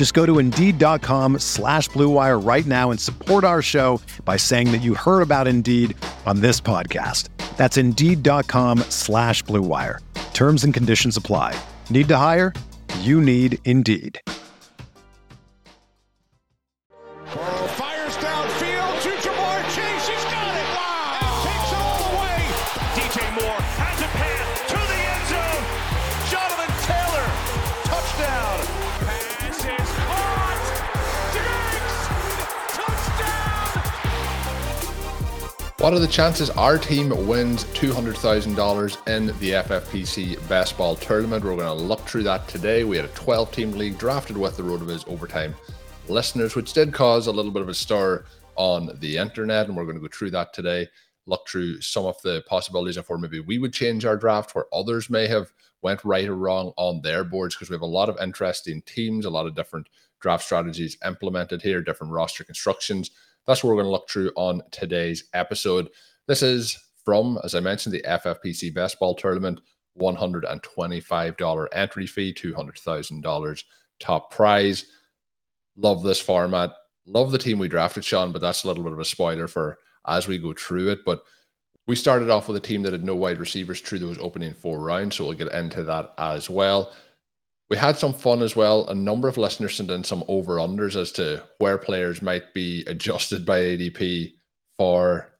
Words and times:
Just 0.00 0.14
go 0.14 0.24
to 0.24 0.38
Indeed.com 0.38 1.40
slash 1.40 1.90
BlueWire 1.90 2.42
right 2.42 2.64
now 2.64 2.90
and 2.90 2.98
support 2.98 3.44
our 3.44 3.60
show 3.60 4.00
by 4.24 4.38
saying 4.38 4.72
that 4.72 4.78
you 4.78 4.94
heard 4.94 5.20
about 5.20 5.46
Indeed 5.46 5.94
on 6.24 6.40
this 6.40 6.58
podcast. 6.58 7.28
That's 7.58 7.76
Indeed.com 7.76 8.78
slash 8.88 9.44
BlueWire. 9.44 9.98
Terms 10.32 10.64
and 10.64 10.72
conditions 10.72 11.18
apply. 11.18 11.54
Need 11.90 12.08
to 12.08 12.16
hire? 12.16 12.54
You 13.00 13.20
need 13.20 13.58
Indeed. 13.66 14.18
Fires 17.26 18.16
downfield 18.16 19.02
to 19.02 19.10
Ja'Marr 19.10 19.62
Chase. 19.64 20.08
He's 20.08 20.24
got 20.24 20.56
it. 20.56 20.64
Wow. 20.80 21.44
Takes 21.44 21.72
it 21.72 21.76
all 21.76 21.98
the 22.08 22.16
way. 22.16 22.40
DJ 22.96 23.20
Moore 23.42 23.60
What 35.80 35.94
are 35.94 35.98
the 35.98 36.06
chances 36.06 36.50
our 36.50 36.76
team 36.76 37.08
wins 37.26 37.64
$200,000 37.64 39.08
in 39.08 39.26
the 39.38 39.52
FFPC 39.52 40.46
Best 40.46 40.76
Ball 40.76 40.94
Tournament? 40.94 41.42
We're 41.42 41.56
going 41.56 41.64
to 41.64 41.72
look 41.72 42.00
through 42.00 42.24
that 42.24 42.46
today. 42.48 42.84
We 42.84 42.96
had 42.96 43.06
a 43.06 43.12
12 43.14 43.50
team 43.50 43.72
league 43.72 43.96
drafted 43.96 44.36
with 44.36 44.58
the 44.58 44.62
RotoViz 44.62 45.08
overtime 45.08 45.54
listeners, 46.06 46.54
which 46.54 46.74
did 46.74 46.92
cause 46.92 47.28
a 47.28 47.32
little 47.32 47.50
bit 47.50 47.62
of 47.62 47.70
a 47.70 47.74
stir 47.74 48.26
on 48.56 48.90
the 49.00 49.16
internet. 49.16 49.68
And 49.68 49.76
we're 49.76 49.84
going 49.86 49.96
to 49.96 50.02
go 50.02 50.08
through 50.12 50.32
that 50.32 50.52
today, 50.52 50.86
look 51.24 51.48
through 51.48 51.80
some 51.80 52.04
of 52.04 52.20
the 52.20 52.44
possibilities 52.46 52.98
of 52.98 53.08
where 53.08 53.18
maybe 53.18 53.40
we 53.40 53.56
would 53.56 53.72
change 53.72 54.04
our 54.04 54.18
draft, 54.18 54.54
where 54.54 54.66
others 54.74 55.08
may 55.08 55.28
have 55.28 55.50
went 55.80 56.04
right 56.04 56.28
or 56.28 56.36
wrong 56.36 56.74
on 56.76 57.00
their 57.00 57.24
boards, 57.24 57.54
because 57.54 57.70
we 57.70 57.74
have 57.74 57.80
a 57.80 57.86
lot 57.86 58.10
of 58.10 58.20
interesting 58.20 58.82
teams, 58.82 59.24
a 59.24 59.30
lot 59.30 59.46
of 59.46 59.54
different 59.54 59.88
draft 60.20 60.44
strategies 60.44 60.98
implemented 61.06 61.62
here, 61.62 61.80
different 61.80 62.12
roster 62.12 62.44
constructions. 62.44 63.12
That's 63.46 63.62
what 63.62 63.70
we're 63.70 63.82
going 63.82 63.86
to 63.86 63.92
look 63.92 64.08
through 64.08 64.30
on 64.36 64.62
today's 64.70 65.24
episode. 65.34 65.88
This 66.26 66.42
is 66.42 66.78
from, 67.04 67.38
as 67.44 67.54
I 67.54 67.60
mentioned, 67.60 67.94
the 67.94 68.02
FFPC 68.02 68.74
Best 68.74 68.98
Ball 68.98 69.14
Tournament, 69.14 69.60
$125 69.98 71.66
entry 71.72 72.06
fee, 72.06 72.34
$200,000 72.34 73.64
top 73.98 74.30
prize. 74.30 74.86
Love 75.76 76.02
this 76.02 76.20
format. 76.20 76.70
Love 77.06 77.32
the 77.32 77.38
team 77.38 77.58
we 77.58 77.68
drafted, 77.68 78.04
Shawn, 78.04 78.32
but 78.32 78.40
that's 78.40 78.64
a 78.64 78.68
little 78.68 78.84
bit 78.84 78.92
of 78.92 78.98
a 78.98 79.04
spoiler 79.04 79.48
for 79.48 79.78
as 80.06 80.28
we 80.28 80.38
go 80.38 80.52
through 80.52 80.90
it. 80.90 81.00
But 81.04 81.22
we 81.86 81.96
started 81.96 82.30
off 82.30 82.46
with 82.46 82.56
a 82.56 82.60
team 82.60 82.82
that 82.82 82.92
had 82.92 83.04
no 83.04 83.16
wide 83.16 83.40
receivers 83.40 83.80
through 83.80 83.98
those 84.00 84.18
opening 84.18 84.54
four 84.54 84.80
rounds, 84.80 85.16
so 85.16 85.24
we'll 85.24 85.34
get 85.34 85.52
into 85.52 85.82
that 85.84 86.12
as 86.18 86.48
well. 86.48 86.92
We 87.70 87.76
had 87.76 87.96
some 87.96 88.12
fun 88.12 88.42
as 88.42 88.56
well. 88.56 88.88
A 88.88 88.94
number 88.94 89.28
of 89.28 89.38
listeners 89.38 89.76
sent 89.76 89.90
in 89.90 90.02
some 90.02 90.24
over 90.28 90.56
unders 90.56 90.96
as 90.96 91.12
to 91.12 91.42
where 91.58 91.78
players 91.78 92.20
might 92.20 92.52
be 92.52 92.84
adjusted 92.86 93.46
by 93.46 93.60
ADP 93.60 94.32
for 94.76 95.30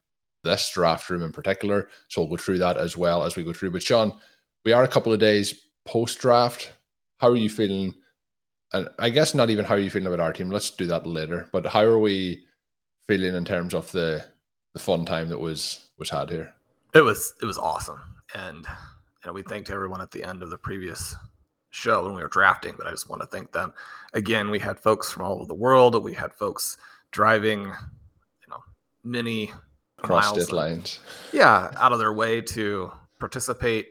this 0.43 0.71
draft 0.73 1.09
room 1.09 1.23
in 1.23 1.31
particular. 1.31 1.89
So 2.07 2.21
we'll 2.21 2.31
go 2.31 2.37
through 2.37 2.59
that 2.59 2.77
as 2.77 2.95
well 2.95 3.23
as 3.23 3.35
we 3.35 3.43
go 3.43 3.53
through. 3.53 3.71
But 3.71 3.83
Shawn, 3.83 4.13
we 4.63 4.71
are 4.71 4.83
a 4.83 4.87
couple 4.87 5.11
of 5.11 5.19
days 5.19 5.67
post 5.85 6.19
draft. 6.19 6.71
How 7.19 7.27
are 7.29 7.35
you 7.35 7.49
feeling 7.49 7.93
and 8.73 8.89
I 8.99 9.09
guess 9.09 9.33
not 9.33 9.49
even 9.49 9.65
how 9.65 9.75
are 9.75 9.79
you 9.79 9.89
feeling 9.89 10.07
about 10.07 10.19
our 10.19 10.33
team. 10.33 10.49
Let's 10.49 10.69
do 10.69 10.85
that 10.87 11.05
later. 11.05 11.49
But 11.51 11.65
how 11.65 11.81
are 11.81 11.99
we 11.99 12.43
feeling 13.07 13.35
in 13.35 13.45
terms 13.45 13.73
of 13.73 13.91
the 13.91 14.25
the 14.73 14.79
fun 14.79 15.05
time 15.05 15.29
that 15.29 15.39
was 15.39 15.87
was 15.97 16.09
had 16.09 16.29
here? 16.29 16.53
It 16.93 17.01
was 17.01 17.33
it 17.41 17.45
was 17.45 17.57
awesome, 17.57 17.99
and 18.33 18.65
you 18.65 19.27
know 19.27 19.33
we 19.33 19.43
thanked 19.43 19.69
everyone 19.69 20.01
at 20.01 20.11
the 20.11 20.23
end 20.23 20.41
of 20.41 20.49
the 20.49 20.57
previous 20.57 21.15
show 21.71 22.03
when 22.05 22.15
we 22.15 22.21
were 22.21 22.29
drafting. 22.29 22.75
But 22.77 22.87
I 22.87 22.91
just 22.91 23.09
want 23.09 23.21
to 23.21 23.27
thank 23.27 23.51
them 23.51 23.73
again. 24.13 24.49
We 24.49 24.59
had 24.59 24.79
folks 24.79 25.11
from 25.11 25.23
all 25.23 25.33
over 25.33 25.45
the 25.45 25.53
world. 25.55 26.01
We 26.03 26.13
had 26.13 26.33
folks 26.33 26.77
driving, 27.11 27.61
you 27.63 28.49
know, 28.49 28.63
many 29.03 29.51
cross 29.97 30.33
miles, 30.33 30.51
lines. 30.51 30.99
Yeah, 31.33 31.71
out 31.77 31.91
of 31.91 31.99
their 31.99 32.13
way 32.13 32.41
to 32.41 32.91
participate 33.19 33.87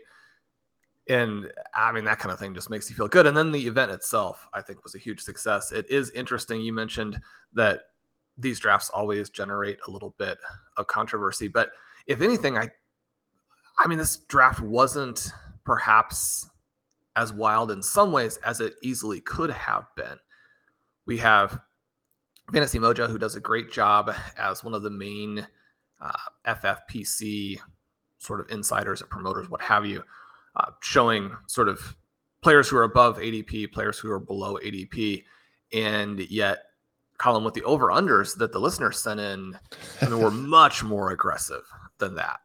and 1.10 1.50
I 1.74 1.90
mean 1.90 2.04
that 2.04 2.20
kind 2.20 2.32
of 2.32 2.38
thing 2.38 2.54
just 2.54 2.70
makes 2.70 2.88
you 2.88 2.94
feel 2.94 3.08
good. 3.08 3.26
And 3.26 3.36
then 3.36 3.50
the 3.50 3.66
event 3.66 3.90
itself, 3.90 4.46
I 4.54 4.62
think, 4.62 4.84
was 4.84 4.94
a 4.94 4.98
huge 4.98 5.20
success. 5.20 5.72
It 5.72 5.90
is 5.90 6.10
interesting. 6.10 6.60
You 6.60 6.72
mentioned 6.72 7.20
that 7.52 7.80
these 8.38 8.60
drafts 8.60 8.90
always 8.90 9.28
generate 9.28 9.78
a 9.86 9.90
little 9.90 10.14
bit 10.18 10.38
of 10.76 10.86
controversy, 10.86 11.48
but 11.48 11.72
if 12.06 12.22
anything, 12.22 12.56
I, 12.56 12.70
I 13.78 13.88
mean, 13.88 13.98
this 13.98 14.18
draft 14.28 14.60
wasn't 14.60 15.32
perhaps 15.64 16.48
as 17.20 17.34
wild 17.34 17.70
in 17.70 17.82
some 17.82 18.12
ways 18.12 18.38
as 18.38 18.60
it 18.60 18.74
easily 18.82 19.20
could 19.20 19.50
have 19.50 19.84
been. 19.94 20.16
We 21.04 21.18
have 21.18 21.60
Fantasy 22.50 22.78
Mojo, 22.78 23.08
who 23.08 23.18
does 23.18 23.36
a 23.36 23.40
great 23.40 23.70
job 23.70 24.14
as 24.38 24.64
one 24.64 24.72
of 24.72 24.82
the 24.82 24.90
main 24.90 25.46
uh, 26.00 26.12
FFPC 26.46 27.58
sort 28.18 28.40
of 28.40 28.50
insiders 28.50 29.02
or 29.02 29.06
promoters, 29.06 29.50
what 29.50 29.60
have 29.60 29.84
you 29.84 30.02
uh, 30.56 30.70
showing 30.80 31.30
sort 31.46 31.68
of 31.68 31.94
players 32.40 32.68
who 32.68 32.78
are 32.78 32.84
above 32.84 33.18
ADP, 33.18 33.70
players 33.70 33.98
who 33.98 34.10
are 34.10 34.18
below 34.18 34.56
ADP, 34.56 35.22
and 35.74 36.20
yet 36.30 36.64
Colm 37.18 37.44
with 37.44 37.52
the 37.52 37.62
over 37.64 37.88
unders 37.88 38.34
that 38.38 38.50
the 38.52 38.58
listeners 38.58 38.98
sent 38.98 39.20
in, 39.20 39.58
I 40.00 40.08
mean, 40.08 40.18
were 40.18 40.30
much 40.30 40.82
more 40.82 41.10
aggressive 41.10 41.64
than 41.98 42.14
that. 42.14 42.40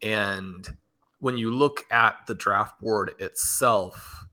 And 0.00 0.76
when 1.24 1.38
you 1.38 1.50
look 1.50 1.86
at 1.90 2.16
the 2.26 2.34
draft 2.34 2.78
board 2.78 3.12
itself, 3.18 4.26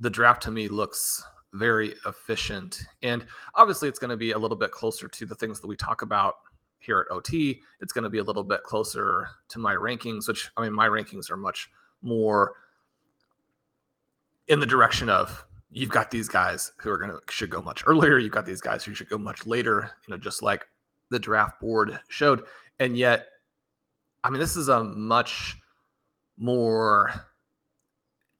the 0.00 0.10
draft 0.10 0.42
to 0.42 0.50
me 0.50 0.66
looks 0.66 1.22
very 1.52 1.94
efficient. 2.04 2.82
And 3.04 3.24
obviously, 3.54 3.88
it's 3.88 4.00
going 4.00 4.10
to 4.10 4.16
be 4.16 4.32
a 4.32 4.38
little 4.38 4.56
bit 4.56 4.72
closer 4.72 5.06
to 5.06 5.24
the 5.24 5.36
things 5.36 5.60
that 5.60 5.68
we 5.68 5.76
talk 5.76 6.02
about 6.02 6.34
here 6.80 7.06
at 7.08 7.14
OT. 7.14 7.60
It's 7.80 7.92
going 7.92 8.02
to 8.02 8.10
be 8.10 8.18
a 8.18 8.24
little 8.24 8.42
bit 8.42 8.64
closer 8.64 9.28
to 9.50 9.60
my 9.60 9.76
rankings, 9.76 10.26
which 10.26 10.50
I 10.56 10.62
mean, 10.62 10.72
my 10.72 10.88
rankings 10.88 11.30
are 11.30 11.36
much 11.36 11.70
more 12.02 12.54
in 14.48 14.58
the 14.58 14.66
direction 14.66 15.08
of 15.08 15.46
you've 15.70 15.90
got 15.90 16.10
these 16.10 16.28
guys 16.28 16.72
who 16.78 16.90
are 16.90 16.98
going 16.98 17.12
to 17.12 17.20
should 17.30 17.50
go 17.50 17.62
much 17.62 17.84
earlier 17.86 18.18
you've 18.18 18.32
got 18.32 18.44
these 18.44 18.60
guys 18.60 18.82
who 18.82 18.92
should 18.92 19.08
go 19.08 19.16
much 19.16 19.46
later 19.46 19.92
you 20.06 20.12
know 20.12 20.18
just 20.18 20.42
like 20.42 20.66
the 21.10 21.18
draft 21.20 21.60
board 21.60 22.00
showed 22.08 22.42
and 22.80 22.98
yet 22.98 23.28
i 24.24 24.30
mean 24.30 24.40
this 24.40 24.56
is 24.56 24.68
a 24.68 24.84
much 24.84 25.56
more 26.38 27.12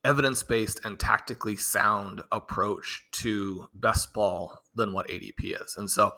evidence-based 0.05 0.81
and 0.85 0.99
tactically 0.99 1.57
sound 1.57 2.23
approach 2.33 3.05
to 3.13 3.69
best 3.75 4.13
ball 4.13 4.59
than 4.75 4.93
what 4.93 5.09
adp 5.09 5.33
is 5.41 5.77
and 5.77 5.89
so 5.89 6.13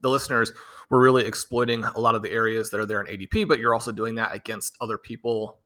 the 0.00 0.08
listeners 0.08 0.52
were 0.90 1.00
really 1.00 1.26
exploiting 1.26 1.84
a 1.84 2.00
lot 2.00 2.14
of 2.14 2.22
the 2.22 2.30
areas 2.30 2.70
that 2.70 2.80
are 2.80 2.86
there 2.86 3.02
in 3.02 3.18
adp 3.18 3.46
but 3.46 3.58
you're 3.58 3.74
also 3.74 3.92
doing 3.92 4.14
that 4.14 4.34
against 4.34 4.76
other 4.80 4.96
people 4.96 5.58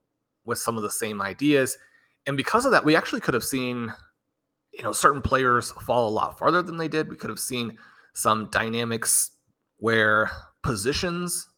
with 0.44 0.58
some 0.58 0.76
of 0.76 0.82
the 0.82 0.90
same 0.90 1.20
ideas. 1.22 1.76
And 2.26 2.36
because 2.36 2.64
of 2.64 2.72
that, 2.72 2.84
we 2.84 2.96
actually 2.96 3.20
could 3.20 3.34
have 3.34 3.44
seen, 3.44 3.92
you 4.72 4.82
know, 4.82 4.92
certain 4.92 5.22
players 5.22 5.72
fall 5.72 6.08
a 6.08 6.10
lot 6.10 6.38
farther 6.38 6.62
than 6.62 6.76
they 6.76 6.88
did. 6.88 7.08
We 7.08 7.16
could 7.16 7.30
have 7.30 7.38
seen 7.38 7.78
some 8.14 8.48
dynamics 8.50 9.30
where 9.78 10.30
positions 10.62 11.48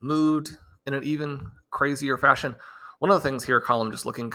moved 0.00 0.56
in 0.88 0.94
an 0.94 1.04
even 1.04 1.46
crazier 1.70 2.16
fashion. 2.16 2.56
One 2.98 3.10
of 3.10 3.22
the 3.22 3.28
things 3.28 3.44
here, 3.44 3.60
Colm, 3.60 3.92
just 3.92 4.06
looking 4.06 4.32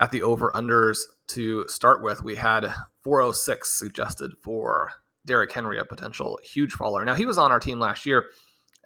at 0.00 0.10
the 0.10 0.22
over 0.22 0.50
unders 0.54 1.00
to 1.28 1.66
start 1.68 2.02
with, 2.02 2.22
we 2.22 2.36
had 2.36 2.72
406 3.02 3.68
suggested 3.68 4.32
for 4.40 4.92
Derrick 5.26 5.52
Henry, 5.52 5.78
a 5.78 5.84
potential 5.84 6.38
huge 6.42 6.72
faller. 6.72 7.04
Now, 7.04 7.14
he 7.14 7.26
was 7.26 7.38
on 7.38 7.50
our 7.50 7.60
team 7.60 7.80
last 7.80 8.06
year. 8.06 8.26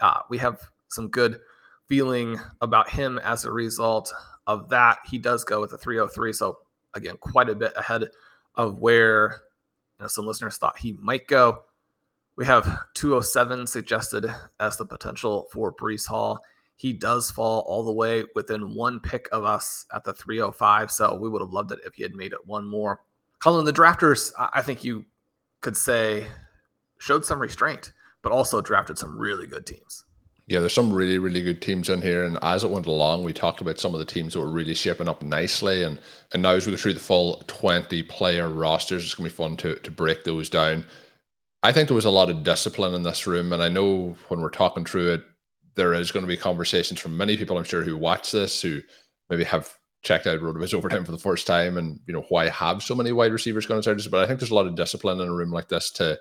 Uh, 0.01 0.21
we 0.31 0.39
have 0.39 0.59
some 0.89 1.09
good 1.09 1.39
feeling 1.87 2.41
about 2.63 2.89
him 2.89 3.19
as 3.19 3.45
a 3.45 3.53
result 3.53 4.13
of 4.47 4.69
that. 4.71 4.99
He 5.05 5.19
does 5.19 5.45
go 5.45 5.61
with 5.61 5.75
a 5.75 5.79
303. 5.79 6.33
So, 6.33 6.59
again, 6.95 7.17
quite 7.21 7.51
a 7.51 7.55
bit 7.55 7.75
ahead 7.77 8.09
of 8.57 8.79
where 8.79 9.43
you 9.99 10.05
know, 10.05 10.09
some 10.09 10.27
listeners 10.27 10.57
thought 10.57 10.79
he 10.79 10.95
might 10.95 11.27
go. 11.29 11.65
We 12.37 12.47
have 12.47 12.65
207 12.95 13.67
suggested 13.67 14.35
as 14.59 14.79
the 14.79 14.87
potential 14.87 15.47
for 15.53 15.75
Breece 15.75 16.07
Hall. 16.07 16.41
He 16.81 16.95
does 16.95 17.31
fall 17.31 17.61
all 17.67 17.85
the 17.85 17.93
way 17.93 18.25
within 18.35 18.75
one 18.75 19.01
pick 19.01 19.29
of 19.33 19.45
us 19.45 19.85
at 19.93 20.03
the 20.03 20.15
305. 20.15 20.91
So 20.91 21.15
we 21.15 21.29
would 21.29 21.43
have 21.43 21.53
loved 21.53 21.73
it 21.73 21.81
if 21.85 21.93
he 21.93 22.03
had 22.03 22.15
made 22.15 22.33
it 22.33 22.47
one 22.47 22.67
more. 22.67 23.01
Colm, 23.39 23.63
the 23.67 23.71
drafters, 23.71 24.33
I 24.39 24.63
think 24.63 24.83
you 24.83 25.05
could 25.61 25.77
say, 25.77 26.27
showed 26.97 27.27
some 27.27 27.39
restraint, 27.39 27.93
but 28.23 28.33
also 28.33 28.63
drafted 28.63 28.97
some 28.97 29.19
really 29.19 29.47
good 29.47 29.67
teams. 29.67 30.07
Yeah, 30.47 30.61
there's 30.61 30.73
some 30.73 30.91
really, 30.91 31.19
really 31.19 31.43
good 31.43 31.61
teams 31.61 31.91
in 31.91 32.01
here. 32.01 32.25
And 32.25 32.39
as 32.41 32.65
it 32.65 32.71
went 32.71 32.87
along, 32.87 33.25
we 33.25 33.35
talked 33.35 33.61
about 33.61 33.79
some 33.79 33.93
of 33.93 33.99
the 33.99 34.07
teams 34.07 34.33
that 34.33 34.41
were 34.41 34.51
really 34.51 34.73
shaping 34.73 35.07
up 35.07 35.23
nicely. 35.23 35.83
And 35.83 35.99
and 36.33 36.41
now 36.41 36.53
as 36.53 36.65
we 36.65 36.73
go 36.73 36.79
through 36.79 36.95
the 36.95 37.01
full 37.01 37.43
20 37.47 38.03
player 38.05 38.49
rosters, 38.49 39.05
it's 39.05 39.15
gonna 39.15 39.29
be 39.29 39.35
fun 39.35 39.59
to 39.59 39.75
to 39.75 39.91
break 39.91 40.25
those 40.25 40.49
down. 40.49 40.87
I 41.63 41.73
think 41.73 41.89
there 41.89 41.95
was 41.95 42.07
a 42.07 42.11
lot 42.11 42.31
of 42.31 42.43
discipline 42.43 42.95
in 42.95 43.03
this 43.03 43.27
room. 43.27 43.53
And 43.53 43.63
I 43.63 43.69
know 43.69 44.17
when 44.29 44.41
we're 44.41 44.49
talking 44.49 44.87
through 44.87 45.13
it, 45.13 45.25
there 45.81 45.95
is 45.95 46.13
going 46.13 46.23
to 46.23 46.29
be 46.29 46.37
conversations 46.37 47.01
from 47.01 47.17
many 47.17 47.39
people, 47.39 47.57
I'm 47.57 47.65
sure, 47.65 47.83
who 47.83 47.97
watch 47.97 48.33
this, 48.33 48.61
who 48.61 48.83
maybe 49.31 49.45
have 49.45 49.73
checked 50.03 50.27
out 50.27 50.39
RotoViz 50.39 50.75
overtime 50.75 51.07
for 51.07 51.13
the 51.13 51.19
first 51.19 51.47
time 51.47 51.79
and, 51.79 51.99
you 52.07 52.13
know, 52.13 52.27
why 52.29 52.51
have 52.51 52.83
so 52.83 52.95
many 52.95 53.13
wide 53.13 53.33
receivers 53.33 53.65
going 53.65 53.81
to 53.81 54.09
But 54.11 54.23
I 54.23 54.27
think 54.27 54.41
there's 54.41 54.51
a 54.51 54.55
lot 54.55 54.67
of 54.67 54.75
discipline 54.75 55.23
in 55.23 55.29
a 55.29 55.33
room 55.33 55.51
like 55.51 55.69
this 55.69 55.91
to 55.93 56.19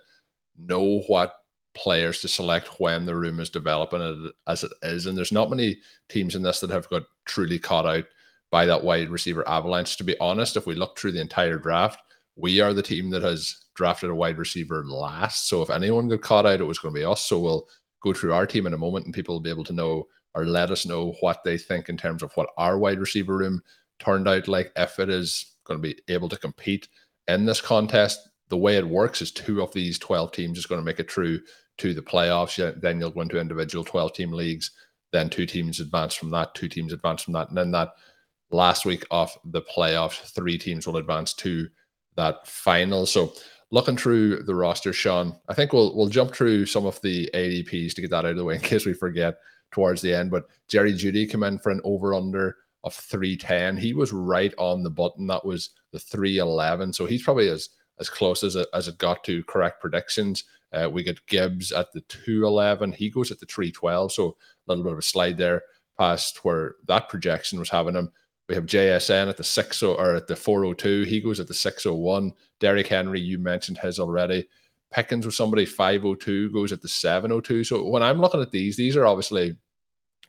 know 0.57 1.01
what 1.07 1.33
players 1.75 2.21
to 2.21 2.29
select 2.29 2.79
when 2.79 3.05
the 3.05 3.17
room 3.17 3.41
is 3.41 3.49
developing 3.49 4.31
as 4.47 4.63
it 4.63 4.71
is. 4.81 5.07
And 5.07 5.17
there's 5.17 5.33
not 5.33 5.49
many 5.49 5.77
teams 6.07 6.35
in 6.35 6.41
this 6.41 6.61
that 6.61 6.69
have 6.69 6.87
got 6.87 7.03
truly 7.25 7.59
caught 7.59 7.85
out 7.85 8.05
by 8.51 8.65
that 8.65 8.85
wide 8.85 9.09
receiver 9.09 9.45
avalanche. 9.45 9.97
To 9.97 10.05
be 10.05 10.17
honest, 10.19 10.55
if 10.55 10.65
we 10.65 10.75
look 10.75 10.97
through 10.97 11.11
the 11.11 11.21
entire 11.21 11.57
draft, 11.57 11.99
we 12.37 12.61
are 12.61 12.73
the 12.73 12.81
team 12.81 13.09
that 13.09 13.23
has 13.23 13.57
drafted 13.75 14.09
a 14.09 14.15
wide 14.15 14.37
receiver 14.37 14.85
last. 14.85 15.49
So 15.49 15.61
if 15.61 15.69
anyone 15.69 16.07
got 16.07 16.21
caught 16.21 16.45
out, 16.45 16.61
it 16.61 16.65
was 16.65 16.79
going 16.79 16.95
to 16.95 16.99
be 17.01 17.05
us. 17.05 17.23
So 17.23 17.39
we'll 17.39 17.67
go 18.01 18.13
through 18.13 18.33
our 18.33 18.45
team 18.45 18.65
in 18.65 18.73
a 18.73 18.77
moment 18.77 19.05
and 19.05 19.13
people 19.13 19.35
will 19.35 19.41
be 19.41 19.49
able 19.49 19.63
to 19.63 19.73
know 19.73 20.07
or 20.35 20.45
let 20.45 20.71
us 20.71 20.85
know 20.85 21.13
what 21.21 21.43
they 21.43 21.57
think 21.57 21.89
in 21.89 21.97
terms 21.97 22.23
of 22.23 22.31
what 22.33 22.49
our 22.57 22.77
wide 22.77 22.99
receiver 22.99 23.37
room 23.37 23.61
turned 23.99 24.27
out 24.27 24.47
like 24.47 24.71
if 24.75 24.99
it 24.99 25.09
is 25.09 25.55
going 25.65 25.81
to 25.81 25.81
be 25.81 25.99
able 26.07 26.29
to 26.29 26.37
compete 26.37 26.87
in 27.27 27.45
this 27.45 27.61
contest. 27.61 28.29
The 28.49 28.57
way 28.57 28.77
it 28.77 28.87
works 28.87 29.21
is 29.21 29.31
two 29.31 29.61
of 29.61 29.73
these 29.73 29.99
12 29.99 30.31
teams 30.31 30.57
is 30.57 30.65
going 30.65 30.81
to 30.81 30.85
make 30.85 30.99
it 30.99 31.11
through 31.11 31.41
to 31.77 31.93
the 31.93 32.01
playoffs. 32.01 32.81
Then 32.81 32.99
you'll 32.99 33.11
go 33.11 33.21
into 33.21 33.39
individual 33.39 33.83
12 33.83 34.13
team 34.13 34.31
leagues 34.31 34.71
then 35.11 35.27
two 35.27 35.47
teams 35.47 35.79
advance 35.79 36.13
from 36.13 36.29
that 36.29 36.53
two 36.53 36.69
teams 36.69 36.93
advance 36.93 37.23
from 37.23 37.33
that 37.33 37.49
and 37.49 37.57
then 37.57 37.71
that 37.71 37.93
last 38.51 38.85
week 38.85 39.03
of 39.09 39.35
the 39.45 39.61
playoffs 39.63 40.31
three 40.35 40.55
teams 40.55 40.85
will 40.85 40.97
advance 40.97 41.33
to 41.33 41.67
that 42.19 42.45
final. 42.45 43.05
So 43.05 43.33
looking 43.71 43.97
through 43.97 44.43
the 44.43 44.55
roster, 44.55 44.93
Shawn, 44.93 45.35
I 45.47 45.53
think 45.53 45.73
we'll 45.73 45.95
we'll 45.95 46.07
jump 46.07 46.33
through 46.33 46.65
some 46.65 46.85
of 46.85 46.99
the 47.01 47.29
ADPs 47.33 47.93
to 47.93 48.01
get 48.01 48.11
that 48.11 48.25
out 48.25 48.25
of 48.25 48.37
the 48.37 48.45
way 48.45 48.55
in 48.55 48.61
case 48.61 48.85
we 48.85 48.93
forget 48.93 49.37
towards 49.71 50.01
the 50.01 50.13
end. 50.13 50.31
But 50.31 50.45
Jerry 50.67 50.93
Jeudy 50.93 51.29
came 51.29 51.43
in 51.43 51.59
for 51.59 51.71
an 51.71 51.81
over 51.83 52.13
under 52.13 52.57
of 52.83 52.93
310. 52.93 53.77
He 53.77 53.93
was 53.93 54.13
right 54.13 54.53
on 54.57 54.83
the 54.83 54.89
button. 54.89 55.27
That 55.27 55.45
was 55.45 55.71
the 55.91 55.99
311. 55.99 56.93
So 56.93 57.05
he's 57.05 57.23
probably 57.23 57.49
as 57.49 57.69
as 57.99 58.09
close 58.09 58.43
as 58.43 58.55
it, 58.55 58.67
as 58.73 58.87
it 58.87 58.97
got 58.97 59.23
to 59.25 59.43
correct 59.43 59.81
predictions. 59.81 60.45
Uh, 60.71 60.89
we 60.89 61.03
get 61.03 61.25
Gibbs 61.27 61.71
at 61.71 61.91
the 61.91 62.01
211. 62.01 62.93
He 62.93 63.09
goes 63.09 63.31
at 63.31 63.39
the 63.39 63.45
312. 63.45 64.13
So 64.13 64.27
a 64.27 64.71
little 64.71 64.83
bit 64.83 64.93
of 64.93 64.99
a 64.99 65.03
slide 65.03 65.37
there 65.37 65.63
past 65.97 66.45
where 66.45 66.75
that 66.87 67.09
projection 67.09 67.59
was 67.59 67.69
having 67.69 67.95
him. 67.95 68.11
We 68.49 68.55
have 68.55 68.65
JSN 68.65 69.29
at 69.29 69.37
the 69.37 69.43
60 69.43 69.85
or 69.85 70.15
at 70.15 70.25
the 70.25 70.35
402. 70.35 71.03
He 71.03 71.21
goes 71.21 71.39
at 71.39 71.47
the 71.47 71.53
601. 71.53 72.33
Derrick 72.59 72.87
Henry, 72.87 73.21
you 73.21 73.37
mentioned 73.37 73.77
his 73.77 73.99
already. 73.99 74.47
Pickens 74.91 75.23
with 75.23 75.35
somebody 75.35 75.65
502 75.65 76.51
goes 76.51 76.71
at 76.71 76.81
the 76.81 76.87
702. 76.87 77.63
So 77.63 77.87
when 77.87 78.01
I'm 78.01 78.19
looking 78.19 78.41
at 78.41 78.49
these, 78.49 78.75
these 78.75 78.97
are 78.97 79.05
obviously 79.05 79.55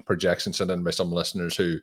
projections 0.04 0.58
sent 0.58 0.70
in 0.70 0.84
by 0.84 0.90
some 0.90 1.10
listeners 1.10 1.56
who 1.56 1.78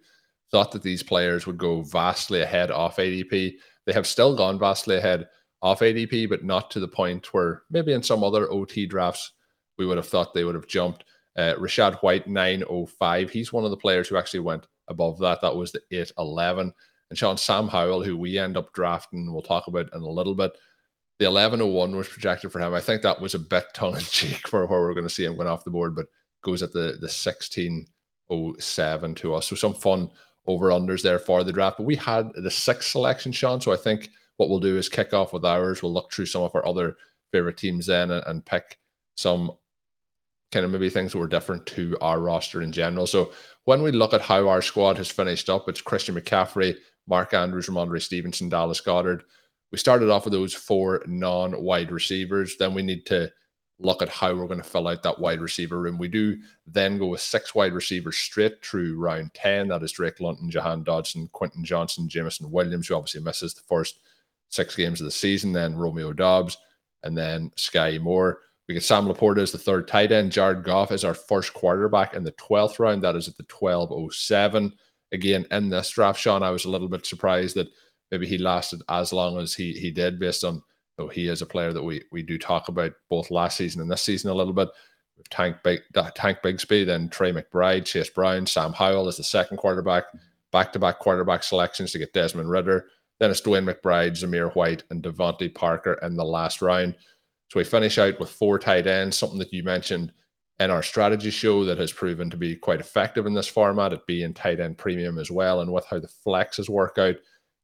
thought 0.51 0.71
that 0.73 0.83
these 0.83 1.01
players 1.01 1.47
would 1.47 1.57
go 1.57 1.81
vastly 1.81 2.41
ahead 2.41 2.69
off 2.69 2.97
ADP. 2.97 3.53
They 3.87 3.93
have 3.93 4.05
still 4.05 4.37
gone 4.37 4.59
vastly 4.59 4.97
ahead 4.97 5.27
off 5.63 5.79
ADP, 5.79 6.29
but 6.29 6.43
not 6.43 6.69
to 6.69 6.79
the 6.79 6.87
point 6.87 7.33
where 7.33 7.63
maybe 7.71 7.93
in 7.93 8.03
some 8.03 8.23
other 8.23 8.49
OT 8.51 8.85
drafts 8.85 9.31
we 9.79 9.87
would 9.87 9.97
have 9.97 10.07
thought 10.07 10.35
they 10.35 10.43
would 10.43 10.55
have 10.55 10.67
jumped. 10.67 11.03
Uh, 11.35 11.55
Rachaad 11.55 11.95
White 12.03 12.27
905. 12.27 13.31
He's 13.31 13.51
one 13.51 13.63
of 13.63 13.71
the 13.71 13.77
players 13.77 14.07
who 14.07 14.17
actually 14.17 14.41
went 14.41 14.67
above 14.87 15.19
that. 15.19 15.41
That 15.41 15.55
was 15.55 15.71
the 15.71 15.81
811. 15.91 16.73
And 17.09 17.17
Shawn, 17.17 17.37
Sam 17.37 17.67
Howell, 17.67 18.03
who 18.03 18.17
we 18.17 18.37
end 18.37 18.57
up 18.57 18.73
drafting, 18.73 19.31
we'll 19.31 19.41
talk 19.41 19.67
about 19.67 19.93
in 19.93 20.01
a 20.01 20.07
little 20.07 20.35
bit. 20.35 20.51
The 21.19 21.25
1101 21.25 21.95
was 21.95 22.07
projected 22.07 22.51
for 22.51 22.59
him. 22.59 22.73
I 22.73 22.81
think 22.81 23.01
that 23.01 23.19
was 23.19 23.33
a 23.33 23.39
bit 23.39 23.65
tongue 23.73 23.95
in 23.95 24.01
cheek 24.01 24.47
for 24.47 24.65
where 24.65 24.81
we're 24.81 24.93
going 24.93 25.07
to 25.07 25.13
see 25.13 25.25
him 25.25 25.35
going 25.35 25.47
off 25.47 25.63
the 25.63 25.71
board, 25.71 25.95
but 25.95 26.07
goes 26.43 26.61
at 26.61 26.73
the, 26.73 26.97
the 26.99 27.07
1607 27.07 29.15
to 29.15 29.33
us. 29.33 29.47
So 29.47 29.55
some 29.55 29.73
fun 29.73 30.09
over 30.45 30.69
unders 30.69 31.01
there 31.01 31.19
for 31.19 31.43
the 31.43 31.51
draft. 31.51 31.77
But 31.77 31.85
we 31.85 31.95
had 31.95 32.31
the 32.35 32.51
sixth 32.51 32.91
selection, 32.91 33.31
Sean. 33.31 33.61
So 33.61 33.73
I 33.73 33.77
think 33.77 34.09
what 34.37 34.49
we'll 34.49 34.59
do 34.59 34.77
is 34.77 34.89
kick 34.89 35.13
off 35.13 35.33
with 35.33 35.45
ours. 35.45 35.81
We'll 35.81 35.93
look 35.93 36.11
through 36.11 36.27
some 36.27 36.43
of 36.43 36.55
our 36.55 36.65
other 36.65 36.95
favorite 37.31 37.57
teams 37.57 37.87
then 37.87 38.11
and, 38.11 38.23
and 38.27 38.45
pick 38.45 38.77
some 39.15 39.51
kind 40.51 40.65
of 40.65 40.71
maybe 40.71 40.89
things 40.89 41.11
that 41.11 41.17
were 41.17 41.27
different 41.27 41.65
to 41.65 41.97
our 41.99 42.19
roster 42.19 42.61
in 42.61 42.71
general. 42.71 43.07
So 43.07 43.31
when 43.67 43.83
we 43.83 43.91
look 43.91 44.13
at 44.13 44.21
how 44.21 44.47
our 44.47 44.61
squad 44.61 44.95
has 44.95 45.11
finished 45.11 45.49
up, 45.49 45.67
it's 45.67 45.81
Christian 45.81 46.15
McCaffrey, 46.15 46.77
Mark 47.05 47.33
Andrews, 47.33 47.67
Rhamondre 47.67 48.01
Stevenson, 48.01 48.47
Dallas 48.47 48.79
Goedert. 48.79 49.23
We 49.73 49.77
started 49.77 50.09
off 50.09 50.23
with 50.23 50.31
those 50.31 50.53
four 50.53 51.03
non 51.05 51.61
wide 51.61 51.91
receivers. 51.91 52.55
Then 52.55 52.73
we 52.73 52.81
need 52.81 53.05
to 53.07 53.29
look 53.77 54.01
at 54.01 54.07
how 54.07 54.33
we're 54.33 54.47
going 54.47 54.61
to 54.61 54.69
fill 54.69 54.87
out 54.87 55.03
that 55.03 55.19
wide 55.19 55.41
receiver 55.41 55.81
room. 55.81 55.97
We 55.97 56.07
do 56.07 56.37
then 56.65 56.97
go 56.97 57.07
with 57.07 57.19
six 57.19 57.53
wide 57.53 57.73
receivers 57.73 58.17
straight 58.17 58.63
through 58.63 58.97
round 58.97 59.33
10. 59.33 59.67
That 59.67 59.83
is 59.83 59.91
Drake 59.91 60.21
London, 60.21 60.49
Jahan 60.49 60.85
Dotson, 60.85 61.29
Quentin 61.33 61.65
Johnston, 61.65 62.07
Jameson 62.07 62.49
Williams, 62.49 62.87
who 62.87 62.95
obviously 62.95 63.19
misses 63.19 63.53
the 63.53 63.63
first 63.67 63.99
six 64.47 64.77
games 64.77 65.01
of 65.01 65.05
the 65.05 65.11
season, 65.11 65.51
then 65.51 65.75
Romeo 65.75 66.13
Doubs, 66.13 66.57
and 67.03 67.17
then 67.17 67.51
Skyy 67.57 67.99
Moore. 67.99 68.39
We 68.67 68.73
get 68.73 68.83
Sam 68.83 69.07
LaPorta 69.07 69.39
as 69.39 69.51
the 69.51 69.57
third 69.57 69.87
tight 69.87 70.11
end. 70.11 70.31
Jared 70.31 70.63
Goff 70.63 70.91
is 70.91 71.05
our 71.05 71.13
first 71.13 71.53
quarterback 71.53 72.13
in 72.13 72.23
the 72.23 72.33
12th 72.33 72.79
round. 72.79 73.01
That 73.01 73.15
is 73.15 73.27
at 73.27 73.37
the 73.37 73.45
1207. 73.49 74.73
Again, 75.13 75.45
in 75.51 75.69
this 75.69 75.89
draft, 75.89 76.19
Shawn, 76.19 76.43
I 76.43 76.49
was 76.49 76.65
a 76.65 76.69
little 76.69 76.89
bit 76.89 77.05
surprised 77.05 77.55
that 77.55 77.69
maybe 78.11 78.27
he 78.27 78.37
lasted 78.37 78.81
as 78.89 79.13
long 79.13 79.37
as 79.37 79.53
he 79.53 79.71
he 79.73 79.91
did 79.91 80.19
based 80.19 80.43
on 80.43 80.55
you 80.55 80.61
know, 81.05 81.07
he 81.07 81.27
is 81.27 81.41
a 81.41 81.45
player 81.45 81.71
that 81.71 81.83
we 81.83 82.03
we 82.11 82.21
do 82.21 82.37
talk 82.37 82.67
about 82.67 82.91
both 83.09 83.31
last 83.31 83.57
season 83.57 83.81
and 83.81 83.89
this 83.89 84.01
season 84.01 84.31
a 84.31 84.35
little 84.35 84.53
bit. 84.53 84.69
With 85.17 85.29
Tank 85.29 85.57
Big 85.63 85.81
Tank 86.13 86.39
Bigsby, 86.43 86.85
then 86.85 87.09
Trey 87.09 87.31
McBride, 87.31 87.85
Chase 87.85 88.09
Brown, 88.09 88.45
Sam 88.45 88.73
Howell 88.73 89.07
as 89.07 89.17
the 89.17 89.23
second 89.23 89.57
quarterback, 89.57 90.03
back 90.51 90.71
to 90.73 90.79
back 90.79 90.99
quarterback 90.99 91.41
selections 91.41 91.91
to 91.93 91.99
get 91.99 92.13
Desmond 92.13 92.51
Ridder. 92.51 92.87
Then 93.19 93.31
it's 93.31 93.41
DeWayne 93.41 93.67
McBride, 93.67 94.11
Zamir 94.11 94.53
White, 94.55 94.83
and 94.91 95.01
DeVante 95.01 95.55
Parker 95.55 95.93
in 96.03 96.15
the 96.15 96.23
last 96.23 96.61
round. 96.61 96.95
So 97.49 97.59
we 97.59 97.63
finish 97.63 97.97
out 97.97 98.19
with 98.19 98.29
four 98.29 98.59
tight 98.59 98.87
ends, 98.87 99.17
something 99.17 99.39
that 99.39 99.53
you 99.53 99.63
mentioned 99.63 100.11
in 100.59 100.71
our 100.71 100.83
strategy 100.83 101.29
show 101.29 101.63
that 101.65 101.77
has 101.77 101.93
proven 101.93 102.29
to 102.29 102.37
be 102.37 102.55
quite 102.55 102.79
effective 102.79 103.25
in 103.25 103.33
this 103.33 103.47
format 103.47 103.93
at 103.93 104.05
being 104.07 104.33
tight 104.33 104.59
end 104.59 104.77
premium 104.77 105.17
as 105.17 105.29
well. 105.29 105.61
And 105.61 105.71
with 105.71 105.85
how 105.85 105.99
the 105.99 106.09
flexes 106.25 106.67
work 106.67 106.97
out, 106.97 107.15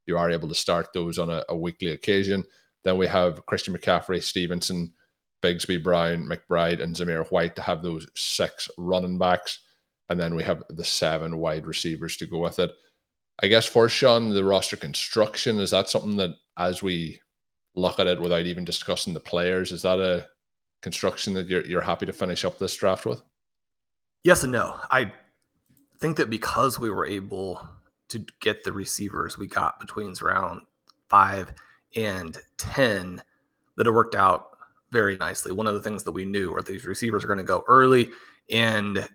you 0.06 0.18
are 0.18 0.30
able 0.30 0.48
to 0.48 0.56
start 0.56 0.88
those 0.94 1.18
on 1.18 1.30
a, 1.30 1.44
a 1.50 1.58
weekly 1.58 1.92
occasion. 1.92 2.44
Then 2.84 2.98
we 2.98 3.08
have 3.08 3.46
Christian 3.46 3.76
McCaffrey, 3.76 4.22
Stevenson, 4.22 4.94
Bigsby 5.42 5.84
Brown, 5.84 6.28
McBride, 6.28 6.82
and 6.82 6.96
Zamir 6.96 7.30
White 7.32 7.56
to 7.56 7.62
have 7.62 7.82
those 7.82 8.08
six 8.16 8.70
running 8.78 9.18
backs. 9.18 9.60
And 10.10 10.20
then 10.20 10.36
we 10.36 10.44
have 10.44 10.64
the 10.70 10.84
seven 10.84 11.38
wide 11.38 11.66
receivers 11.66 12.18
to 12.18 12.26
go 12.26 12.40
with 12.40 12.60
it. 12.60 12.72
I 13.42 13.48
guess 13.48 13.66
for 13.66 13.90
Shawn, 13.90 14.30
the 14.30 14.44
roster 14.44 14.78
construction, 14.78 15.60
is 15.60 15.72
that 15.72 15.90
something 15.90 16.18
that 16.18 16.32
as 16.58 16.84
we 16.84 17.20
look 17.76 18.00
at 18.00 18.08
it 18.08 18.22
without 18.22 18.46
even 18.46 18.66
discussing 18.66 19.14
the 19.14 19.20
players. 19.20 19.72
Is 19.72 19.82
that 19.82 20.00
a 20.00 20.28
construction 20.82 21.34
that 21.34 21.48
you're 21.48 21.66
you're 21.66 21.82
happy 21.82 22.06
to 22.06 22.14
finish 22.14 22.46
up 22.46 22.60
this 22.60 22.76
draft 22.76 23.06
with? 23.06 23.22
Yes 24.24 24.44
and 24.44 24.52
no. 24.52 24.80
I 24.92 25.12
think 26.00 26.18
that 26.18 26.30
because 26.30 26.80
we 26.80 26.90
were 26.90 27.06
able 27.06 27.68
to 28.10 28.26
get 28.42 28.64
the 28.64 28.72
receivers 28.72 29.38
we 29.38 29.48
got 29.48 29.80
between 29.80 30.14
round 30.22 30.62
five 31.10 31.54
and 31.96 32.38
ten, 32.58 33.22
that 33.76 33.88
it 33.88 33.92
worked 33.92 34.16
out 34.16 34.58
very 34.92 35.18
nicely. 35.18 35.52
One 35.52 35.68
of 35.68 35.74
the 35.74 35.82
things 35.82 36.04
that 36.04 36.12
we 36.12 36.26
knew 36.26 36.52
were 36.52 36.62
these 36.62 36.86
receivers 36.86 37.24
are 37.24 37.28
going 37.28 37.38
to 37.38 37.44
go 37.44 37.64
early 37.68 38.12
and 38.52 39.08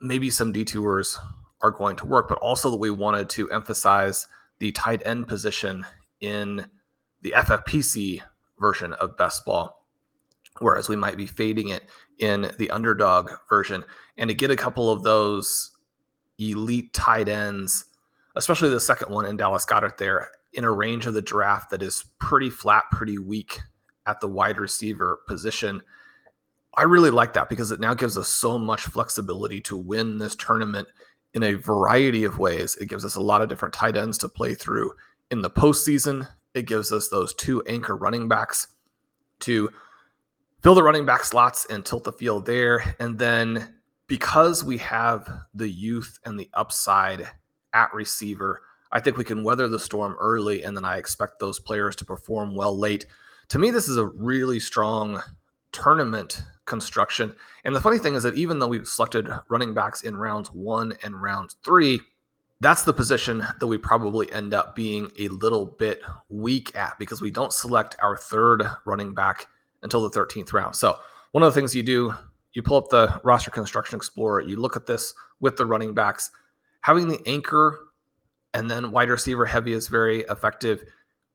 maybe 0.00 0.30
some 0.30 0.52
detours 0.52 1.18
are 1.60 1.70
going 1.70 1.96
to 1.96 2.06
work, 2.06 2.28
but 2.28 2.38
also 2.38 2.70
that 2.70 2.76
we 2.76 2.90
wanted 2.90 3.28
to 3.30 3.50
emphasize 3.50 4.26
the 4.58 4.72
tight 4.72 5.02
end 5.04 5.28
position 5.28 5.84
in 6.20 6.64
the 7.22 7.34
FFPC 7.36 8.22
version 8.58 8.92
of 8.94 9.16
best 9.16 9.44
ball, 9.44 9.84
whereas 10.58 10.88
we 10.88 10.96
might 10.96 11.16
be 11.16 11.26
fading 11.26 11.68
it 11.68 11.84
in 12.18 12.50
the 12.58 12.70
underdog 12.70 13.30
version. 13.48 13.84
And 14.16 14.28
to 14.28 14.34
get 14.34 14.50
a 14.50 14.56
couple 14.56 14.90
of 14.90 15.02
those 15.02 15.72
elite 16.38 16.92
tight 16.92 17.28
ends, 17.28 17.84
especially 18.36 18.70
the 18.70 18.80
second 18.80 19.12
one 19.12 19.26
in 19.26 19.36
Dallas 19.36 19.64
Goedert 19.64 19.98
there, 19.98 20.28
in 20.52 20.64
a 20.64 20.72
range 20.72 21.06
of 21.06 21.14
the 21.14 21.22
draft 21.22 21.70
that 21.70 21.82
is 21.82 22.04
pretty 22.18 22.50
flat, 22.50 22.84
pretty 22.90 23.18
weak 23.18 23.60
at 24.06 24.20
the 24.20 24.28
wide 24.28 24.58
receiver 24.58 25.20
position. 25.28 25.82
I 26.76 26.82
really 26.84 27.10
like 27.10 27.34
that 27.34 27.48
because 27.48 27.70
it 27.70 27.80
now 27.80 27.94
gives 27.94 28.16
us 28.16 28.28
so 28.28 28.58
much 28.58 28.82
flexibility 28.82 29.60
to 29.62 29.76
win 29.76 30.18
this 30.18 30.36
tournament 30.36 30.88
in 31.34 31.42
a 31.42 31.54
variety 31.54 32.24
of 32.24 32.38
ways. 32.38 32.76
It 32.76 32.88
gives 32.88 33.04
us 33.04 33.16
a 33.16 33.20
lot 33.20 33.42
of 33.42 33.48
different 33.48 33.74
tight 33.74 33.96
ends 33.96 34.16
to 34.18 34.28
play 34.28 34.54
through 34.54 34.92
in 35.30 35.42
the 35.42 35.50
postseason. 35.50 36.26
It 36.58 36.66
gives 36.66 36.92
us 36.92 37.08
those 37.08 37.34
two 37.34 37.62
anchor 37.66 37.96
running 37.96 38.26
backs 38.26 38.66
to 39.40 39.70
fill 40.60 40.74
the 40.74 40.82
running 40.82 41.06
back 41.06 41.22
slots 41.22 41.66
and 41.70 41.86
tilt 41.86 42.02
the 42.02 42.12
field 42.12 42.46
there. 42.46 42.96
And 42.98 43.16
then 43.16 43.76
because 44.08 44.64
we 44.64 44.76
have 44.78 45.30
the 45.54 45.68
youth 45.68 46.18
and 46.24 46.38
the 46.38 46.50
upside 46.54 47.28
at 47.72 47.94
receiver, 47.94 48.62
I 48.90 48.98
think 48.98 49.16
we 49.16 49.24
can 49.24 49.44
weather 49.44 49.68
the 49.68 49.78
storm 49.78 50.16
early. 50.18 50.64
And 50.64 50.76
then 50.76 50.84
I 50.84 50.96
expect 50.96 51.38
those 51.38 51.60
players 51.60 51.94
to 51.96 52.04
perform 52.04 52.56
well 52.56 52.76
late. 52.76 53.06
To 53.50 53.58
me, 53.60 53.70
this 53.70 53.88
is 53.88 53.96
a 53.96 54.06
really 54.06 54.58
strong 54.58 55.22
tournament 55.70 56.42
construction. 56.64 57.36
And 57.64 57.76
the 57.76 57.80
funny 57.80 57.98
thing 57.98 58.14
is 58.14 58.24
that 58.24 58.34
even 58.34 58.58
though 58.58 58.66
we've 58.66 58.88
selected 58.88 59.30
running 59.48 59.74
backs 59.74 60.02
in 60.02 60.16
rounds 60.16 60.48
one 60.48 60.94
and 61.04 61.22
round 61.22 61.54
three, 61.64 62.00
that's 62.60 62.82
the 62.82 62.92
position 62.92 63.46
that 63.60 63.66
we 63.66 63.78
probably 63.78 64.30
end 64.32 64.52
up 64.52 64.74
being 64.74 65.10
a 65.18 65.28
little 65.28 65.66
bit 65.66 66.02
weak 66.28 66.74
at 66.74 66.98
because 66.98 67.20
we 67.20 67.30
don't 67.30 67.52
select 67.52 67.96
our 68.02 68.16
third 68.16 68.68
running 68.84 69.14
back 69.14 69.46
until 69.82 70.08
the 70.08 70.18
13th 70.18 70.52
round. 70.52 70.74
So, 70.74 70.98
one 71.32 71.42
of 71.42 71.52
the 71.52 71.60
things 71.60 71.74
you 71.74 71.82
do, 71.82 72.14
you 72.54 72.62
pull 72.62 72.78
up 72.78 72.88
the 72.88 73.20
roster 73.22 73.50
construction 73.50 73.96
explorer, 73.96 74.40
you 74.40 74.56
look 74.56 74.76
at 74.76 74.86
this 74.86 75.14
with 75.40 75.56
the 75.56 75.66
running 75.66 75.94
backs. 75.94 76.30
Having 76.80 77.08
the 77.08 77.20
anchor 77.26 77.88
and 78.54 78.70
then 78.70 78.90
wide 78.90 79.10
receiver 79.10 79.44
heavy 79.44 79.72
is 79.72 79.88
very 79.88 80.22
effective. 80.22 80.84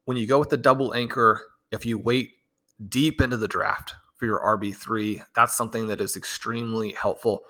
When 0.06 0.18
you 0.18 0.28
go 0.28 0.40
with 0.40 0.50
the 0.50 0.58
double 0.58 0.94
anchor, 0.94 1.42
if 1.72 1.86
you 1.86 1.98
wait 1.98 2.32
deep 2.90 3.22
into 3.22 3.38
the 3.38 3.48
draft 3.48 3.96
for 4.16 4.26
your 4.26 4.40
RB3, 4.40 5.24
that's 5.36 5.56
something 5.56 5.88
that 5.88 6.02
is 6.02 6.18
extremely 6.18 6.92
helpful. 6.94 7.44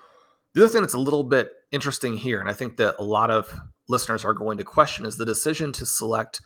The 0.52 0.62
other 0.62 0.72
thing 0.72 0.82
that's 0.82 0.94
a 0.94 0.98
little 0.98 1.24
bit 1.24 1.52
interesting 1.74 2.16
here, 2.16 2.40
and 2.40 2.48
I 2.48 2.52
think 2.52 2.76
that 2.76 2.94
a 2.98 3.04
lot 3.04 3.30
of 3.30 3.52
listeners 3.88 4.24
are 4.24 4.32
going 4.32 4.56
to 4.58 4.64
question, 4.64 5.04
is 5.04 5.16
the 5.16 5.26
decision 5.26 5.72
to 5.72 5.84
select 5.84 6.40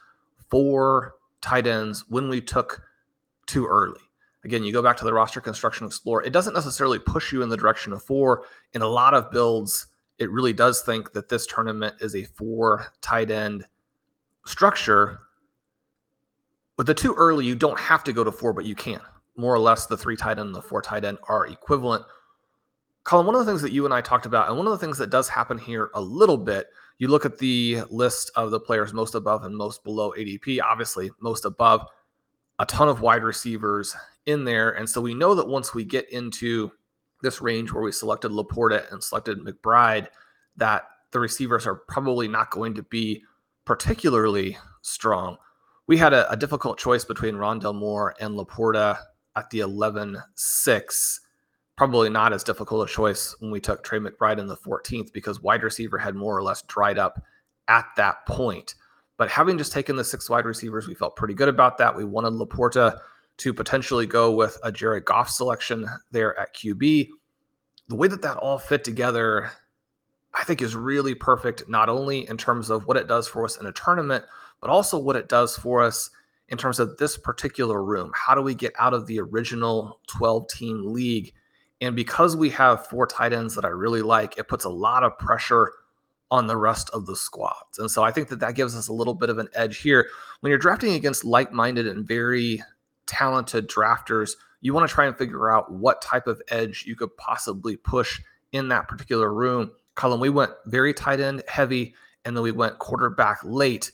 four 0.49 1.15
tight 1.41 1.67
ends 1.67 2.05
when 2.09 2.29
we 2.29 2.41
took 2.41 2.83
too 3.47 3.67
early. 3.67 4.01
Again, 4.45 4.65
you 4.65 4.73
go 4.73 4.83
back 4.83 4.97
to 4.97 5.05
the 5.05 5.13
roster 5.13 5.41
construction 5.41 5.87
explorer, 5.87 6.25
it 6.25 6.33
doesn't 6.33 6.55
necessarily 6.55 6.99
push 6.99 7.33
you 7.33 7.43
in 7.43 7.49
the 7.49 7.57
direction 7.57 7.93
of 7.93 8.03
four. 8.03 8.45
In 8.73 8.83
a 8.83 8.89
lot 8.89 9.13
of 9.15 9.31
builds, 9.31 9.89
it 10.19 10.31
really 10.31 10.53
does 10.53 10.81
think 10.81 11.13
that 11.13 11.29
this 11.29 11.47
tournament 11.47 11.97
is 12.01 12.17
a 12.17 12.25
four 12.25 12.87
tight 13.01 13.31
end 13.31 13.67
structure. 14.47 15.21
With 16.77 16.87
the 16.87 16.95
too 16.95 17.15
early, 17.15 17.45
you 17.45 17.55
don't 17.55 17.79
have 17.79 18.03
to 18.05 18.13
go 18.13 18.25
to 18.25 18.33
four, 18.33 18.53
but 18.53 18.65
you 18.65 18.75
can. 18.75 19.01
More 19.37 19.55
or 19.55 19.59
less, 19.59 19.87
the 19.87 19.97
three 19.97 20.17
tight 20.17 20.39
end 20.39 20.49
and 20.49 20.55
the 20.55 20.63
four 20.63 20.81
tight 20.81 21.05
end 21.05 21.19
are 21.29 21.47
equivalent. 21.47 22.05
Colm, 23.05 23.25
one 23.25 23.35
of 23.35 23.45
the 23.45 23.51
things 23.51 23.63
that 23.63 23.73
you 23.73 23.85
and 23.85 23.95
I 23.95 24.01
talked 24.01 24.27
about, 24.27 24.49
and 24.49 24.57
one 24.57 24.67
of 24.67 24.73
the 24.73 24.79
things 24.79 24.99
that 24.99 25.11
does 25.11 25.29
happen 25.29 25.57
here 25.57 25.91
a 25.95 26.01
little 26.01 26.37
bit, 26.37 26.69
you 26.99 27.09
look 27.09 27.25
at 27.25 27.39
the 27.39 27.83
list 27.91 28.31
of 28.35 28.51
the 28.51 28.61
players 28.61 28.93
most 28.93 29.15
above 29.15 29.45
and 29.45 29.57
most 29.57 29.85
below 29.85 30.13
ADP, 30.19 30.61
obviously, 30.63 31.11
most 31.21 31.45
above, 31.45 31.87
a 32.59 32.67
ton 32.67 32.89
of 32.89 33.01
wide 33.01 33.23
receivers 33.23 33.97
in 34.27 34.45
there. 34.45 34.73
And 34.73 34.89
so 34.89 35.01
we 35.01 35.15
know 35.15 35.35
that 35.35 35.49
once 35.49 35.75
we 35.75 35.85
get 35.85 36.11
into 36.11 36.71
this 37.23 37.41
range 37.41 37.73
where 37.73 37.83
we 37.83 37.93
selected 37.93 38.31
Laporta 38.31 38.91
and 38.93 39.03
selected 39.03 39.39
McBride, 39.39 40.09
that 40.57 40.85
the 41.13 41.21
receivers 41.21 41.67
are 41.67 41.77
probably 41.77 42.29
not 42.29 42.51
going 42.51 42.75
to 42.75 42.83
be 42.83 43.23
particularly 43.65 44.59
strong. 44.83 45.37
We 45.87 45.97
had 45.97 46.13
a, 46.13 46.31
a 46.31 46.37
difficult 46.37 46.79
choice 46.79 47.05
between 47.05 47.35
Rondale 47.35 47.75
Moore 47.75 48.15
and 48.21 48.35
Laporta 48.35 48.99
at 49.37 49.49
the 49.51 49.61
11 49.61 50.19
6. 50.35 51.21
Probably 51.79 52.11
not 52.11 52.33
as 52.33 52.43
difficult 52.43 52.91
a 52.91 52.93
choice 52.93 53.37
when 53.39 53.53
we 53.53 53.61
took 53.61 53.85
Trey 53.85 54.01
McBride 54.01 54.39
in 54.39 54.49
the 54.49 54.57
14th 54.57 55.13
because 55.13 55.41
wide 55.41 55.63
receiver 55.63 55.97
had 55.97 56.17
more 56.17 56.37
or 56.37 56.43
less 56.43 56.63
dried 56.63 56.99
up 56.99 57.23
at 57.69 57.87
that 57.97 58.27
point. 58.27 58.75
But 59.17 59.31
having 59.31 59.57
just 59.57 59.71
taken 59.71 59.95
the 59.95 60.03
six 60.03 60.29
wide 60.29 60.45
receivers, 60.45 60.89
we 60.89 60.97
felt 60.97 61.15
pretty 61.15 61.35
good 61.35 61.49
about 61.49 61.79
that. 61.79 61.97
We 61.97 62.05
wanted 62.05 62.33
Laporta 62.33 62.99
to 63.37 63.55
potentially 63.55 64.07
go 64.07 64.33
with 64.33 64.59
a 64.65 64.73
Jared 64.73 65.05
Goff 65.05 65.31
selection 65.31 65.89
there 66.11 66.37
at 66.37 66.53
QB. 66.53 67.11
The 67.87 67.95
way 67.95 68.09
that 68.09 68.23
that 68.23 68.39
all 68.39 68.59
fit 68.59 68.83
together, 68.83 69.49
I 70.35 70.43
think, 70.43 70.61
is 70.61 70.75
really 70.75 71.15
perfect, 71.15 71.69
not 71.69 71.89
only 71.89 72.29
in 72.29 72.37
terms 72.37 72.71
of 72.71 72.89
what 72.89 72.97
it 72.97 73.07
does 73.07 73.29
for 73.29 73.45
us 73.45 73.57
in 73.57 73.67
a 73.67 73.73
tournament, 73.73 74.25
but 74.61 74.69
also 74.69 74.99
what 74.99 75.15
it 75.15 75.29
does 75.29 75.57
for 75.57 75.85
us 75.85 76.11
in 76.49 76.59
terms 76.59 76.81
of 76.81 76.97
this 76.97 77.17
particular 77.17 77.85
room. 77.85 78.11
How 78.17 78.35
do 78.35 78.43
we 78.43 78.57
get 78.57 78.73
out 78.81 78.95
of 78.95 79.07
the 79.07 79.21
original 79.21 80.01
12 80.09 80.49
team 80.49 80.93
league? 80.93 81.33
And 81.81 81.95
because 81.95 82.37
we 82.37 82.51
have 82.51 82.87
four 82.87 83.07
tight 83.07 83.33
ends 83.33 83.55
that 83.55 83.65
I 83.65 83.69
really 83.69 84.03
like, 84.03 84.37
it 84.37 84.49
puts 84.49 84.65
a 84.65 84.71
lot 84.71 85.05
of 85.05 85.19
pressure 85.19 85.73
on 86.31 86.47
the 86.47 86.57
rest 86.57 86.91
of 86.91 87.07
the 87.07 87.17
squads. 87.17 87.79
And 87.79 87.91
so 87.91 88.03
I 88.03 88.11
think 88.11 88.29
that 88.29 88.41
that 88.41 88.55
gives 88.55 88.77
us 88.77 88.89
a 88.89 88.93
little 88.93 89.15
bit 89.15 89.31
of 89.31 89.39
an 89.39 89.49
edge 89.55 89.79
here. 89.79 90.09
When 90.41 90.51
you're 90.51 90.59
drafting 90.59 90.95
against 90.95 91.25
like 91.25 91.53
minded 91.53 91.87
and 91.87 92.07
very 92.07 92.63
talented 93.07 93.69
drafters, 93.69 94.33
you 94.61 94.75
want 94.75 94.89
to 94.89 94.95
try 94.95 95.07
and 95.07 95.17
figure 95.17 95.51
out 95.51 95.73
what 95.73 96.03
type 96.03 96.27
of 96.27 96.43
edge 96.51 96.85
you 96.87 96.97
could 96.97 97.17
possibly 97.17 97.77
push 97.77 98.21
in 98.53 98.69
that 98.69 98.89
particular 98.89 99.33
room. 99.33 99.71
Colm, 99.97 100.21
we 100.21 100.31
went 100.31 100.53
very 100.67 100.93
tight 100.93 101.21
end 101.21 101.43
heavy, 101.49 101.95
and 102.25 102.37
then 102.37 102.43
we 102.43 102.53
went 102.53 102.79
quarterback 102.79 103.39
late. 103.45 103.93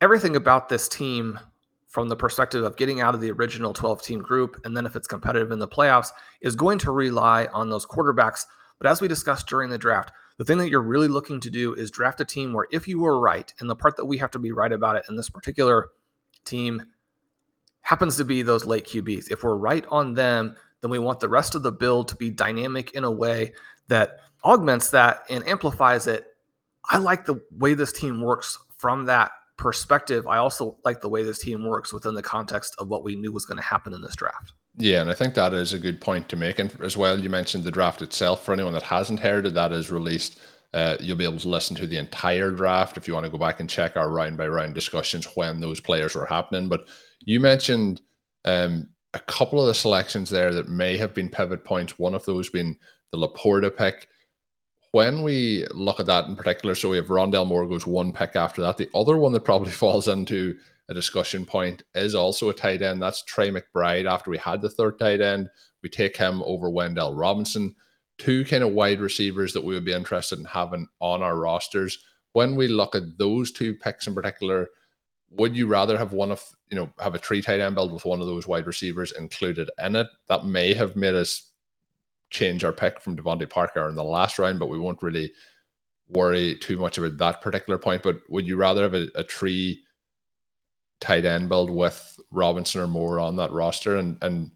Everything 0.00 0.36
about 0.36 0.68
this 0.68 0.88
team, 0.88 1.40
from 1.88 2.08
the 2.08 2.16
perspective 2.16 2.64
of 2.64 2.76
getting 2.76 3.00
out 3.00 3.14
of 3.14 3.20
the 3.20 3.30
original 3.32 3.72
12 3.72 4.02
team 4.02 4.20
group, 4.20 4.60
and 4.64 4.76
then 4.76 4.86
if 4.86 4.94
it's 4.94 5.08
competitive 5.08 5.50
in 5.50 5.58
the 5.58 5.66
playoffs, 5.66 6.10
is 6.42 6.54
going 6.54 6.78
to 6.78 6.92
rely 6.92 7.46
on 7.52 7.70
those 7.70 7.86
quarterbacks. 7.86 8.44
But 8.78 8.88
as 8.88 9.00
we 9.00 9.08
discussed 9.08 9.46
during 9.46 9.70
the 9.70 9.78
draft, 9.78 10.12
the 10.36 10.44
thing 10.44 10.58
that 10.58 10.68
you're 10.68 10.82
really 10.82 11.08
looking 11.08 11.40
to 11.40 11.50
do 11.50 11.74
is 11.74 11.90
draft 11.90 12.20
a 12.20 12.24
team 12.24 12.52
where 12.52 12.68
if 12.70 12.86
you 12.86 13.00
were 13.00 13.18
right, 13.18 13.52
and 13.58 13.68
the 13.68 13.74
part 13.74 13.96
that 13.96 14.04
we 14.04 14.18
have 14.18 14.30
to 14.32 14.38
be 14.38 14.52
right 14.52 14.70
about 14.70 14.96
it 14.96 15.06
in 15.08 15.16
this 15.16 15.30
particular 15.30 15.88
team 16.44 16.82
happens 17.80 18.16
to 18.18 18.24
be 18.24 18.42
those 18.42 18.66
late 18.66 18.84
QBs. 18.86 19.30
If 19.30 19.42
we're 19.42 19.56
right 19.56 19.84
on 19.88 20.12
them, 20.12 20.54
then 20.82 20.90
we 20.90 20.98
want 20.98 21.20
the 21.20 21.28
rest 21.28 21.54
of 21.54 21.62
the 21.62 21.72
build 21.72 22.08
to 22.08 22.16
be 22.16 22.30
dynamic 22.30 22.92
in 22.92 23.04
a 23.04 23.10
way 23.10 23.54
that 23.88 24.20
augments 24.44 24.90
that 24.90 25.22
and 25.30 25.46
amplifies 25.48 26.06
it. 26.06 26.26
I 26.90 26.98
like 26.98 27.24
the 27.24 27.40
way 27.50 27.74
this 27.74 27.92
team 27.92 28.20
works 28.20 28.58
from 28.76 29.06
that 29.06 29.32
perspective. 29.58 30.26
I 30.26 30.38
also 30.38 30.78
like 30.84 31.00
the 31.00 31.08
way 31.08 31.22
this 31.22 31.40
team 31.40 31.66
works 31.66 31.92
within 31.92 32.14
the 32.14 32.22
context 32.22 32.74
of 32.78 32.88
what 32.88 33.04
we 33.04 33.16
knew 33.16 33.32
was 33.32 33.44
going 33.44 33.58
to 33.58 33.62
happen 33.62 33.92
in 33.92 34.00
this 34.00 34.16
draft. 34.16 34.52
Yeah, 34.78 35.02
and 35.02 35.10
I 35.10 35.14
think 35.14 35.34
that 35.34 35.52
is 35.52 35.72
a 35.72 35.78
good 35.78 36.00
point 36.00 36.28
to 36.28 36.36
make. 36.36 36.58
And 36.58 36.72
as 36.80 36.96
well, 36.96 37.18
you 37.18 37.28
mentioned 37.28 37.64
the 37.64 37.70
draft 37.70 38.00
itself. 38.00 38.44
For 38.44 38.52
anyone 38.52 38.72
that 38.72 38.84
hasn't 38.84 39.20
heard 39.20 39.44
it, 39.44 39.54
that 39.54 39.72
is 39.72 39.90
released. 39.90 40.38
Uh, 40.72 40.96
you'll 41.00 41.16
be 41.16 41.24
able 41.24 41.38
to 41.38 41.48
listen 41.48 41.74
to 41.76 41.86
the 41.86 41.96
entire 41.96 42.50
draft 42.50 42.96
if 42.96 43.08
you 43.08 43.14
want 43.14 43.24
to 43.24 43.30
go 43.30 43.38
back 43.38 43.58
and 43.58 43.68
check 43.68 43.96
our 43.96 44.10
round 44.10 44.36
by 44.36 44.46
round 44.46 44.74
discussions 44.74 45.26
when 45.34 45.60
those 45.60 45.80
players 45.80 46.14
were 46.14 46.26
happening. 46.26 46.68
But 46.68 46.86
you 47.20 47.40
mentioned 47.40 48.02
um, 48.44 48.88
a 49.14 49.18
couple 49.20 49.60
of 49.60 49.66
the 49.66 49.74
selections 49.74 50.30
there 50.30 50.52
that 50.54 50.68
may 50.68 50.96
have 50.96 51.14
been 51.14 51.30
pivot 51.30 51.64
points. 51.64 51.98
One 51.98 52.14
of 52.14 52.24
those 52.24 52.50
being 52.50 52.76
the 53.10 53.18
Laporta 53.18 53.74
pick. 53.74 54.06
When 54.92 55.22
we 55.22 55.66
look 55.72 56.00
at 56.00 56.06
that 56.06 56.26
in 56.26 56.36
particular, 56.36 56.74
so 56.74 56.88
we 56.88 56.96
have 56.96 57.08
Rondale 57.08 57.46
Moore 57.46 57.66
goes 57.66 57.86
one 57.86 58.12
pick 58.12 58.36
after 58.36 58.62
that. 58.62 58.78
The 58.78 58.88
other 58.94 59.18
one 59.18 59.32
that 59.32 59.44
probably 59.44 59.70
falls 59.72 60.08
into 60.08 60.56
a 60.88 60.94
discussion 60.94 61.44
point 61.44 61.82
is 61.94 62.14
also 62.14 62.48
a 62.48 62.54
tight 62.54 62.80
end. 62.80 63.02
That's 63.02 63.22
Trey 63.24 63.50
McBride. 63.50 64.10
After 64.10 64.30
we 64.30 64.38
had 64.38 64.62
the 64.62 64.70
third 64.70 64.98
tight 64.98 65.20
end, 65.20 65.50
we 65.82 65.88
take 65.88 66.16
him 66.16 66.42
over 66.44 66.70
Wan'Dale 66.70 67.18
Robinson. 67.18 67.74
Two 68.16 68.44
kind 68.44 68.64
of 68.64 68.72
wide 68.72 69.00
receivers 69.00 69.52
that 69.52 69.62
we 69.62 69.74
would 69.74 69.84
be 69.84 69.92
interested 69.92 70.38
in 70.38 70.44
having 70.46 70.88
on 71.00 71.22
our 71.22 71.36
rosters. 71.36 71.98
When 72.32 72.56
we 72.56 72.68
look 72.68 72.94
at 72.94 73.18
those 73.18 73.52
two 73.52 73.74
picks 73.74 74.06
in 74.06 74.14
particular, 74.14 74.68
would 75.30 75.54
you 75.54 75.66
rather 75.66 75.98
have 75.98 76.12
one 76.12 76.32
of 76.32 76.42
you 76.70 76.76
know 76.76 76.90
have 76.98 77.14
a 77.14 77.18
three 77.18 77.42
tight 77.42 77.60
end 77.60 77.74
build 77.74 77.92
with 77.92 78.06
one 78.06 78.20
of 78.20 78.26
those 78.26 78.46
wide 78.46 78.66
receivers 78.66 79.12
included 79.12 79.70
in 79.84 79.94
it? 79.94 80.08
That 80.28 80.46
may 80.46 80.72
have 80.74 80.96
made 80.96 81.14
us 81.14 81.47
change 82.30 82.64
our 82.64 82.72
pick 82.72 83.00
from 83.00 83.16
DeVante 83.16 83.48
Parker 83.48 83.88
in 83.88 83.94
the 83.94 84.04
last 84.04 84.38
round, 84.38 84.58
but 84.58 84.68
we 84.68 84.78
won't 84.78 85.02
really 85.02 85.32
worry 86.08 86.56
too 86.56 86.78
much 86.78 86.98
about 86.98 87.18
that 87.18 87.40
particular 87.42 87.78
point. 87.78 88.02
But 88.02 88.20
would 88.28 88.46
you 88.46 88.56
rather 88.56 88.82
have 88.82 88.94
a, 88.94 89.08
a 89.14 89.24
three 89.24 89.82
tight 91.00 91.24
end 91.24 91.48
build 91.48 91.70
with 91.70 92.18
Robinson 92.30 92.80
or 92.80 92.86
Moore 92.86 93.20
on 93.20 93.36
that 93.36 93.52
roster, 93.52 93.96
and 93.96 94.18
and 94.22 94.50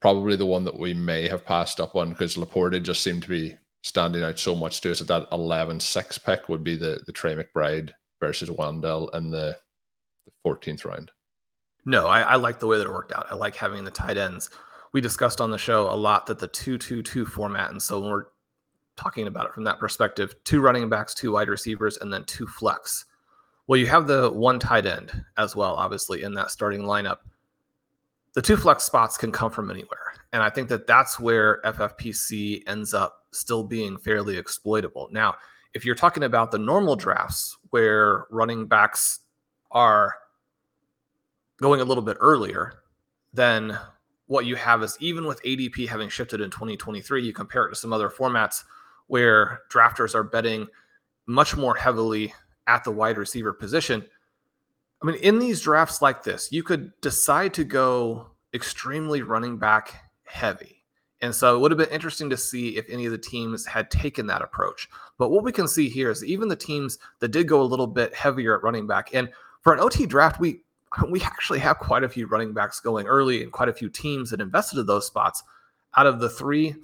probably 0.00 0.36
the 0.36 0.46
one 0.46 0.64
that 0.64 0.78
we 0.78 0.94
may 0.94 1.28
have 1.28 1.44
passed 1.44 1.80
up 1.80 1.94
on 1.94 2.10
because 2.10 2.36
Laporta 2.36 2.82
just 2.82 3.02
seemed 3.02 3.22
to 3.22 3.28
be 3.28 3.56
standing 3.82 4.22
out 4.22 4.38
so 4.38 4.54
much 4.54 4.80
to 4.80 4.90
us 4.90 5.00
at 5.00 5.06
that 5.06 5.30
11-6 5.30 6.24
pick 6.24 6.48
would 6.48 6.64
be 6.64 6.76
the 6.76 7.00
the 7.06 7.12
Trey 7.12 7.34
McBride 7.34 7.90
versus 8.20 8.50
Wan'Dale 8.50 9.14
in 9.14 9.30
the, 9.30 9.56
the 10.26 10.32
14th 10.48 10.84
round. 10.84 11.10
No, 11.86 12.06
I, 12.06 12.20
I 12.20 12.36
like 12.36 12.60
the 12.60 12.66
way 12.66 12.76
that 12.76 12.86
it 12.86 12.92
worked 12.92 13.12
out. 13.12 13.26
I 13.30 13.34
like 13.34 13.56
having 13.56 13.84
the 13.84 13.90
tight 13.90 14.18
ends. 14.18 14.50
We 14.92 15.00
discussed 15.00 15.40
on 15.40 15.50
the 15.50 15.58
show 15.58 15.88
a 15.90 15.94
lot 15.94 16.26
that 16.26 16.38
the 16.38 16.48
two-two-two 16.48 17.26
format, 17.26 17.70
and 17.70 17.80
so 17.80 18.00
when 18.00 18.10
we're 18.10 18.24
talking 18.96 19.26
about 19.26 19.46
it 19.46 19.54
from 19.54 19.64
that 19.64 19.78
perspective 19.78 20.34
two 20.44 20.60
running 20.60 20.88
backs, 20.88 21.14
two 21.14 21.32
wide 21.32 21.48
receivers, 21.48 21.96
and 21.98 22.12
then 22.12 22.24
two 22.24 22.46
flex. 22.46 23.06
Well, 23.66 23.78
you 23.78 23.86
have 23.86 24.06
the 24.06 24.30
one 24.30 24.58
tight 24.58 24.86
end 24.86 25.24
as 25.38 25.54
well, 25.54 25.74
obviously, 25.74 26.22
in 26.22 26.34
that 26.34 26.50
starting 26.50 26.82
lineup. 26.82 27.18
The 28.34 28.42
two 28.42 28.56
flex 28.56 28.84
spots 28.84 29.16
can 29.16 29.32
come 29.32 29.50
from 29.50 29.70
anywhere. 29.70 30.14
And 30.32 30.42
I 30.42 30.50
think 30.50 30.68
that 30.68 30.86
that's 30.86 31.18
where 31.18 31.60
FFPC 31.64 32.62
ends 32.66 32.94
up 32.94 33.26
still 33.32 33.64
being 33.64 33.96
fairly 33.98 34.36
exploitable. 34.36 35.08
Now, 35.12 35.36
if 35.74 35.84
you're 35.84 35.94
talking 35.94 36.24
about 36.24 36.50
the 36.50 36.58
normal 36.58 36.96
drafts 36.96 37.56
where 37.70 38.26
running 38.30 38.66
backs 38.66 39.20
are 39.70 40.14
going 41.60 41.80
a 41.80 41.84
little 41.84 42.02
bit 42.02 42.16
earlier, 42.20 42.82
then 43.32 43.78
what 44.30 44.46
you 44.46 44.54
have 44.54 44.80
is 44.84 44.96
even 45.00 45.26
with 45.26 45.42
ADP 45.42 45.88
having 45.88 46.08
shifted 46.08 46.40
in 46.40 46.50
2023, 46.50 47.20
you 47.20 47.32
compare 47.32 47.66
it 47.66 47.70
to 47.70 47.74
some 47.74 47.92
other 47.92 48.08
formats 48.08 48.62
where 49.08 49.62
drafters 49.72 50.14
are 50.14 50.22
betting 50.22 50.68
much 51.26 51.56
more 51.56 51.74
heavily 51.74 52.32
at 52.68 52.84
the 52.84 52.92
wide 52.92 53.18
receiver 53.18 53.52
position. 53.52 54.04
I 55.02 55.06
mean, 55.06 55.16
in 55.16 55.40
these 55.40 55.60
drafts 55.60 56.00
like 56.00 56.22
this, 56.22 56.52
you 56.52 56.62
could 56.62 56.92
decide 57.00 57.52
to 57.54 57.64
go 57.64 58.28
extremely 58.54 59.22
running 59.22 59.58
back 59.58 59.96
heavy. 60.22 60.84
And 61.20 61.34
so 61.34 61.56
it 61.56 61.58
would 61.58 61.72
have 61.72 61.78
been 61.78 61.88
interesting 61.88 62.30
to 62.30 62.36
see 62.36 62.76
if 62.76 62.88
any 62.88 63.06
of 63.06 63.12
the 63.12 63.18
teams 63.18 63.66
had 63.66 63.90
taken 63.90 64.28
that 64.28 64.42
approach. 64.42 64.88
But 65.18 65.30
what 65.30 65.42
we 65.42 65.50
can 65.50 65.66
see 65.66 65.88
here 65.88 66.08
is 66.08 66.24
even 66.24 66.46
the 66.46 66.54
teams 66.54 67.00
that 67.18 67.32
did 67.32 67.48
go 67.48 67.60
a 67.60 67.64
little 67.64 67.88
bit 67.88 68.14
heavier 68.14 68.56
at 68.56 68.62
running 68.62 68.86
back, 68.86 69.12
and 69.12 69.28
for 69.62 69.74
an 69.74 69.80
OT 69.80 70.06
draft, 70.06 70.38
we 70.38 70.60
we 71.08 71.20
actually 71.22 71.58
have 71.60 71.78
quite 71.78 72.04
a 72.04 72.08
few 72.08 72.26
running 72.26 72.52
backs 72.52 72.80
going 72.80 73.06
early 73.06 73.42
and 73.42 73.52
quite 73.52 73.68
a 73.68 73.74
few 73.74 73.88
teams 73.88 74.30
that 74.30 74.40
invested 74.40 74.78
in 74.78 74.86
those 74.86 75.06
spots. 75.06 75.42
Out 75.96 76.06
of 76.06 76.20
the 76.20 76.28
three 76.28 76.74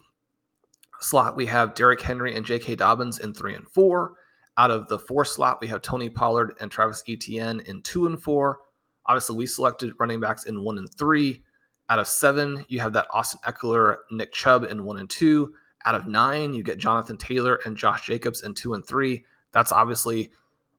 slot, 1.00 1.36
we 1.36 1.46
have 1.46 1.74
Derrick 1.74 2.00
Henry 2.00 2.34
and 2.34 2.44
J.K. 2.44 2.76
Dobbins 2.76 3.18
in 3.18 3.34
three 3.34 3.54
and 3.54 3.68
four. 3.68 4.14
Out 4.58 4.70
of 4.70 4.88
the 4.88 4.98
four 4.98 5.24
slot, 5.24 5.60
we 5.60 5.66
have 5.68 5.82
Tony 5.82 6.08
Pollard 6.08 6.54
and 6.60 6.70
Travis 6.70 7.02
Etienne 7.08 7.60
in 7.66 7.82
two 7.82 8.06
and 8.06 8.20
four. 8.20 8.60
Obviously, 9.06 9.36
we 9.36 9.46
selected 9.46 9.92
running 9.98 10.20
backs 10.20 10.44
in 10.44 10.62
one 10.62 10.78
and 10.78 10.92
three. 10.94 11.42
Out 11.88 11.98
of 11.98 12.08
seven, 12.08 12.64
you 12.68 12.80
have 12.80 12.92
that 12.94 13.06
Austin 13.10 13.40
Ekeler, 13.46 13.98
Nick 14.10 14.32
Chubb 14.32 14.64
in 14.64 14.84
one 14.84 14.98
and 14.98 15.10
two. 15.10 15.54
Out 15.84 15.94
of 15.94 16.08
nine, 16.08 16.52
you 16.52 16.64
get 16.64 16.78
Jonathan 16.78 17.16
Taylor 17.16 17.60
and 17.64 17.76
Josh 17.76 18.06
Jacobs 18.06 18.42
in 18.42 18.54
two 18.54 18.74
and 18.74 18.84
three. 18.84 19.24
That's 19.52 19.70
obviously 19.70 20.30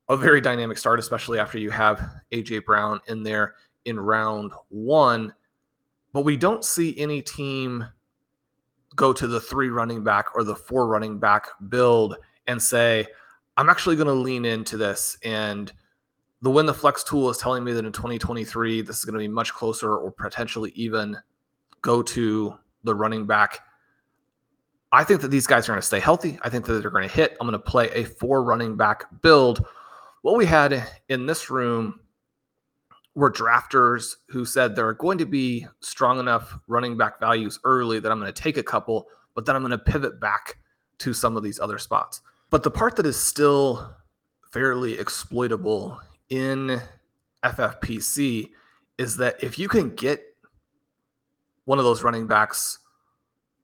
a 0.09 0.17
very 0.17 0.41
dynamic 0.41 0.77
start, 0.77 0.99
especially 0.99 1.39
after 1.39 1.57
you 1.57 1.69
have 1.69 2.01
AJ 2.31 2.65
Brown 2.65 2.99
in 3.07 3.23
there 3.23 3.55
in 3.85 3.99
round 3.99 4.53
one. 4.69 5.33
But 6.13 6.21
we 6.21 6.37
don't 6.37 6.63
see 6.63 6.97
any 6.97 7.21
team 7.21 7.85
go 8.95 9.13
to 9.13 9.27
the 9.27 9.39
three 9.39 9.69
running 9.69 10.03
back 10.03 10.35
or 10.35 10.43
the 10.43 10.55
four 10.55 10.87
running 10.87 11.19
back 11.19 11.47
build 11.69 12.17
and 12.47 12.61
say, 12.61 13.05
I'm 13.57 13.69
actually 13.69 13.95
going 13.95 14.07
to 14.07 14.13
lean 14.13 14.45
into 14.45 14.77
this 14.77 15.17
and 15.23 15.71
the 16.41 16.49
win 16.49 16.65
the 16.65 16.73
flex 16.73 17.03
tool 17.03 17.29
is 17.29 17.37
telling 17.37 17.63
me 17.63 17.73
that 17.73 17.85
in 17.85 17.91
2023 17.91 18.81
this 18.81 18.99
is 18.99 19.05
going 19.05 19.13
to 19.13 19.19
be 19.19 19.27
much 19.27 19.53
closer 19.53 19.95
or 19.97 20.11
potentially 20.11 20.71
even 20.75 21.17
go 21.81 22.01
to 22.01 22.57
the 22.83 22.93
running 22.93 23.25
back. 23.25 23.59
I 24.91 25.03
think 25.03 25.21
that 25.21 25.29
these 25.29 25.47
guys 25.47 25.67
are 25.67 25.73
going 25.73 25.81
to 25.81 25.85
stay 25.85 25.99
healthy. 25.99 26.39
I 26.43 26.49
think 26.49 26.65
that 26.65 26.73
they're 26.73 26.91
going 26.91 27.07
to 27.07 27.13
hit. 27.13 27.35
I'm 27.41 27.47
going 27.47 27.59
to 27.59 27.65
play 27.65 27.89
a 27.91 28.03
four 28.05 28.43
running 28.43 28.77
back 28.77 29.05
build 29.21 29.65
what 30.27 30.37
we 30.37 30.45
had 30.45 30.85
in 31.09 31.25
this 31.25 31.49
room 31.49 31.99
were 33.15 33.31
drafters 33.31 34.15
who 34.27 34.45
said 34.45 34.75
there 34.75 34.87
are 34.87 34.93
going 34.93 35.17
to 35.17 35.25
be 35.25 35.65
strong 35.79 36.19
enough 36.19 36.59
running 36.67 36.97
back 36.97 37.19
values 37.19 37.59
early 37.63 37.99
that 37.99 38.11
i'm 38.11 38.19
going 38.19 38.31
to 38.31 38.41
take 38.41 38.57
a 38.57 38.63
couple 38.63 39.07
but 39.35 39.45
then 39.45 39.55
i'm 39.55 39.61
going 39.61 39.71
to 39.71 39.77
pivot 39.77 40.19
back 40.19 40.57
to 40.99 41.13
some 41.13 41.37
of 41.37 41.43
these 41.43 41.59
other 41.59 41.77
spots. 41.77 42.21
But 42.49 42.63
the 42.63 42.71
part 42.71 42.95
that 42.95 43.05
is 43.05 43.19
still 43.19 43.95
fairly 44.51 44.97
exploitable 44.97 45.99
in 46.29 46.81
FFPC 47.43 48.49
is 48.97 49.17
that 49.17 49.43
if 49.43 49.59
you 49.59 49.67
can 49.67 49.93
get 49.95 50.23
one 51.65 51.79
of 51.79 51.85
those 51.85 52.03
running 52.03 52.27
backs 52.27 52.79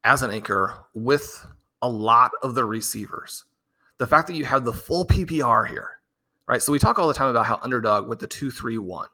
as 0.04 0.22
an 0.22 0.32
anchor 0.32 0.86
with 0.94 1.46
a 1.82 1.90
lot 1.90 2.32
of 2.44 2.56
the 2.56 2.66
receivers, 2.66 3.46
the 3.98 4.08
fact 4.08 4.28
that 4.28 4.36
you 4.36 4.46
have 4.46 4.66
the 4.66 4.74
full 4.74 5.06
PPR 5.06 5.68
here, 5.68 6.00
right? 6.48 6.62
So 6.62 6.72
we 6.72 6.80
talk 6.80 7.00
all 7.00 7.08
the 7.08 7.14
time 7.14 7.30
about 7.30 7.46
how 7.46 7.60
underdog 7.62 8.08
with 8.08 8.20
the 8.20 8.28
two, 8.28 8.52
three, 8.52 8.78
one, 8.78 9.08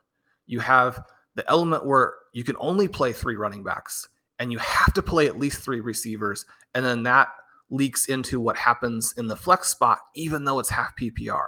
you 0.48 0.60
have 0.60 1.04
the 1.36 1.50
element 1.50 1.86
where 1.86 2.14
you 2.34 2.44
can 2.44 2.56
only 2.60 2.88
play 2.88 3.14
three 3.14 3.36
running 3.36 3.64
backs 3.64 4.08
and 4.40 4.52
you 4.52 4.58
have 4.58 4.94
to 4.94 5.02
play 5.02 5.28
at 5.28 5.40
least 5.40 5.62
three 5.62 5.80
receivers. 5.80 6.46
And 6.74 6.84
then 6.84 7.04
that 7.04 7.30
leaks 7.70 8.08
into 8.08 8.40
what 8.40 8.58
happens 8.58 9.14
in 9.18 9.28
the 9.28 9.36
flex 9.36 9.70
spot, 9.70 10.00
even 10.16 10.44
though 10.44 10.60
it's 10.60 10.70
half 10.70 10.96
PPR. 10.96 11.46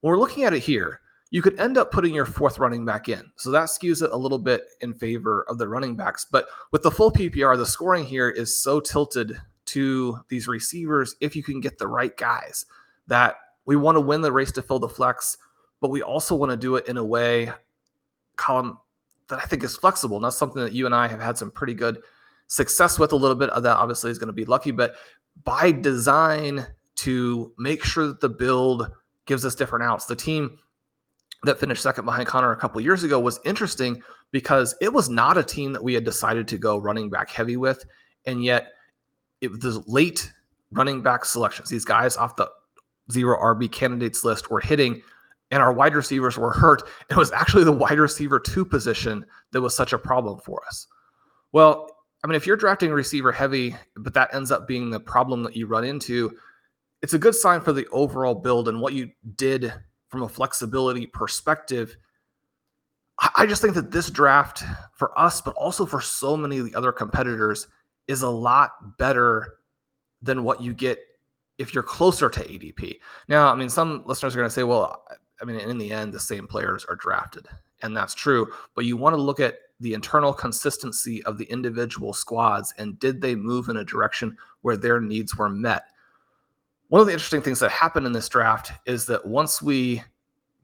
When 0.00 0.10
we're 0.10 0.18
looking 0.18 0.44
at 0.44 0.54
it 0.54 0.60
here, 0.60 1.00
you 1.30 1.40
could 1.40 1.58
end 1.58 1.78
up 1.78 1.90
putting 1.90 2.14
your 2.14 2.26
fourth 2.26 2.58
running 2.58 2.84
back 2.84 3.08
in. 3.08 3.30
So 3.36 3.50
that 3.50 3.68
skews 3.68 4.02
it 4.02 4.10
a 4.12 4.16
little 4.16 4.38
bit 4.38 4.64
in 4.82 4.92
favor 4.92 5.46
of 5.48 5.58
the 5.58 5.66
running 5.66 5.96
backs. 5.96 6.26
But 6.30 6.46
with 6.72 6.82
the 6.82 6.90
full 6.90 7.10
PPR, 7.10 7.56
the 7.56 7.66
scoring 7.66 8.04
here 8.04 8.28
is 8.28 8.56
so 8.56 8.80
tilted 8.80 9.40
to 9.66 10.18
these 10.28 10.46
receivers 10.46 11.16
if 11.20 11.34
you 11.34 11.42
can 11.42 11.60
get 11.60 11.78
the 11.78 11.86
right 11.86 12.14
guys 12.16 12.66
that 13.06 13.36
we 13.64 13.76
want 13.76 13.96
to 13.96 14.00
win 14.00 14.20
the 14.20 14.32
race 14.32 14.52
to 14.52 14.62
fill 14.62 14.78
the 14.78 14.88
flex, 14.88 15.36
but 15.80 15.90
we 15.90 16.02
also 16.02 16.34
want 16.34 16.50
to 16.50 16.56
do 16.56 16.76
it 16.76 16.88
in 16.88 16.96
a 16.96 17.04
way 17.04 17.50
Colm 18.36 18.78
that 19.28 19.38
I 19.38 19.46
think 19.46 19.64
is 19.64 19.76
flexible. 19.76 20.20
Not 20.20 20.34
something 20.34 20.62
that 20.62 20.72
you 20.72 20.86
and 20.86 20.94
I 20.94 21.08
have 21.08 21.20
had 21.20 21.38
some 21.38 21.50
pretty 21.50 21.74
good 21.74 22.02
success 22.48 22.98
with 22.98 23.12
a 23.12 23.16
little 23.16 23.36
bit 23.36 23.50
of 23.50 23.62
that 23.62 23.76
obviously 23.76 24.10
is 24.10 24.18
going 24.18 24.28
to 24.28 24.32
be 24.32 24.44
lucky, 24.44 24.70
but 24.70 24.94
by 25.44 25.72
design 25.72 26.66
to 26.96 27.52
make 27.58 27.82
sure 27.82 28.06
that 28.06 28.20
the 28.20 28.28
build 28.28 28.90
gives 29.26 29.44
us 29.44 29.54
different 29.54 29.84
outs. 29.84 30.04
The 30.04 30.16
team 30.16 30.58
that 31.44 31.58
finished 31.58 31.82
second 31.82 32.04
behind 32.04 32.26
Connor 32.26 32.52
a 32.52 32.56
couple 32.56 32.80
years 32.80 33.02
ago 33.02 33.18
was 33.18 33.40
interesting 33.44 34.02
because 34.30 34.74
it 34.80 34.92
was 34.92 35.08
not 35.08 35.38
a 35.38 35.42
team 35.42 35.72
that 35.72 35.82
we 35.82 35.94
had 35.94 36.04
decided 36.04 36.46
to 36.48 36.58
go 36.58 36.78
running 36.78 37.10
back 37.10 37.30
heavy 37.30 37.56
with, 37.56 37.84
and 38.26 38.44
yet 38.44 38.72
it 39.40 39.50
was 39.50 39.86
late 39.88 40.32
running 40.70 41.02
back 41.02 41.24
selections. 41.24 41.68
These 41.68 41.84
guys 41.84 42.16
off 42.16 42.36
the 42.36 42.48
zero 43.10 43.38
RB 43.38 43.70
candidates 43.70 44.24
list 44.24 44.50
were 44.50 44.60
hitting, 44.60 45.02
and 45.50 45.62
our 45.62 45.72
wide 45.72 45.94
receivers 45.94 46.38
were 46.38 46.52
hurt. 46.52 46.82
It 47.10 47.16
was 47.16 47.32
actually 47.32 47.64
the 47.64 47.72
wide 47.72 47.98
receiver 47.98 48.38
two 48.38 48.64
position 48.64 49.24
that 49.52 49.60
was 49.60 49.74
such 49.74 49.92
a 49.92 49.98
problem 49.98 50.38
for 50.40 50.62
us. 50.66 50.86
Well, 51.52 51.88
I 52.24 52.26
mean, 52.26 52.36
if 52.36 52.46
you're 52.46 52.56
drafting 52.56 52.90
receiver 52.90 53.32
heavy, 53.32 53.74
but 53.96 54.14
that 54.14 54.32
ends 54.34 54.50
up 54.52 54.68
being 54.68 54.90
the 54.90 55.00
problem 55.00 55.42
that 55.42 55.56
you 55.56 55.66
run 55.66 55.84
into, 55.84 56.30
it's 57.02 57.14
a 57.14 57.18
good 57.18 57.34
sign 57.34 57.60
for 57.60 57.72
the 57.72 57.86
overall 57.88 58.34
build 58.34 58.68
and 58.68 58.80
what 58.80 58.92
you 58.92 59.10
did 59.36 59.72
from 60.08 60.22
a 60.22 60.28
flexibility 60.28 61.06
perspective. 61.06 61.96
I 63.34 63.46
just 63.46 63.60
think 63.60 63.74
that 63.74 63.90
this 63.90 64.08
draft 64.08 64.62
for 64.94 65.16
us, 65.18 65.40
but 65.40 65.54
also 65.54 65.84
for 65.84 66.00
so 66.00 66.36
many 66.36 66.58
of 66.58 66.64
the 66.64 66.74
other 66.74 66.92
competitors, 66.92 67.66
is 68.08 68.22
a 68.22 68.28
lot 68.28 68.98
better 68.98 69.54
than 70.22 70.44
what 70.44 70.60
you 70.60 70.72
get 70.72 70.98
if 71.58 71.74
you're 71.74 71.82
closer 71.82 72.28
to 72.28 72.40
ADP. 72.40 72.98
Now, 73.28 73.52
I 73.52 73.54
mean, 73.54 73.68
some 73.68 74.02
listeners 74.06 74.34
are 74.34 74.38
going 74.38 74.48
to 74.48 74.54
say, 74.54 74.62
well, 74.62 75.04
I 75.40 75.44
mean, 75.44 75.58
in 75.58 75.78
the 75.78 75.92
end, 75.92 76.12
the 76.12 76.20
same 76.20 76.46
players 76.46 76.84
are 76.88 76.96
drafted. 76.96 77.48
And 77.82 77.96
that's 77.96 78.14
true. 78.14 78.52
But 78.74 78.84
you 78.84 78.96
want 78.96 79.14
to 79.16 79.20
look 79.20 79.40
at 79.40 79.58
the 79.80 79.94
internal 79.94 80.32
consistency 80.32 81.22
of 81.24 81.38
the 81.38 81.44
individual 81.46 82.12
squads 82.12 82.72
and 82.78 82.98
did 83.00 83.20
they 83.20 83.34
move 83.34 83.68
in 83.68 83.78
a 83.78 83.84
direction 83.84 84.36
where 84.60 84.76
their 84.76 85.00
needs 85.00 85.36
were 85.36 85.48
met? 85.48 85.86
One 86.88 87.00
of 87.00 87.06
the 87.06 87.12
interesting 87.12 87.42
things 87.42 87.58
that 87.60 87.70
happened 87.70 88.06
in 88.06 88.12
this 88.12 88.28
draft 88.28 88.72
is 88.86 89.06
that 89.06 89.26
once 89.26 89.60
we 89.60 90.02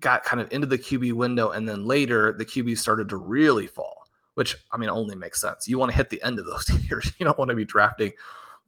got 0.00 0.22
kind 0.22 0.40
of 0.40 0.52
into 0.52 0.66
the 0.66 0.78
QB 0.78 1.14
window 1.14 1.50
and 1.50 1.68
then 1.68 1.84
later 1.84 2.32
the 2.32 2.44
QB 2.44 2.78
started 2.78 3.08
to 3.08 3.16
really 3.16 3.66
fall, 3.66 4.04
which 4.34 4.56
I 4.70 4.76
mean 4.76 4.90
only 4.90 5.16
makes 5.16 5.40
sense. 5.40 5.66
You 5.66 5.78
want 5.78 5.90
to 5.90 5.96
hit 5.96 6.10
the 6.10 6.22
end 6.22 6.38
of 6.38 6.46
those 6.46 6.70
years. 6.88 7.12
You 7.18 7.24
don't 7.24 7.38
want 7.38 7.48
to 7.48 7.56
be 7.56 7.64
drafting 7.64 8.12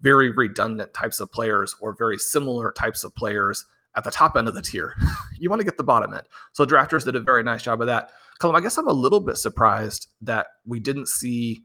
very 0.00 0.30
redundant 0.30 0.92
types 0.94 1.20
of 1.20 1.30
players 1.30 1.74
or 1.80 1.94
very 1.96 2.18
similar 2.18 2.72
types 2.72 3.04
of 3.04 3.14
players 3.14 3.66
at 3.96 4.04
the 4.04 4.10
top 4.10 4.36
end 4.36 4.48
of 4.48 4.54
the 4.54 4.62
tier. 4.62 4.94
you 5.38 5.50
want 5.50 5.60
to 5.60 5.64
get 5.64 5.76
the 5.76 5.84
bottom 5.84 6.14
end. 6.14 6.22
So 6.52 6.64
drafters 6.64 7.04
did 7.04 7.16
a 7.16 7.20
very 7.20 7.42
nice 7.42 7.62
job 7.62 7.80
of 7.80 7.86
that. 7.88 8.10
Colm, 8.40 8.56
I 8.56 8.60
guess 8.60 8.78
I'm 8.78 8.88
a 8.88 8.92
little 8.92 9.20
bit 9.20 9.36
surprised 9.36 10.08
that 10.22 10.46
we 10.64 10.80
didn't 10.80 11.08
see 11.08 11.64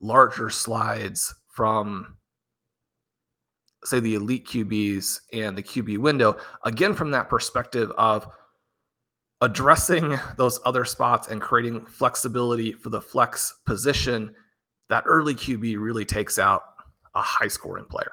larger 0.00 0.50
slides 0.50 1.34
from 1.48 2.16
say 3.84 4.00
the 4.00 4.16
elite 4.16 4.46
QBs 4.46 5.20
and 5.32 5.56
the 5.56 5.62
QB 5.62 5.98
window, 5.98 6.36
again, 6.64 6.92
from 6.92 7.12
that 7.12 7.28
perspective 7.28 7.92
of 7.96 8.26
addressing 9.40 10.18
those 10.36 10.58
other 10.64 10.84
spots 10.84 11.28
and 11.28 11.40
creating 11.40 11.86
flexibility 11.86 12.72
for 12.72 12.90
the 12.90 13.00
flex 13.00 13.54
position, 13.64 14.34
that 14.88 15.04
early 15.06 15.34
QB 15.34 15.78
really 15.78 16.04
takes 16.04 16.38
out 16.38 16.62
a 17.16 17.22
high 17.22 17.48
scoring 17.48 17.86
player. 17.86 18.12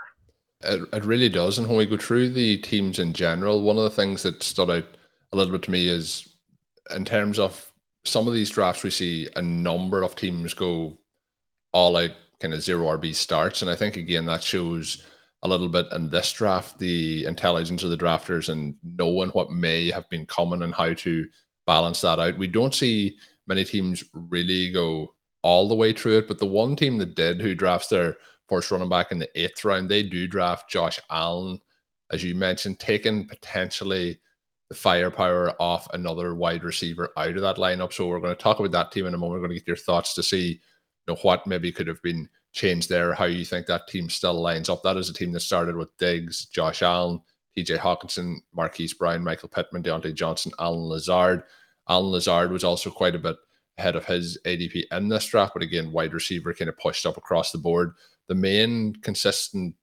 It, 0.61 0.81
it 0.93 1.05
really 1.05 1.29
does. 1.29 1.57
And 1.57 1.67
when 1.67 1.77
we 1.77 1.85
go 1.85 1.97
through 1.97 2.29
the 2.29 2.57
teams 2.57 2.97
in 2.97 3.13
general, 3.13 3.61
one 3.61 3.77
of 3.77 3.83
the 3.83 3.89
things 3.89 4.23
that 4.23 4.41
stood 4.41 4.69
out 4.69 4.85
a 5.31 5.37
little 5.37 5.51
bit 5.51 5.63
to 5.63 5.71
me 5.71 5.89
is 5.89 6.29
in 6.95 7.05
terms 7.05 7.37
of 7.37 7.71
some 8.05 8.27
of 8.27 8.33
these 8.33 8.49
drafts, 8.49 8.83
we 8.83 8.89
see 8.89 9.27
a 9.35 9.41
number 9.41 10.03
of 10.03 10.15
teams 10.15 10.53
go 10.53 10.97
all 11.73 11.97
out 11.97 12.11
kind 12.39 12.53
of 12.53 12.61
zero 12.61 12.97
RB 12.97 13.13
starts. 13.13 13.61
And 13.61 13.69
I 13.69 13.75
think, 13.75 13.97
again, 13.97 14.25
that 14.25 14.43
shows 14.43 15.03
a 15.43 15.47
little 15.47 15.69
bit 15.69 15.87
in 15.91 16.09
this 16.09 16.31
draft, 16.31 16.79
the 16.79 17.25
intelligence 17.25 17.83
of 17.83 17.89
the 17.89 17.97
drafters 17.97 18.49
and 18.49 18.75
knowing 18.83 19.29
what 19.29 19.51
may 19.51 19.91
have 19.91 20.09
been 20.09 20.25
coming 20.25 20.61
and 20.61 20.73
how 20.73 20.93
to 20.93 21.25
balance 21.67 22.01
that 22.01 22.19
out. 22.19 22.37
We 22.37 22.47
don't 22.47 22.73
see 22.73 23.17
many 23.47 23.65
teams 23.65 24.03
really 24.13 24.71
go 24.71 25.13
all 25.41 25.67
the 25.67 25.75
way 25.75 25.91
through 25.91 26.19
it, 26.19 26.27
but 26.29 26.39
the 26.39 26.45
one 26.45 26.75
team 26.75 26.97
that 26.99 27.15
did, 27.15 27.41
who 27.41 27.55
drafts 27.55 27.89
their 27.89 28.15
first 28.47 28.71
running 28.71 28.89
back 28.89 29.12
in 29.12 29.19
the 29.19 29.29
eighth 29.39 29.63
round, 29.65 29.89
they 29.89 30.03
do 30.03 30.27
draft 30.27 30.69
Josh 30.69 30.99
Allen, 31.10 31.60
as 32.12 32.23
you 32.23 32.36
mentioned, 32.36 32.79
taking 32.79 33.27
potentially 33.27 34.19
the 34.69 34.75
firepower 34.75 35.53
off 35.62 35.88
another 35.93 36.36
wide 36.36 36.63
receiver 36.63 37.12
out 37.17 37.36
of 37.36 37.41
that 37.41 37.58
lineup. 37.58 37.93
So 37.93 38.08
we're 38.08 38.19
going 38.19 38.36
to 38.36 38.41
talk 38.41 38.60
about 38.60 38.71
that 38.71 38.91
team 38.91 39.06
in 39.06 39.13
a 39.13 39.17
moment. 39.17 39.41
We're 39.41 39.47
going 39.47 39.58
to 39.58 39.60
get 39.60 39.67
your 39.67 39.75
thoughts 39.75 40.13
to 40.15 40.23
see 40.23 40.62
you 41.08 41.13
know 41.13 41.19
what 41.21 41.47
maybe 41.47 41.71
could 41.71 41.88
have 41.88 42.01
been 42.01 42.29
changed 42.53 42.89
there, 42.89 43.13
how 43.13 43.25
you 43.25 43.43
think 43.43 43.65
that 43.65 43.88
team 43.88 44.10
still 44.10 44.39
lines 44.39 44.69
up. 44.69 44.84
That 44.84 44.97
is 44.97 45.10
a 45.10 45.13
team 45.13 45.32
that 45.34 45.41
started 45.41 45.75
with 45.75 45.95
Diggs, 45.97 46.45
Josh 46.45 46.82
Allen, 46.82 47.19
TJ 47.58 47.77
Hockenson, 47.77 48.38
Marquise 48.53 48.93
Brown, 48.93 49.23
Michael 49.23 49.49
Pittman, 49.49 49.84
Diontae 49.84 50.13
Johnson, 50.13 50.51
Allen 50.60 50.88
Lazard. 50.88 51.43
Allen 51.89 52.12
Lazard 52.12 52.51
was 52.51 52.63
also 52.63 52.89
quite 52.89 53.15
a 53.15 53.19
bit 53.19 53.36
ahead 53.77 53.95
of 53.95 54.06
his 54.06 54.38
ADP 54.45 54.84
in 54.91 55.10
this 55.10 55.25
draft, 55.25 55.53
but 55.53 55.63
again, 55.63 55.91
wide 55.91 56.13
receiver 56.13 56.53
kind 56.53 56.69
of 56.69 56.77
pushed 56.77 57.06
up 57.06 57.17
across 57.17 57.51
the 57.51 57.58
board. 57.58 57.93
The 58.27 58.36
main 58.36 58.95
consistent 58.95 59.75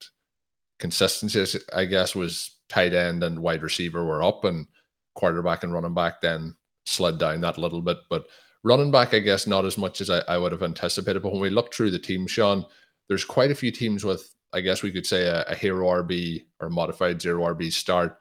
consistency, 0.79 1.61
I 1.75 1.85
guess, 1.85 2.15
was 2.15 2.57
tight 2.69 2.95
end 2.95 3.23
and 3.23 3.41
wide 3.41 3.63
receiver 3.63 4.05
were 4.05 4.23
up, 4.23 4.45
and 4.45 4.67
quarterback 5.15 5.63
and 5.63 5.73
running 5.73 5.95
back 5.95 6.21
then 6.21 6.55
slid 6.87 7.19
down 7.19 7.41
that 7.43 7.59
little 7.59 7.83
bit. 7.83 7.99
But 8.09 8.27
Running 8.63 8.91
back, 8.91 9.15
I 9.15 9.21
guess, 9.21 9.47
not 9.47 9.65
as 9.65 9.79
much 9.79 10.03
as 10.03 10.11
I, 10.11 10.19
I 10.29 10.37
would 10.37 10.53
have 10.53 10.63
anticipated. 10.63 11.23
But 11.23 11.33
when 11.33 11.41
we 11.41 11.51
look 11.51 11.73
through 11.73 11.93
the 11.93 11.99
team, 11.99 12.27
Shawn, 12.27 12.67
there's 13.09 13.25
quite 13.25 13.51
a 13.51 13.55
few 13.55 13.71
teams 13.71 14.05
with, 14.05 14.35
I 14.53 14.61
guess 14.61 14.83
we 14.83 14.93
could 14.93 15.07
say, 15.07 15.27
a, 15.27 15.45
a 15.45 15.55
hero 15.55 15.89
RB 16.03 16.45
or 16.61 16.69
modified 16.69 17.23
zero 17.23 17.55
RB 17.55 17.73
start 17.73 18.19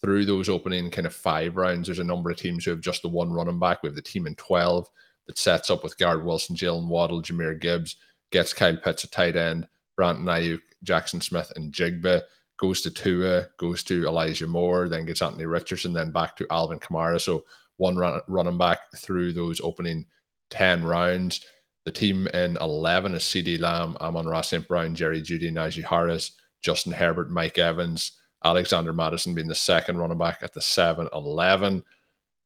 through 0.00 0.24
those 0.24 0.48
opening 0.48 0.90
kind 0.90 1.06
of 1.06 1.14
five 1.14 1.56
rounds. 1.56 1.86
There's 1.86 1.98
a 1.98 2.04
number 2.04 2.30
of 2.30 2.38
teams 2.38 2.64
who 2.64 2.70
have 2.70 2.80
just 2.80 3.02
the 3.02 3.08
one 3.08 3.30
running 3.30 3.58
back. 3.58 3.82
We 3.82 3.88
have 3.88 3.94
the 3.94 4.02
team 4.02 4.26
in 4.26 4.34
12 4.36 4.88
that 5.26 5.36
sets 5.38 5.70
up 5.70 5.84
with 5.84 5.98
Garrett 5.98 6.24
Wilson, 6.24 6.56
Jalen 6.56 6.88
Waddle, 6.88 7.20
Jahmyr 7.20 7.60
Gibbs, 7.60 7.96
gets 8.32 8.52
Kyle 8.52 8.76
Pitts 8.76 9.04
a 9.04 9.10
tight 9.10 9.36
end, 9.36 9.68
Brandon 9.96 10.24
Aiyuk, 10.24 10.60
Jackson 10.82 11.20
Smith-Njigba, 11.20 12.22
goes 12.58 12.80
to 12.82 12.90
Tua, 12.90 13.46
goes 13.58 13.82
to 13.84 14.06
Elijah 14.06 14.46
Moore, 14.46 14.88
then 14.88 15.04
gets 15.04 15.22
Anthony 15.22 15.46
Richardson, 15.46 15.92
then 15.92 16.10
back 16.10 16.36
to 16.36 16.46
Alvin 16.50 16.78
Kamara. 16.78 17.20
So 17.20 17.44
one 17.76 17.96
run, 17.96 18.20
running 18.28 18.58
back 18.58 18.78
through 18.96 19.32
those 19.32 19.60
opening 19.60 20.06
10 20.50 20.84
rounds. 20.84 21.44
The 21.84 21.92
team 21.92 22.28
in 22.28 22.56
11 22.60 23.14
is 23.14 23.22
CeeDee 23.22 23.60
Lamb, 23.60 23.96
Amon-Ra 24.00 24.42
St. 24.42 24.66
Brown, 24.68 24.94
Jerry 24.94 25.20
Jeudy, 25.20 25.50
Najee 25.50 25.84
Harris, 25.84 26.32
Justin 26.62 26.92
Herbert, 26.92 27.30
Mike 27.30 27.58
Evans, 27.58 28.12
Alexander 28.44 28.92
Mattison 28.92 29.34
being 29.34 29.48
the 29.48 29.54
second 29.54 29.98
running 29.98 30.18
back 30.18 30.38
at 30.42 30.52
the 30.52 30.60
7 30.60 31.08
11. 31.12 31.82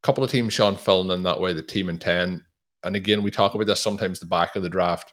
Couple 0.03 0.25
of 0.25 0.31
teams, 0.31 0.55
Shawn, 0.55 0.77
filling 0.77 1.11
in 1.11 1.23
that 1.25 1.41
way, 1.41 1.53
the 1.53 1.63
team 1.63 1.89
in 1.89 1.99
10. 1.99 2.45
And 2.85 2.97
again, 2.97 3.23
we 3.23 3.31
talk 3.31 3.55
about 3.55 3.67
this 3.67 3.81
sometimes 3.81 4.21
the 4.21 4.27
back 4.27 4.57
of 4.57 4.63
the 4.63 4.69
draft, 4.69 5.13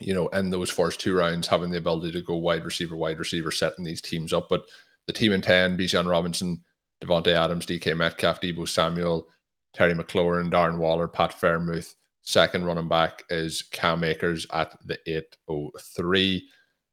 you 0.00 0.14
know, 0.14 0.28
in 0.28 0.50
those 0.50 0.70
first 0.70 1.00
two 1.00 1.16
rounds, 1.16 1.46
having 1.46 1.70
the 1.70 1.78
ability 1.78 2.12
to 2.12 2.22
go 2.22 2.36
wide 2.36 2.64
receiver, 2.64 2.96
wide 2.96 3.18
receiver, 3.18 3.50
setting 3.50 3.84
these 3.84 4.00
teams 4.00 4.32
up. 4.32 4.48
But 4.48 4.66
the 5.06 5.12
team 5.12 5.32
in 5.32 5.42
10, 5.42 5.76
Bijan 5.78 6.08
Robinson, 6.08 6.62
Davante 7.02 7.28
Adams, 7.28 7.66
DK 7.66 7.96
Metcalf, 7.96 8.40
Deebo 8.40 8.68
Samuel, 8.68 9.28
Terry 9.74 9.94
McLaurin, 9.94 10.50
Darren 10.50 10.78
Waller, 10.78 11.08
Pat 11.08 11.32
Freiermuth. 11.32 11.94
Second 12.22 12.64
running 12.64 12.88
back 12.88 13.22
is 13.30 13.62
Cam 13.62 14.02
Akers 14.02 14.46
at 14.52 14.76
the 14.84 14.98
803. 15.06 16.48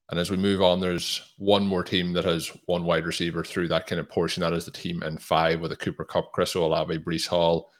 And 0.09 0.19
as 0.19 0.29
we 0.29 0.37
move 0.37 0.61
on, 0.61 0.79
there's 0.79 1.33
one 1.37 1.65
more 1.65 1.83
team 1.83 2.13
that 2.13 2.25
has 2.25 2.51
one 2.65 2.83
wide 2.83 3.05
receiver 3.05 3.43
through 3.43 3.69
that 3.69 3.87
kind 3.87 3.99
of 3.99 4.09
portion. 4.09 4.41
That 4.41 4.53
is 4.53 4.65
the 4.65 4.71
team 4.71 5.01
in 5.01 5.17
five 5.17 5.59
with 5.59 5.71
a 5.71 5.75
Cooper 5.75 6.03
Kupp, 6.03 6.33
Chris 6.33 6.53
Olave, 6.53 6.99
Breece 6.99 7.27
Hall, 7.27 7.71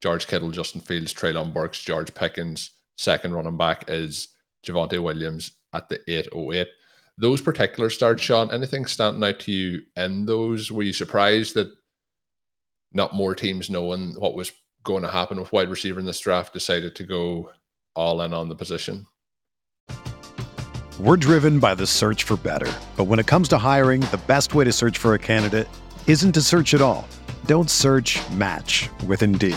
George 0.00 0.26
Kittle, 0.26 0.50
Justin 0.50 0.80
Fields, 0.80 1.12
Treylon 1.12 1.52
Burks, 1.52 1.82
George 1.82 2.14
Pickens. 2.14 2.70
Second 2.96 3.34
running 3.34 3.56
back 3.56 3.84
is 3.88 4.28
Javonte 4.66 5.02
Williams 5.02 5.52
at 5.72 5.88
the 5.88 6.00
808 6.08 6.68
those 7.20 7.42
particular 7.42 7.90
starts, 7.90 8.22
Shawn, 8.22 8.50
anything 8.50 8.86
standing 8.86 9.22
out 9.22 9.40
to 9.40 9.52
you 9.52 9.82
in 9.94 10.24
those? 10.24 10.72
Were 10.72 10.82
you 10.82 10.94
surprised 10.94 11.54
that 11.54 11.70
not 12.94 13.14
more 13.14 13.34
teams 13.34 13.68
knowing 13.68 14.14
what 14.18 14.34
was 14.34 14.50
going 14.84 15.02
to 15.02 15.10
happen 15.10 15.38
with 15.38 15.52
wide 15.52 15.68
receiver 15.68 16.00
in 16.00 16.06
this 16.06 16.18
draft 16.18 16.54
decided 16.54 16.96
to 16.96 17.04
go 17.04 17.50
all 17.94 18.22
in 18.22 18.32
on 18.32 18.48
the 18.48 18.54
position? 18.54 19.06
We're 20.98 21.18
driven 21.18 21.60
by 21.60 21.74
the 21.74 21.86
search 21.86 22.24
for 22.24 22.38
better. 22.38 22.72
But 22.96 23.04
when 23.04 23.18
it 23.18 23.26
comes 23.26 23.48
to 23.48 23.58
hiring, 23.58 24.00
the 24.02 24.20
best 24.26 24.54
way 24.54 24.64
to 24.64 24.72
search 24.72 24.96
for 24.96 25.12
a 25.12 25.18
candidate 25.18 25.68
isn't 26.06 26.32
to 26.32 26.42
search 26.42 26.72
at 26.72 26.80
all. 26.80 27.06
Don't 27.44 27.70
search 27.70 28.18
match 28.30 28.88
with 29.06 29.22
Indeed. 29.22 29.56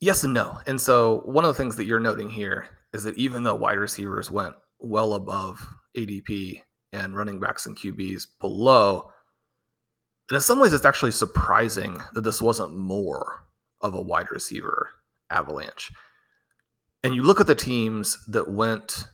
Yes 0.00 0.24
and 0.24 0.34
no. 0.34 0.60
And 0.66 0.80
so 0.80 1.22
one 1.24 1.44
of 1.44 1.48
the 1.48 1.62
things 1.62 1.76
that 1.76 1.86
you're 1.86 2.00
noting 2.00 2.30
here 2.30 2.68
is 2.92 3.02
that 3.04 3.18
even 3.18 3.42
though 3.42 3.54
wide 3.54 3.78
receivers 3.78 4.30
went 4.30 4.54
well 4.78 5.14
above 5.14 5.66
ADP 5.96 6.62
and 6.92 7.16
running 7.16 7.40
backs 7.40 7.66
and 7.66 7.76
QBs 7.76 8.26
below, 8.40 9.10
and 10.30 10.36
in 10.36 10.40
some 10.40 10.60
ways 10.60 10.72
it's 10.72 10.84
actually 10.84 11.10
surprising 11.10 12.00
that 12.14 12.22
this 12.22 12.40
wasn't 12.40 12.76
more 12.76 13.44
of 13.80 13.94
a 13.94 14.00
wide 14.00 14.30
receiver 14.30 14.90
avalanche. 15.30 15.92
And 17.02 17.14
you 17.14 17.22
look 17.22 17.40
at 17.40 17.46
the 17.46 17.54
teams 17.54 18.18
that 18.28 18.50
went 18.50 19.04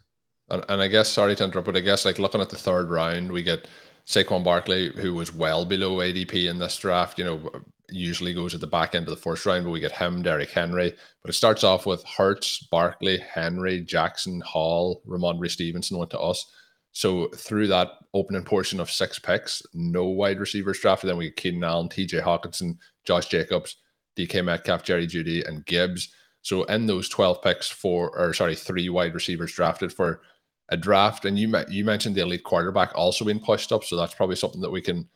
and, 0.50 0.64
and 0.68 0.82
I 0.82 0.88
guess 0.88 1.08
sorry 1.08 1.34
to 1.36 1.44
interrupt, 1.44 1.66
but 1.66 1.76
I 1.76 1.80
guess 1.80 2.04
like 2.04 2.18
looking 2.18 2.40
at 2.40 2.50
the 2.50 2.56
third 2.56 2.90
round, 2.90 3.32
we 3.32 3.42
get 3.42 3.66
Saquon 4.06 4.44
Barkley, 4.44 4.92
who 4.96 5.14
was 5.14 5.32
well 5.32 5.64
below 5.64 5.96
ADP 5.96 6.48
in 6.48 6.58
this 6.58 6.76
draft. 6.76 7.18
You 7.18 7.24
know, 7.24 7.50
usually 7.90 8.34
goes 8.34 8.54
at 8.54 8.60
the 8.60 8.66
back 8.66 8.94
end 8.94 9.06
of 9.06 9.14
the 9.14 9.20
first 9.20 9.44
round, 9.46 9.64
but 9.64 9.70
we 9.70 9.80
get 9.80 9.92
him, 9.92 10.22
Derrick 10.22 10.50
Henry. 10.50 10.94
But 11.22 11.30
it 11.30 11.34
starts 11.34 11.64
off 11.64 11.86
with 11.86 12.04
Hurts, 12.04 12.66
Barkley, 12.70 13.18
Henry, 13.18 13.80
Jackson, 13.80 14.40
Hall, 14.40 15.02
Rhamondre 15.06 15.50
Stevenson 15.50 15.98
went 15.98 16.10
to 16.10 16.20
us. 16.20 16.50
So 16.92 17.28
through 17.28 17.66
that 17.68 17.90
opening 18.14 18.44
portion 18.44 18.78
of 18.78 18.90
six 18.90 19.18
picks, 19.18 19.62
no 19.74 20.04
wide 20.04 20.38
receivers 20.38 20.78
drafted. 20.78 21.10
Then 21.10 21.16
we 21.16 21.26
get 21.26 21.36
Keenan 21.36 21.64
Allen, 21.64 21.88
TJ 21.88 22.22
Hockenson, 22.22 22.78
Josh 23.04 23.26
Jacobs, 23.26 23.76
DK 24.16 24.44
Metcalf, 24.44 24.84
Jerry 24.84 25.06
Jeudy, 25.06 25.46
and 25.46 25.66
Gibbs. 25.66 26.10
So 26.42 26.64
in 26.64 26.86
those 26.86 27.08
12 27.08 27.42
picks, 27.42 27.68
four 27.68 28.16
or 28.16 28.32
sorry, 28.32 28.54
three 28.54 28.88
wide 28.88 29.14
receivers 29.14 29.52
drafted 29.52 29.92
for 29.92 30.20
a 30.68 30.76
draft, 30.76 31.24
and 31.24 31.38
you 31.38 31.52
you 31.68 31.84
mentioned 31.84 32.14
the 32.14 32.22
elite 32.22 32.44
quarterback 32.44 32.92
also 32.94 33.24
being 33.24 33.40
pushed 33.40 33.72
up, 33.72 33.84
so 33.84 33.96
that's 33.96 34.14
probably 34.14 34.36
something 34.36 34.60
that 34.60 34.70
we 34.70 34.80
can 34.80 35.08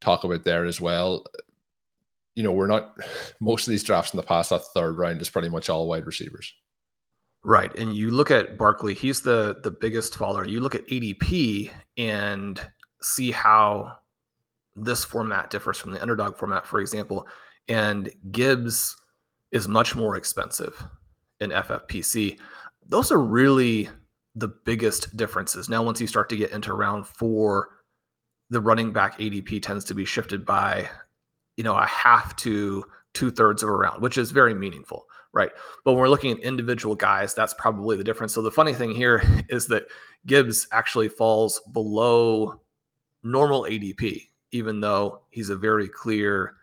talk 0.00 0.24
about 0.24 0.44
there 0.44 0.64
as 0.64 0.80
well. 0.80 1.24
You 2.36 2.44
know, 2.44 2.52
we're 2.52 2.68
not 2.68 2.96
most 3.40 3.66
of 3.66 3.72
these 3.72 3.82
drafts 3.82 4.12
in 4.12 4.18
the 4.18 4.22
past 4.22 4.50
that 4.50 4.62
third 4.74 4.96
round 4.96 5.20
is 5.20 5.30
pretty 5.30 5.48
much 5.48 5.68
all 5.68 5.88
wide 5.88 6.06
receivers. 6.06 6.54
Right. 7.42 7.74
And 7.76 7.94
you 7.94 8.10
look 8.10 8.30
at 8.30 8.56
Barkley, 8.56 8.94
he's 8.94 9.20
the 9.22 9.58
the 9.62 9.70
biggest 9.70 10.16
follower. 10.16 10.46
You 10.46 10.60
look 10.60 10.74
at 10.74 10.86
ADP 10.86 11.70
and 11.96 12.60
see 13.02 13.30
how 13.30 13.98
this 14.74 15.04
format 15.04 15.50
differs 15.50 15.78
from 15.78 15.92
the 15.92 16.02
underdog 16.02 16.36
format, 16.36 16.66
for 16.66 16.80
example. 16.80 17.26
And 17.68 18.10
Gibbs 18.30 18.96
is 19.50 19.68
much 19.68 19.96
more 19.96 20.16
expensive 20.16 20.82
in 21.40 21.50
FFPC. 21.50 22.38
Those 22.88 23.10
are 23.10 23.18
really 23.18 23.88
the 24.34 24.48
biggest 24.48 25.16
differences. 25.16 25.68
Now, 25.68 25.82
once 25.82 26.00
you 26.00 26.06
start 26.06 26.28
to 26.28 26.36
get 26.36 26.52
into 26.52 26.74
round 26.74 27.06
four, 27.06 27.70
the 28.50 28.60
running 28.60 28.92
back 28.92 29.18
ADP 29.18 29.62
tends 29.62 29.84
to 29.86 29.94
be 29.94 30.04
shifted 30.04 30.44
by, 30.44 30.88
you 31.56 31.64
know, 31.64 31.76
a 31.76 31.86
half 31.86 32.36
to 32.36 32.84
two 33.14 33.30
thirds 33.30 33.62
of 33.62 33.68
a 33.68 33.72
round, 33.72 34.02
which 34.02 34.18
is 34.18 34.30
very 34.30 34.54
meaningful, 34.54 35.06
right? 35.32 35.50
But 35.84 35.92
when 35.92 36.00
we're 36.00 36.08
looking 36.08 36.32
at 36.32 36.40
individual 36.40 36.94
guys, 36.94 37.34
that's 37.34 37.54
probably 37.54 37.96
the 37.96 38.04
difference. 38.04 38.34
So 38.34 38.42
the 38.42 38.50
funny 38.50 38.74
thing 38.74 38.92
here 38.92 39.22
is 39.48 39.66
that 39.68 39.86
Gibbs 40.26 40.66
actually 40.72 41.08
falls 41.08 41.60
below 41.72 42.60
normal 43.22 43.62
ADP, 43.62 44.28
even 44.52 44.80
though 44.80 45.22
he's 45.30 45.50
a 45.50 45.56
very 45.56 45.88
clear 45.88 46.54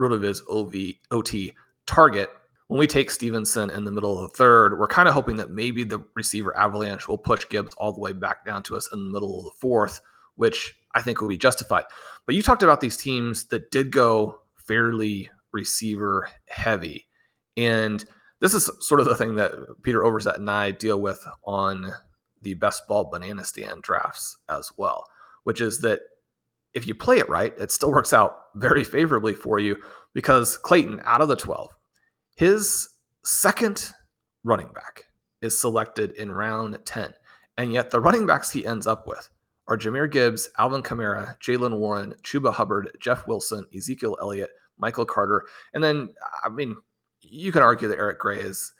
RotoViz 0.00 0.42
OV, 0.48 0.94
OT 1.10 1.54
target 1.86 2.30
when 2.72 2.78
we 2.78 2.86
take 2.86 3.10
Stevenson 3.10 3.68
in 3.68 3.84
the 3.84 3.90
middle 3.90 4.18
of 4.18 4.30
the 4.30 4.34
third, 4.34 4.78
we're 4.78 4.86
kind 4.88 5.06
of 5.06 5.12
hoping 5.12 5.36
that 5.36 5.50
maybe 5.50 5.84
the 5.84 6.02
receiver 6.14 6.56
avalanche 6.56 7.06
will 7.06 7.18
push 7.18 7.46
Gibbs 7.50 7.74
all 7.76 7.92
the 7.92 8.00
way 8.00 8.14
back 8.14 8.46
down 8.46 8.62
to 8.62 8.78
us 8.78 8.88
in 8.94 9.04
the 9.04 9.12
middle 9.12 9.38
of 9.38 9.44
the 9.44 9.50
fourth, 9.60 10.00
which 10.36 10.74
I 10.94 11.02
think 11.02 11.20
will 11.20 11.28
be 11.28 11.36
justified. 11.36 11.84
But 12.26 12.34
you 12.34 12.42
talked 12.42 12.62
about 12.62 12.80
these 12.80 12.96
teams 12.96 13.44
that 13.46 13.70
did 13.70 13.90
go 13.90 14.40
fairly 14.56 15.30
receiver 15.52 16.28
heavy. 16.46 17.06
And 17.56 18.04
this 18.40 18.54
is 18.54 18.70
sort 18.80 19.00
of 19.00 19.06
the 19.06 19.16
thing 19.16 19.34
that 19.36 19.52
Peter 19.82 20.00
Overzet 20.00 20.36
and 20.36 20.50
I 20.50 20.70
deal 20.70 21.00
with 21.00 21.24
on 21.44 21.92
the 22.42 22.54
best 22.54 22.86
ball 22.88 23.04
banana 23.04 23.44
stand 23.44 23.82
drafts 23.82 24.36
as 24.48 24.70
well, 24.76 25.06
which 25.44 25.60
is 25.60 25.80
that 25.80 26.00
if 26.74 26.86
you 26.86 26.94
play 26.94 27.18
it 27.18 27.28
right, 27.28 27.52
it 27.58 27.70
still 27.70 27.92
works 27.92 28.12
out 28.12 28.36
very 28.54 28.82
favorably 28.82 29.34
for 29.34 29.58
you 29.58 29.76
because 30.14 30.56
Clayton 30.56 31.00
out 31.04 31.20
of 31.20 31.28
the 31.28 31.36
12 31.36 31.70
his 32.36 32.88
second 33.24 33.92
running 34.44 34.68
back 34.74 35.04
is 35.42 35.60
selected 35.60 36.12
in 36.12 36.30
round 36.32 36.78
10. 36.84 37.12
And 37.58 37.72
yet 37.72 37.90
the 37.90 38.00
running 38.00 38.26
backs 38.26 38.50
he 38.50 38.66
ends 38.66 38.86
up 38.86 39.06
with 39.06 39.28
are 39.68 39.78
Jahmyr 39.78 40.10
Gibbs, 40.10 40.48
Alvin 40.58 40.82
Kamara, 40.82 41.38
Jaylen 41.40 41.78
Warren, 41.78 42.14
Chuba 42.22 42.52
Hubbard, 42.52 42.90
Jeff 43.00 43.26
Wilson, 43.26 43.64
Ezekiel 43.74 44.16
Elliott, 44.20 44.50
Michael 44.78 45.04
Carter. 45.04 45.46
And 45.74 45.82
then, 45.82 46.10
I 46.44 46.48
mean, 46.48 46.76
you 47.20 47.52
can 47.52 47.62
argue 47.62 47.88
that 47.88 47.98
Eric 47.98 48.18
Gray 48.18 48.40
is 48.40 48.72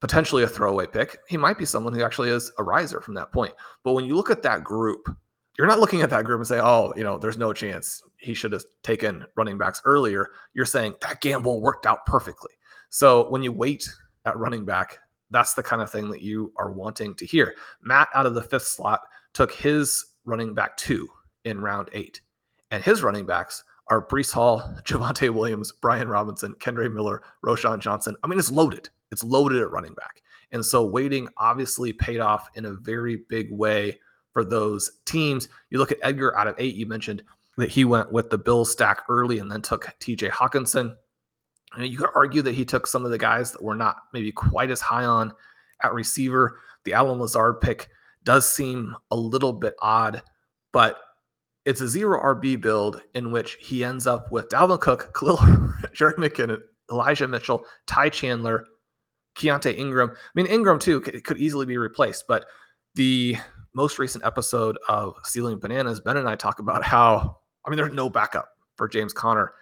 potentially 0.00 0.42
a 0.42 0.48
throwaway 0.48 0.86
pick. 0.86 1.18
He 1.28 1.36
might 1.36 1.58
be 1.58 1.64
someone 1.64 1.92
who 1.92 2.02
actually 2.02 2.30
is 2.30 2.52
a 2.58 2.64
riser 2.64 3.00
from 3.00 3.14
that 3.14 3.32
point. 3.32 3.52
But 3.84 3.92
when 3.92 4.04
you 4.04 4.16
look 4.16 4.30
at 4.30 4.42
that 4.42 4.64
group, 4.64 5.08
you're 5.58 5.66
not 5.66 5.80
looking 5.80 6.02
at 6.02 6.10
that 6.10 6.24
group 6.24 6.38
and 6.38 6.46
say, 6.46 6.60
oh, 6.60 6.92
you 6.96 7.04
know, 7.04 7.18
there's 7.18 7.38
no 7.38 7.52
chance 7.52 8.02
he 8.16 8.34
should 8.34 8.52
have 8.52 8.64
taken 8.82 9.24
running 9.36 9.58
backs 9.58 9.82
earlier. 9.84 10.30
You're 10.54 10.64
saying 10.64 10.94
that 11.02 11.20
gamble 11.20 11.60
worked 11.60 11.86
out 11.86 12.06
perfectly. 12.06 12.52
So 12.88 13.28
when 13.30 13.42
you 13.42 13.52
wait 13.52 13.88
at 14.24 14.36
running 14.36 14.64
back, 14.64 14.98
that's 15.30 15.54
the 15.54 15.62
kind 15.62 15.82
of 15.82 15.90
thing 15.90 16.10
that 16.10 16.22
you 16.22 16.52
are 16.56 16.72
wanting 16.72 17.14
to 17.16 17.26
hear. 17.26 17.54
Matt 17.82 18.08
out 18.14 18.26
of 18.26 18.34
the 18.34 18.42
fifth 18.42 18.66
slot 18.66 19.00
took 19.34 19.52
his 19.52 20.04
running 20.24 20.54
back 20.54 20.76
two 20.76 21.08
in 21.44 21.60
round 21.60 21.88
eight, 21.92 22.20
and 22.70 22.82
his 22.82 23.02
running 23.02 23.26
backs 23.26 23.64
are 23.88 24.06
Breece 24.06 24.32
Hall, 24.32 24.60
Javonte 24.84 25.30
Williams, 25.30 25.72
Brian 25.72 26.08
Robinson, 26.08 26.54
Kendre 26.54 26.92
Miller, 26.92 27.22
Roschon 27.44 27.78
Johnson. 27.78 28.16
I 28.22 28.26
mean, 28.26 28.38
it's 28.38 28.50
loaded. 28.50 28.88
It's 29.10 29.24
loaded 29.24 29.60
at 29.60 29.70
running 29.70 29.94
back. 29.94 30.22
And 30.52 30.64
so 30.64 30.84
waiting 30.84 31.28
obviously 31.36 31.92
paid 31.92 32.20
off 32.20 32.48
in 32.54 32.66
a 32.66 32.72
very 32.72 33.24
big 33.28 33.50
way 33.50 33.98
for 34.32 34.44
those 34.44 35.00
teams. 35.04 35.48
You 35.70 35.78
look 35.78 35.92
at 35.92 35.98
Edgar 36.02 36.36
out 36.36 36.46
of 36.46 36.54
eight, 36.58 36.74
you 36.74 36.86
mentioned 36.86 37.22
that 37.56 37.70
he 37.70 37.84
went 37.84 38.12
with 38.12 38.30
the 38.30 38.38
Bill 38.38 38.64
stack 38.64 39.02
early 39.08 39.38
and 39.38 39.50
then 39.50 39.62
took 39.62 39.86
TJ 40.00 40.30
Hockenson. 40.30 40.94
You 41.78 41.96
could 41.98 42.10
argue 42.14 42.42
that 42.42 42.54
he 42.54 42.64
took 42.64 42.86
some 42.86 43.04
of 43.04 43.10
the 43.10 43.18
guys 43.18 43.52
that 43.52 43.62
were 43.62 43.74
not 43.74 43.96
maybe 44.12 44.32
quite 44.32 44.70
as 44.70 44.80
high 44.80 45.04
on 45.04 45.32
at 45.82 45.94
receiver. 45.94 46.58
The 46.84 46.94
Allen 46.94 47.18
Lazard 47.18 47.60
pick 47.60 47.88
does 48.24 48.48
seem 48.48 48.94
a 49.10 49.16
little 49.16 49.52
bit 49.52 49.74
odd, 49.80 50.22
but 50.72 50.98
it's 51.64 51.80
a 51.80 51.88
zero 51.88 52.20
RB 52.34 52.60
build 52.60 53.02
in 53.14 53.30
which 53.30 53.56
he 53.60 53.84
ends 53.84 54.06
up 54.06 54.32
with 54.32 54.48
Dalvin 54.48 54.80
Cook, 54.80 55.14
Khalil, 55.18 55.38
Jerick 55.94 56.16
McKinnon, 56.16 56.60
Elijah 56.90 57.28
Mitchell, 57.28 57.64
Ty 57.86 58.08
Chandler, 58.08 58.66
Keaontay 59.36 59.76
Ingram. 59.78 60.10
I 60.10 60.14
mean, 60.34 60.46
Ingram 60.46 60.78
too 60.78 61.00
could, 61.00 61.22
could 61.24 61.38
easily 61.38 61.66
be 61.66 61.78
replaced, 61.78 62.24
but 62.26 62.46
the 62.94 63.36
most 63.74 63.98
recent 63.98 64.24
episode 64.24 64.78
of 64.88 65.14
Stealing 65.24 65.58
Bananas, 65.58 66.00
Ben 66.00 66.16
and 66.16 66.28
I 66.28 66.36
talk 66.36 66.58
about 66.58 66.84
how, 66.84 67.38
I 67.64 67.70
mean, 67.70 67.76
there's 67.76 67.94
no 67.94 68.10
backup 68.10 68.48
for 68.76 68.88
James 68.88 69.12
Conner 69.12 69.54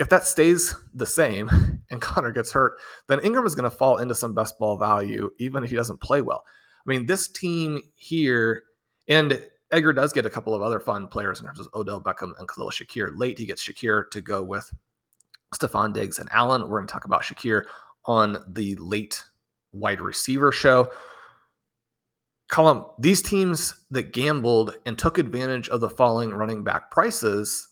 if 0.00 0.08
that 0.08 0.26
stays 0.26 0.74
the 0.94 1.06
same 1.06 1.50
and 1.90 2.00
Conner 2.00 2.32
gets 2.32 2.50
hurt, 2.50 2.78
then 3.06 3.20
Ingram 3.20 3.46
is 3.46 3.54
going 3.54 3.70
to 3.70 3.76
fall 3.76 3.98
into 3.98 4.14
some 4.14 4.34
best 4.34 4.58
ball 4.58 4.76
value, 4.76 5.30
even 5.38 5.62
if 5.62 5.70
he 5.70 5.76
doesn't 5.76 6.00
play 6.00 6.22
well. 6.22 6.42
I 6.90 6.96
mean, 6.96 7.06
this 7.06 7.28
team 7.28 7.82
here, 7.94 8.64
and 9.06 9.40
Edgar 9.70 9.92
does 9.92 10.12
get 10.12 10.26
a 10.26 10.30
couple 10.30 10.54
of 10.54 10.62
other 10.62 10.80
fun 10.80 11.06
players 11.06 11.38
in 11.38 11.46
terms 11.46 11.60
of 11.60 11.68
Odell 11.72 12.00
Beckham 12.00 12.32
and 12.38 12.48
Khalil 12.48 12.70
Shakir. 12.70 13.12
Late, 13.16 13.38
he 13.38 13.46
gets 13.46 13.64
Shakir 13.64 14.10
to 14.10 14.20
go 14.20 14.42
with 14.42 14.68
Stefon 15.54 15.92
Diggs 15.92 16.18
and 16.18 16.28
Allen. 16.32 16.62
We're 16.62 16.78
going 16.78 16.88
to 16.88 16.92
talk 16.92 17.04
about 17.04 17.22
Shakir 17.22 17.62
on 18.06 18.44
the 18.48 18.74
late 18.76 19.22
wide 19.72 20.00
receiver 20.00 20.50
show. 20.50 20.90
Colm, 22.50 22.90
these 22.98 23.22
teams 23.22 23.74
that 23.92 24.12
gambled 24.12 24.74
and 24.84 24.98
took 24.98 25.18
advantage 25.18 25.68
of 25.68 25.80
the 25.80 25.88
falling 25.88 26.30
running 26.30 26.64
back 26.64 26.90
prices 26.90 27.68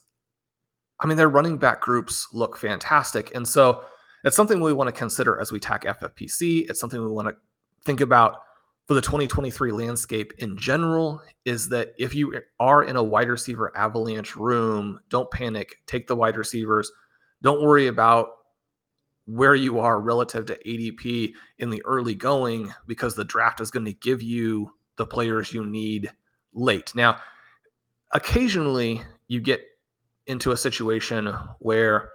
I 1.00 1.06
mean, 1.06 1.16
their 1.16 1.28
running 1.28 1.58
back 1.58 1.80
groups 1.80 2.26
look 2.32 2.56
fantastic. 2.56 3.32
And 3.34 3.46
so 3.46 3.84
it's 4.24 4.36
something 4.36 4.60
we 4.60 4.72
want 4.72 4.88
to 4.88 4.92
consider 4.92 5.40
as 5.40 5.52
we 5.52 5.60
tack 5.60 5.84
FFPC. 5.84 6.68
It's 6.68 6.80
something 6.80 7.00
we 7.00 7.10
want 7.10 7.28
to 7.28 7.36
think 7.84 8.00
about 8.00 8.40
for 8.88 8.94
the 8.94 9.02
2023 9.02 9.70
landscape 9.70 10.32
in 10.38 10.56
general 10.56 11.20
is 11.44 11.68
that 11.68 11.92
if 11.98 12.14
you 12.14 12.40
are 12.58 12.82
in 12.82 12.96
a 12.96 13.02
wide 13.02 13.28
receiver 13.28 13.70
avalanche 13.76 14.34
room, 14.34 14.98
don't 15.10 15.30
panic. 15.30 15.76
Take 15.86 16.06
the 16.06 16.16
wide 16.16 16.38
receivers. 16.38 16.90
Don't 17.42 17.62
worry 17.62 17.86
about 17.86 18.28
where 19.26 19.54
you 19.54 19.78
are 19.78 20.00
relative 20.00 20.46
to 20.46 20.58
ADP 20.66 21.34
in 21.58 21.68
the 21.68 21.84
early 21.84 22.14
going 22.14 22.72
because 22.86 23.14
the 23.14 23.26
draft 23.26 23.60
is 23.60 23.70
going 23.70 23.84
to 23.84 23.92
give 23.92 24.22
you 24.22 24.72
the 24.96 25.04
players 25.04 25.52
you 25.52 25.66
need 25.66 26.10
late. 26.54 26.94
Now, 26.94 27.18
occasionally 28.12 29.02
you 29.28 29.42
get 29.42 29.60
into 30.26 30.52
a 30.52 30.56
situation 30.56 31.26
where 31.58 32.08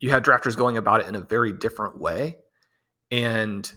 you 0.00 0.10
have 0.10 0.22
drafters 0.22 0.58
going 0.58 0.76
about 0.76 1.00
it 1.00 1.06
in 1.06 1.14
a 1.14 1.20
very 1.20 1.54
different 1.54 1.98
way. 1.98 2.36
And 3.10 3.72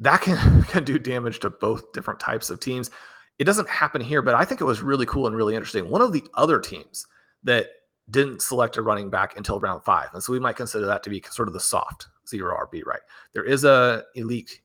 that 0.00 0.20
can, 0.20 0.62
can 0.68 0.84
do 0.84 0.98
damage 0.98 1.40
to 1.40 1.50
both 1.50 1.92
different 1.92 2.20
types 2.20 2.50
of 2.50 2.60
teams. 2.60 2.90
It 3.38 3.44
doesn't 3.44 3.68
happen 3.68 4.00
here, 4.00 4.22
but 4.22 4.34
I 4.34 4.44
think 4.44 4.60
it 4.60 4.64
was 4.64 4.82
really 4.82 5.06
cool 5.06 5.26
and 5.26 5.36
really 5.36 5.54
interesting. 5.54 5.88
One 5.88 6.02
of 6.02 6.12
the 6.12 6.24
other 6.34 6.60
teams 6.60 7.06
that 7.44 7.66
didn't 8.10 8.42
select 8.42 8.76
a 8.76 8.82
running 8.82 9.10
back 9.10 9.36
until 9.36 9.60
round 9.60 9.84
five. 9.84 10.08
And 10.12 10.22
so 10.22 10.32
we 10.32 10.40
might 10.40 10.56
consider 10.56 10.86
that 10.86 11.02
to 11.02 11.10
be 11.10 11.22
sort 11.30 11.48
of 11.48 11.54
the 11.54 11.60
soft 11.60 12.08
zero 12.26 12.56
RB, 12.66 12.84
right? 12.84 13.00
There 13.32 13.44
is 13.44 13.64
a 13.64 14.04
elite 14.14 14.60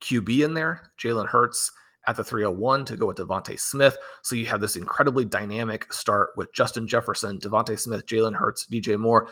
QB 0.00 0.44
in 0.44 0.54
there, 0.54 0.90
Jalen 0.98 1.28
Hurts 1.28 1.70
at 2.08 2.16
the 2.16 2.24
301 2.24 2.84
to 2.86 2.96
go 2.96 3.06
with 3.06 3.18
DeVonta 3.18 3.58
Smith. 3.58 3.96
So 4.22 4.34
you 4.34 4.46
have 4.46 4.60
this 4.60 4.76
incredibly 4.76 5.24
dynamic 5.24 5.92
start 5.92 6.30
with 6.36 6.52
Justin 6.52 6.88
Jefferson, 6.88 7.38
DeVonta 7.38 7.78
Smith, 7.78 8.06
Jalen 8.06 8.34
Hurts, 8.34 8.66
DJ 8.66 8.98
Moore. 8.98 9.28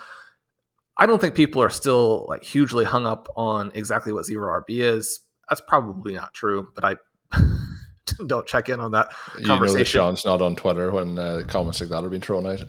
I 1.01 1.07
don't 1.07 1.19
think 1.19 1.35
people 1.35 1.63
are 1.63 1.71
still 1.71 2.27
like 2.29 2.45
hugely 2.45 2.85
hung 2.85 3.07
up 3.07 3.27
on 3.35 3.73
exactly 3.75 4.13
what 4.13 4.27
zero 4.27 4.61
RB 4.61 4.81
is. 4.81 5.21
That's 5.49 5.63
probably 5.67 6.13
not 6.13 6.35
true, 6.35 6.69
but 6.75 6.85
I 6.85 7.39
don't 8.27 8.47
check 8.47 8.69
in 8.69 8.81
on 8.81 8.91
that 8.93 9.09
you 9.39 9.47
conversation. 9.47 9.73
know 9.73 9.79
that 9.79 9.87
Shawn's 9.87 10.25
not 10.27 10.43
on 10.43 10.57
Twitter 10.57 10.93
when 10.93 11.19
uh, 11.19 11.43
comments 11.49 11.81
like 11.81 11.89
that 11.89 12.05
are 12.05 12.11
being 12.11 12.21
thrown 12.21 12.47
out. 12.47 12.65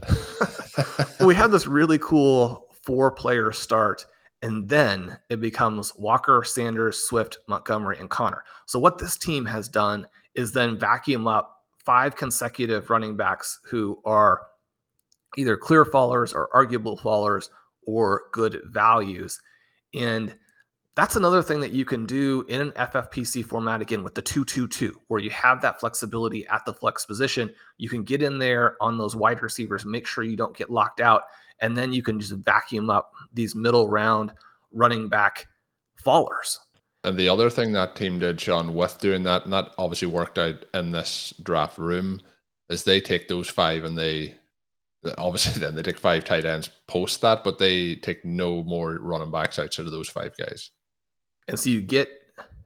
we 1.19 1.35
had 1.41 1.51
this 1.51 1.67
really 1.67 1.99
cool 1.99 2.67
four 2.83 3.11
player 3.11 3.51
start 3.51 4.05
and 4.41 4.67
then 4.67 5.17
it 5.29 5.41
becomes 5.41 5.93
Walker, 5.97 6.41
Sanders, 6.45 6.99
Swift, 6.99 7.37
Montgomery, 7.47 7.99
and 7.99 8.09
Conner. 8.09 8.43
So 8.65 8.79
what 8.79 8.97
this 8.97 9.17
team 9.17 9.45
has 9.45 9.67
done 9.67 10.07
is 10.35 10.53
then 10.53 10.79
vacuum 10.79 11.27
up 11.27 11.63
five 11.77 12.15
consecutive 12.15 12.89
running 12.89 13.17
backs 13.17 13.59
who 13.65 14.01
are 14.05 14.43
either 15.37 15.57
clear 15.57 15.83
fallers 15.83 16.33
or 16.33 16.49
arguable 16.53 16.97
fallers 16.97 17.49
or 17.85 18.23
good 18.31 18.61
values. 18.65 19.39
And 19.93 20.35
that's 20.95 21.15
another 21.15 21.41
thing 21.41 21.61
that 21.61 21.71
you 21.71 21.85
can 21.85 22.05
do 22.05 22.45
in 22.49 22.61
an 22.61 22.71
FFPC 22.71 23.45
format 23.45 23.81
again 23.81 24.03
with 24.03 24.13
the 24.13 24.21
222, 24.21 24.99
where 25.07 25.21
you 25.21 25.29
have 25.29 25.61
that 25.61 25.79
flexibility 25.79 26.45
at 26.47 26.65
the 26.65 26.73
flex 26.73 27.05
position. 27.05 27.49
You 27.77 27.87
can 27.89 28.03
get 28.03 28.21
in 28.21 28.37
there 28.37 28.75
on 28.81 28.97
those 28.97 29.15
wide 29.15 29.41
receivers, 29.41 29.85
make 29.85 30.05
sure 30.05 30.23
you 30.23 30.35
don't 30.35 30.55
get 30.55 30.69
locked 30.69 30.99
out, 30.99 31.23
and 31.59 31.77
then 31.77 31.93
you 31.93 32.03
can 32.03 32.19
just 32.19 32.33
vacuum 32.33 32.89
up 32.89 33.11
these 33.33 33.55
middle 33.55 33.89
round 33.89 34.33
running 34.73 35.07
back 35.07 35.47
fallers. 36.03 36.57
And 37.03 37.17
the 37.17 37.29
other 37.29 37.49
thing 37.49 37.71
that 37.71 37.95
team 37.95 38.19
did, 38.19 38.39
Shawn, 38.39 38.73
with 38.75 38.99
doing 38.99 39.23
that, 39.23 39.45
and 39.45 39.53
that 39.53 39.71
obviously 39.77 40.07
worked 40.07 40.37
out 40.37 40.65
in 40.73 40.91
this 40.91 41.33
draft 41.41 41.77
room, 41.77 42.21
is 42.69 42.83
they 42.83 43.01
take 43.01 43.27
those 43.27 43.49
five 43.49 43.85
and 43.85 43.97
they 43.97 44.35
obviously 45.17 45.59
then 45.59 45.75
they 45.75 45.83
take 45.83 45.97
five 45.97 46.25
tight 46.25 46.45
ends 46.45 46.69
post 46.87 47.21
that, 47.21 47.43
but 47.43 47.59
they 47.59 47.95
take 47.95 48.23
no 48.25 48.63
more 48.63 48.97
running 48.99 49.31
backs 49.31 49.59
outside 49.59 49.85
of 49.85 49.91
those 49.91 50.09
five 50.09 50.35
guys. 50.37 50.71
And 51.47 51.59
so 51.59 51.69
you 51.69 51.81
get 51.81 52.09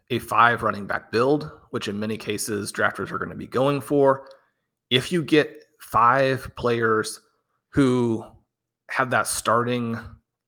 a 0.09 0.19
five 0.19 0.63
running 0.63 0.85
back 0.85 1.11
build, 1.11 1.49
which 1.71 1.87
in 1.87 1.99
many 1.99 2.17
cases 2.17 2.71
drafters 2.71 3.11
are 3.11 3.17
going 3.17 3.29
to 3.29 3.35
be 3.35 3.47
going 3.47 3.81
for. 3.81 4.27
If 4.89 5.11
you 5.11 5.23
get 5.23 5.63
five 5.79 6.53
players 6.55 7.21
who 7.69 8.23
have 8.89 9.09
that 9.09 9.27
starting 9.27 9.99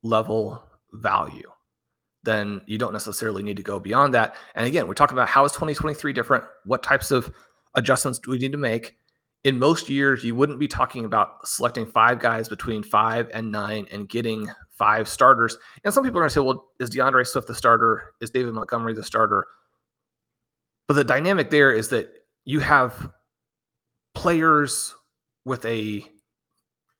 level 0.03 0.63
value, 0.93 1.49
then 2.23 2.61
you 2.65 2.77
don't 2.77 2.93
necessarily 2.93 3.41
need 3.41 3.57
to 3.57 3.63
go 3.63 3.79
beyond 3.79 4.13
that. 4.13 4.35
And 4.53 4.67
again, 4.67 4.87
we're 4.87 4.93
talking 4.93 5.15
about 5.15 5.29
how 5.29 5.45
is 5.45 5.51
2023 5.53 6.13
different? 6.13 6.43
What 6.65 6.83
types 6.83 7.09
of 7.09 7.33
adjustments 7.75 8.19
do 8.19 8.31
we 8.31 8.37
need 8.37 8.51
to 8.51 8.57
make? 8.57 8.97
In 9.47 9.57
most 9.57 9.87
years, 9.87 10.25
you 10.25 10.35
wouldn't 10.35 10.59
be 10.59 10.67
talking 10.67 11.05
about 11.05 11.47
selecting 11.47 11.85
five 11.85 12.19
guys 12.19 12.49
between 12.49 12.83
five 12.83 13.29
and 13.33 13.49
nine 13.49 13.87
and 13.93 14.09
getting 14.09 14.49
five 14.71 15.07
starters. 15.07 15.57
And 15.85 15.93
some 15.93 16.03
people 16.03 16.19
are 16.19 16.23
going 16.23 16.29
to 16.29 16.33
say, 16.33 16.41
well, 16.41 16.65
is 16.81 16.89
D'Andre 16.89 17.23
Swift 17.23 17.47
the 17.47 17.55
starter? 17.55 18.13
Is 18.19 18.29
David 18.29 18.53
Montgomery 18.53 18.93
the 18.93 19.05
starter? 19.05 19.47
But 20.89 20.95
the 20.95 21.05
dynamic 21.05 21.49
there 21.49 21.71
is 21.71 21.87
that 21.89 22.09
you 22.43 22.59
have 22.59 23.09
players 24.15 24.93
with 25.45 25.63
a, 25.63 26.03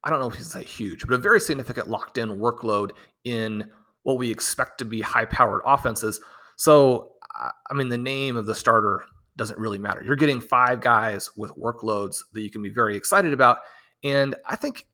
I 0.05 0.09
don't 0.09 0.21
know 0.21 0.29
if 0.29 0.35
he's 0.35 0.55
a 0.55 0.61
huge, 0.61 1.05
but 1.05 1.15
a 1.15 1.17
very 1.17 1.41
significant 1.41 1.89
locked 1.89 2.17
in 2.17 2.29
workload 2.29 2.91
in 3.25 3.69
what 4.03 4.17
we 4.17 4.31
expect 4.31 4.77
to 4.77 4.85
be 4.85 5.01
high 5.01 5.25
powered 5.25 5.63
offenses. 5.65 6.21
So, 6.55 7.11
I 7.35 7.73
mean, 7.73 7.89
the 7.89 7.97
name 7.97 8.37
of 8.37 8.45
the 8.45 8.55
starter 8.55 9.03
doesn't 9.37 9.59
really 9.59 9.77
matter. 9.77 10.03
You're 10.03 10.15
getting 10.15 10.41
five 10.41 10.81
guys 10.81 11.29
with 11.37 11.51
workloads 11.55 12.23
that 12.33 12.41
you 12.41 12.49
can 12.49 12.61
be 12.61 12.69
very 12.69 12.97
excited 12.97 13.33
about. 13.33 13.59
And 14.03 14.35
I 14.45 14.55
think 14.55 14.87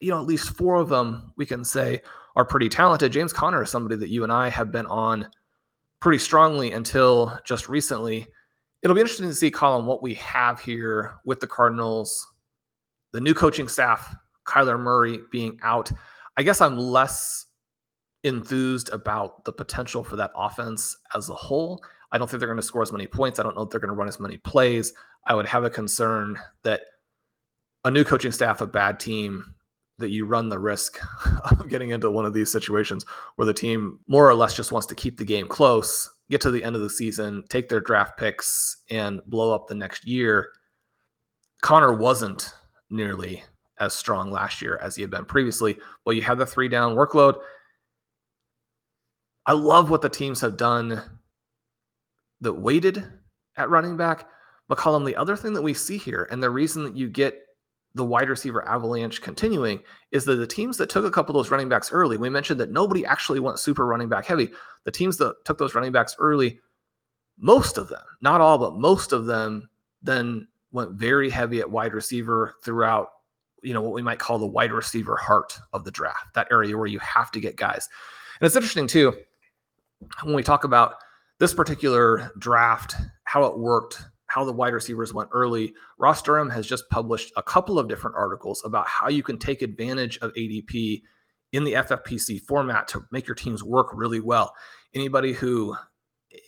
you 0.00 0.10
know, 0.10 0.20
at 0.20 0.26
least 0.26 0.50
four 0.50 0.76
of 0.76 0.88
them 0.88 1.32
we 1.36 1.46
can 1.46 1.64
say 1.64 2.02
are 2.34 2.44
pretty 2.44 2.68
talented. 2.68 3.12
James 3.12 3.32
Conner 3.32 3.62
is 3.62 3.70
somebody 3.70 3.96
that 3.96 4.10
you 4.10 4.24
and 4.24 4.32
I 4.32 4.48
have 4.48 4.70
been 4.70 4.86
on 4.86 5.28
pretty 6.00 6.18
strongly 6.18 6.72
until 6.72 7.38
just 7.44 7.68
recently. 7.68 8.26
It'll 8.82 8.94
be 8.94 9.00
interesting 9.00 9.28
to 9.28 9.34
see, 9.34 9.50
Colm, 9.50 9.84
what 9.84 10.02
we 10.02 10.14
have 10.14 10.60
here 10.60 11.16
with 11.24 11.40
the 11.40 11.46
Cardinals, 11.46 12.26
the 13.12 13.20
new 13.20 13.32
coaching 13.32 13.68
staff, 13.68 14.14
Kyler 14.46 14.78
Murray 14.78 15.20
being 15.32 15.58
out. 15.62 15.90
I 16.36 16.42
guess 16.42 16.60
I'm 16.60 16.76
less 16.78 17.46
enthused 18.22 18.90
about 18.90 19.44
the 19.44 19.52
potential 19.52 20.04
for 20.04 20.16
that 20.16 20.32
offense 20.36 20.96
as 21.14 21.30
a 21.30 21.34
whole. 21.34 21.82
I 22.16 22.18
don't 22.18 22.30
think 22.30 22.38
they're 22.40 22.48
going 22.48 22.56
to 22.56 22.62
score 22.62 22.80
as 22.80 22.92
many 22.92 23.06
points. 23.06 23.38
I 23.38 23.42
don't 23.42 23.54
know 23.54 23.60
if 23.60 23.68
they're 23.68 23.78
going 23.78 23.90
to 23.90 23.94
run 23.94 24.08
as 24.08 24.18
many 24.18 24.38
plays. 24.38 24.94
I 25.26 25.34
would 25.34 25.44
have 25.44 25.64
a 25.64 25.70
concern 25.70 26.38
that 26.62 26.80
a 27.84 27.90
new 27.90 28.04
coaching 28.04 28.32
staff, 28.32 28.62
a 28.62 28.66
bad 28.66 28.98
team, 28.98 29.54
that 29.98 30.08
you 30.08 30.24
run 30.24 30.48
the 30.48 30.58
risk 30.58 30.98
of 31.50 31.68
getting 31.68 31.90
into 31.90 32.10
one 32.10 32.24
of 32.24 32.32
these 32.32 32.50
situations 32.50 33.04
where 33.34 33.44
the 33.44 33.52
team 33.52 34.00
more 34.08 34.26
or 34.26 34.34
less 34.34 34.56
just 34.56 34.72
wants 34.72 34.86
to 34.86 34.94
keep 34.94 35.18
the 35.18 35.26
game 35.26 35.46
close, 35.46 36.10
get 36.30 36.40
to 36.40 36.50
the 36.50 36.64
end 36.64 36.74
of 36.74 36.80
the 36.80 36.88
season, 36.88 37.44
take 37.50 37.68
their 37.68 37.80
draft 37.80 38.16
picks, 38.16 38.78
and 38.88 39.20
blow 39.26 39.54
up 39.54 39.68
the 39.68 39.74
next 39.74 40.06
year. 40.06 40.52
Conner 41.60 41.92
wasn't 41.92 42.54
nearly 42.88 43.44
as 43.78 43.92
strong 43.92 44.30
last 44.30 44.62
year 44.62 44.78
as 44.82 44.96
he 44.96 45.02
had 45.02 45.10
been 45.10 45.26
previously. 45.26 45.76
Well, 46.06 46.14
you 46.14 46.22
have 46.22 46.38
the 46.38 46.46
three 46.46 46.68
down 46.68 46.96
workload. 46.96 47.38
I 49.44 49.52
love 49.52 49.90
what 49.90 50.00
the 50.00 50.08
teams 50.08 50.40
have 50.40 50.56
done 50.56 51.02
that 52.40 52.54
waited 52.54 53.04
at 53.56 53.70
running 53.70 53.96
back. 53.96 54.28
McCollum, 54.70 55.06
the 55.06 55.16
other 55.16 55.36
thing 55.36 55.52
that 55.54 55.62
we 55.62 55.74
see 55.74 55.96
here, 55.96 56.28
and 56.30 56.42
the 56.42 56.50
reason 56.50 56.84
that 56.84 56.96
you 56.96 57.08
get 57.08 57.40
the 57.94 58.04
wide 58.04 58.28
receiver 58.28 58.66
avalanche 58.68 59.22
continuing 59.22 59.80
is 60.12 60.24
that 60.26 60.36
the 60.36 60.46
teams 60.46 60.76
that 60.76 60.90
took 60.90 61.04
a 61.04 61.10
couple 61.10 61.34
of 61.34 61.42
those 61.42 61.50
running 61.50 61.68
backs 61.68 61.90
early, 61.90 62.18
we 62.18 62.28
mentioned 62.28 62.60
that 62.60 62.70
nobody 62.70 63.06
actually 63.06 63.40
went 63.40 63.58
super 63.58 63.86
running 63.86 64.08
back 64.08 64.26
heavy. 64.26 64.50
The 64.84 64.90
teams 64.90 65.16
that 65.16 65.42
took 65.46 65.56
those 65.56 65.74
running 65.74 65.92
backs 65.92 66.14
early, 66.18 66.60
most 67.38 67.78
of 67.78 67.88
them, 67.88 68.02
not 68.20 68.42
all, 68.42 68.58
but 68.58 68.76
most 68.76 69.12
of 69.12 69.24
them 69.24 69.70
then 70.02 70.46
went 70.72 70.92
very 70.92 71.30
heavy 71.30 71.60
at 71.60 71.70
wide 71.70 71.94
receiver 71.94 72.56
throughout, 72.62 73.08
you 73.62 73.72
know, 73.72 73.80
what 73.80 73.94
we 73.94 74.02
might 74.02 74.18
call 74.18 74.38
the 74.38 74.46
wide 74.46 74.72
receiver 74.72 75.16
heart 75.16 75.58
of 75.72 75.84
the 75.84 75.90
draft, 75.90 76.34
that 76.34 76.48
area 76.50 76.76
where 76.76 76.86
you 76.86 76.98
have 76.98 77.30
to 77.30 77.40
get 77.40 77.56
guys. 77.56 77.88
And 78.40 78.46
it's 78.46 78.56
interesting 78.56 78.86
too, 78.86 79.16
when 80.22 80.34
we 80.34 80.42
talk 80.42 80.64
about 80.64 80.96
this 81.38 81.54
particular 81.54 82.30
draft, 82.38 82.94
how 83.24 83.44
it 83.44 83.58
worked 83.58 84.02
how 84.26 84.44
the 84.44 84.52
wide 84.52 84.74
receivers 84.74 85.14
went 85.14 85.30
early. 85.32 85.74
Ross 85.98 86.22
Durham 86.22 86.50
has 86.50 86.66
just 86.66 86.88
published 86.90 87.32
a 87.36 87.42
couple 87.42 87.78
of 87.78 87.88
different 87.88 88.16
articles 88.16 88.62
about 88.64 88.88
how 88.88 89.08
you 89.08 89.22
can 89.22 89.38
take 89.38 89.62
advantage 89.62 90.18
of 90.18 90.32
ADP 90.34 91.02
in 91.52 91.64
the 91.64 91.74
FFPC 91.74 92.42
format 92.42 92.88
to 92.88 93.04
make 93.12 93.26
your 93.26 93.34
teams 93.34 93.62
work 93.62 93.88
really 93.94 94.20
well. 94.20 94.52
Anybody 94.94 95.32
who 95.32 95.76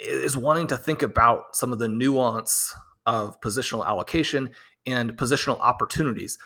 is 0.00 0.36
wanting 0.36 0.66
to 0.66 0.76
think 0.76 1.02
about 1.02 1.56
some 1.56 1.72
of 1.72 1.78
the 1.78 1.88
nuance 1.88 2.74
of 3.06 3.40
positional 3.40 3.86
allocation 3.86 4.50
and 4.86 5.16
positional 5.16 5.58
opportunities, 5.60 6.36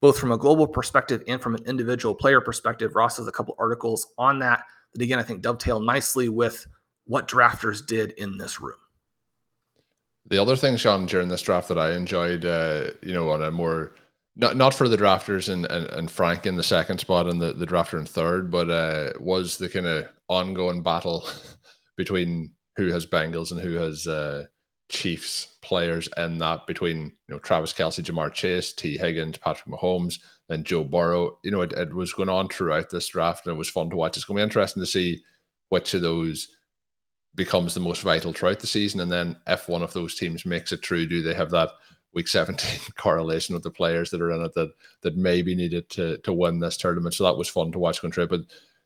both 0.00 0.18
from 0.18 0.32
a 0.32 0.38
global 0.38 0.68
perspective 0.68 1.22
and 1.26 1.40
from 1.40 1.54
an 1.54 1.64
individual 1.64 2.14
player 2.14 2.40
perspective, 2.40 2.94
Ross 2.94 3.16
has 3.16 3.26
a 3.26 3.32
couple 3.32 3.56
articles 3.58 4.06
on 4.18 4.38
that 4.40 4.62
that 4.92 5.02
again 5.02 5.18
I 5.18 5.22
think 5.22 5.42
dovetail 5.42 5.80
nicely 5.80 6.28
with 6.28 6.66
what 7.06 7.28
drafters 7.28 7.84
did 7.84 8.12
in 8.12 8.38
this 8.38 8.60
room. 8.60 8.76
The 10.26 10.40
other 10.40 10.56
thing, 10.56 10.76
Shawn, 10.76 11.06
during 11.06 11.28
this 11.28 11.42
draft 11.42 11.68
that 11.68 11.78
I 11.78 11.92
enjoyed, 11.92 12.46
uh, 12.46 12.90
you 13.02 13.12
know, 13.12 13.30
on 13.30 13.42
a 13.42 13.50
more 13.50 13.94
not 14.36 14.56
not 14.56 14.74
for 14.74 14.88
the 14.88 14.96
drafters 14.96 15.52
and, 15.52 15.66
and, 15.66 15.86
and 15.86 16.10
Frank 16.10 16.46
in 16.46 16.56
the 16.56 16.62
second 16.62 16.98
spot 16.98 17.28
and 17.28 17.40
the, 17.40 17.52
the 17.52 17.66
drafter 17.66 17.98
in 17.98 18.06
third, 18.06 18.50
but 18.50 18.70
uh, 18.70 19.12
was 19.20 19.58
the 19.58 19.68
kind 19.68 19.86
of 19.86 20.08
ongoing 20.28 20.82
battle 20.82 21.28
between 21.96 22.50
who 22.76 22.90
has 22.90 23.06
Bengals 23.06 23.52
and 23.52 23.60
who 23.60 23.74
has 23.74 24.06
uh, 24.06 24.44
Chiefs 24.88 25.56
players 25.62 26.08
and 26.16 26.40
that 26.40 26.66
between 26.66 27.12
you 27.28 27.34
know 27.34 27.38
Travis 27.38 27.72
Kelce, 27.72 28.02
Ja'Marr 28.02 28.32
Chase, 28.32 28.72
Tee 28.72 28.98
Higgins, 28.98 29.38
Patrick 29.38 29.72
Mahomes, 29.72 30.18
and 30.48 30.64
Joe 30.64 30.84
Burrow. 30.84 31.38
You 31.44 31.50
know, 31.50 31.62
it, 31.62 31.72
it 31.72 31.94
was 31.94 32.12
going 32.12 32.28
on 32.28 32.48
throughout 32.48 32.90
this 32.90 33.08
draft 33.08 33.46
and 33.46 33.54
it 33.54 33.58
was 33.58 33.70
fun 33.70 33.90
to 33.90 33.96
watch. 33.96 34.16
It's 34.16 34.24
going 34.24 34.36
to 34.36 34.40
be 34.40 34.44
interesting 34.44 34.82
to 34.82 34.86
see 34.86 35.22
which 35.68 35.94
of 35.94 36.02
those 36.02 36.48
becomes 37.34 37.74
the 37.74 37.80
most 37.80 38.02
vital 38.02 38.32
throughout 38.32 38.60
the 38.60 38.66
season. 38.66 39.00
And 39.00 39.10
then 39.10 39.36
if 39.46 39.68
one 39.68 39.82
of 39.82 39.92
those 39.92 40.14
teams 40.14 40.46
makes 40.46 40.72
it 40.72 40.84
through, 40.84 41.06
do 41.06 41.22
they 41.22 41.34
have 41.34 41.50
that 41.50 41.70
week 42.12 42.28
17 42.28 42.80
correlation 42.96 43.54
with 43.54 43.64
the 43.64 43.70
players 43.70 44.10
that 44.10 44.20
are 44.20 44.30
in 44.30 44.42
it 44.42 44.54
that 44.54 44.72
that 45.02 45.16
maybe 45.16 45.54
needed 45.54 45.88
to 45.90 46.18
to 46.18 46.32
win 46.32 46.60
this 46.60 46.76
tournament? 46.76 47.14
So 47.14 47.24
that 47.24 47.36
was 47.36 47.48
fun 47.48 47.72
to 47.72 47.78
watch 47.78 48.00
through. 48.00 48.28
But 48.28 48.42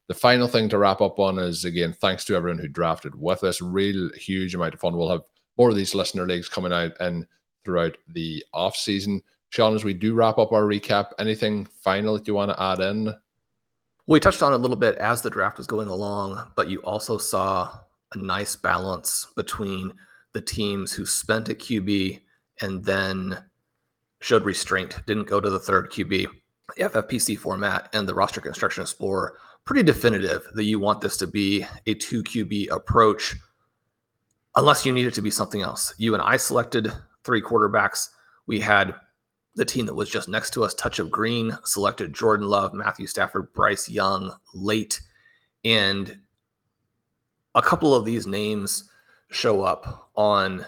the 0.08 0.14
final 0.14 0.48
thing 0.48 0.68
to 0.70 0.78
wrap 0.78 1.00
up 1.00 1.18
on 1.18 1.38
is 1.38 1.64
again, 1.64 1.92
thanks 1.92 2.24
to 2.26 2.34
everyone 2.34 2.58
who 2.58 2.68
drafted 2.68 3.14
with 3.14 3.44
us. 3.44 3.60
Real 3.60 4.10
huge 4.14 4.54
amount 4.54 4.74
of 4.74 4.80
fun. 4.80 4.96
We'll 4.96 5.10
have 5.10 5.22
more 5.58 5.68
of 5.68 5.76
these 5.76 5.94
listener 5.94 6.26
leagues 6.26 6.48
coming 6.48 6.72
out 6.72 6.92
and 7.00 7.26
throughout 7.64 7.98
the 8.08 8.42
off 8.54 8.76
season. 8.76 9.22
Shawn, 9.50 9.74
as 9.74 9.84
we 9.84 9.94
do 9.94 10.14
wrap 10.14 10.38
up 10.38 10.52
our 10.52 10.62
recap, 10.62 11.10
anything 11.18 11.66
final 11.82 12.14
that 12.14 12.26
you 12.26 12.34
want 12.34 12.50
to 12.50 12.62
add 12.62 12.80
in? 12.80 13.14
We 14.06 14.20
touched 14.20 14.42
on 14.42 14.52
a 14.52 14.58
little 14.58 14.76
bit 14.76 14.96
as 14.96 15.20
the 15.20 15.30
draft 15.30 15.58
was 15.58 15.66
going 15.66 15.88
along, 15.88 16.50
but 16.56 16.70
you 16.70 16.78
also 16.80 17.18
saw 17.18 17.78
a 18.14 18.18
nice 18.18 18.56
balance 18.56 19.26
between 19.36 19.92
the 20.32 20.40
teams 20.40 20.92
who 20.92 21.04
spent 21.04 21.48
a 21.48 21.54
QB 21.54 22.20
and 22.60 22.84
then 22.84 23.44
showed 24.20 24.44
restraint, 24.44 25.00
didn't 25.06 25.28
go 25.28 25.40
to 25.40 25.50
the 25.50 25.58
third 25.58 25.90
QB. 25.90 26.26
The 26.76 26.82
FFPC 26.84 27.38
format 27.38 27.88
and 27.92 28.08
the 28.08 28.14
roster 28.14 28.40
construction 28.40 28.82
explorer 28.82 29.38
pretty 29.64 29.82
definitive 29.82 30.48
that 30.54 30.64
you 30.64 30.78
want 30.80 31.00
this 31.00 31.16
to 31.18 31.26
be 31.26 31.64
a 31.86 31.94
two 31.94 32.22
QB 32.22 32.70
approach, 32.70 33.36
unless 34.56 34.86
you 34.86 34.92
need 34.92 35.06
it 35.06 35.14
to 35.14 35.22
be 35.22 35.30
something 35.30 35.60
else. 35.60 35.94
You 35.98 36.14
and 36.14 36.22
I 36.22 36.36
selected 36.36 36.92
three 37.22 37.42
quarterbacks. 37.42 38.08
We 38.46 38.60
had 38.60 38.94
the 39.56 39.64
team 39.64 39.86
that 39.86 39.94
was 39.94 40.08
just 40.08 40.28
next 40.28 40.50
to 40.54 40.64
us, 40.64 40.72
Touch 40.72 40.98
of 40.98 41.10
Green, 41.10 41.56
selected 41.64 42.14
Jordan 42.14 42.46
Love, 42.46 42.72
Matthew 42.72 43.06
Stafford, 43.06 43.52
Bryce 43.52 43.88
Young 43.88 44.34
late. 44.54 45.00
And 45.64 46.18
a 47.54 47.62
couple 47.62 47.94
of 47.94 48.04
these 48.04 48.26
names 48.26 48.90
show 49.30 49.62
up 49.62 50.10
on 50.16 50.64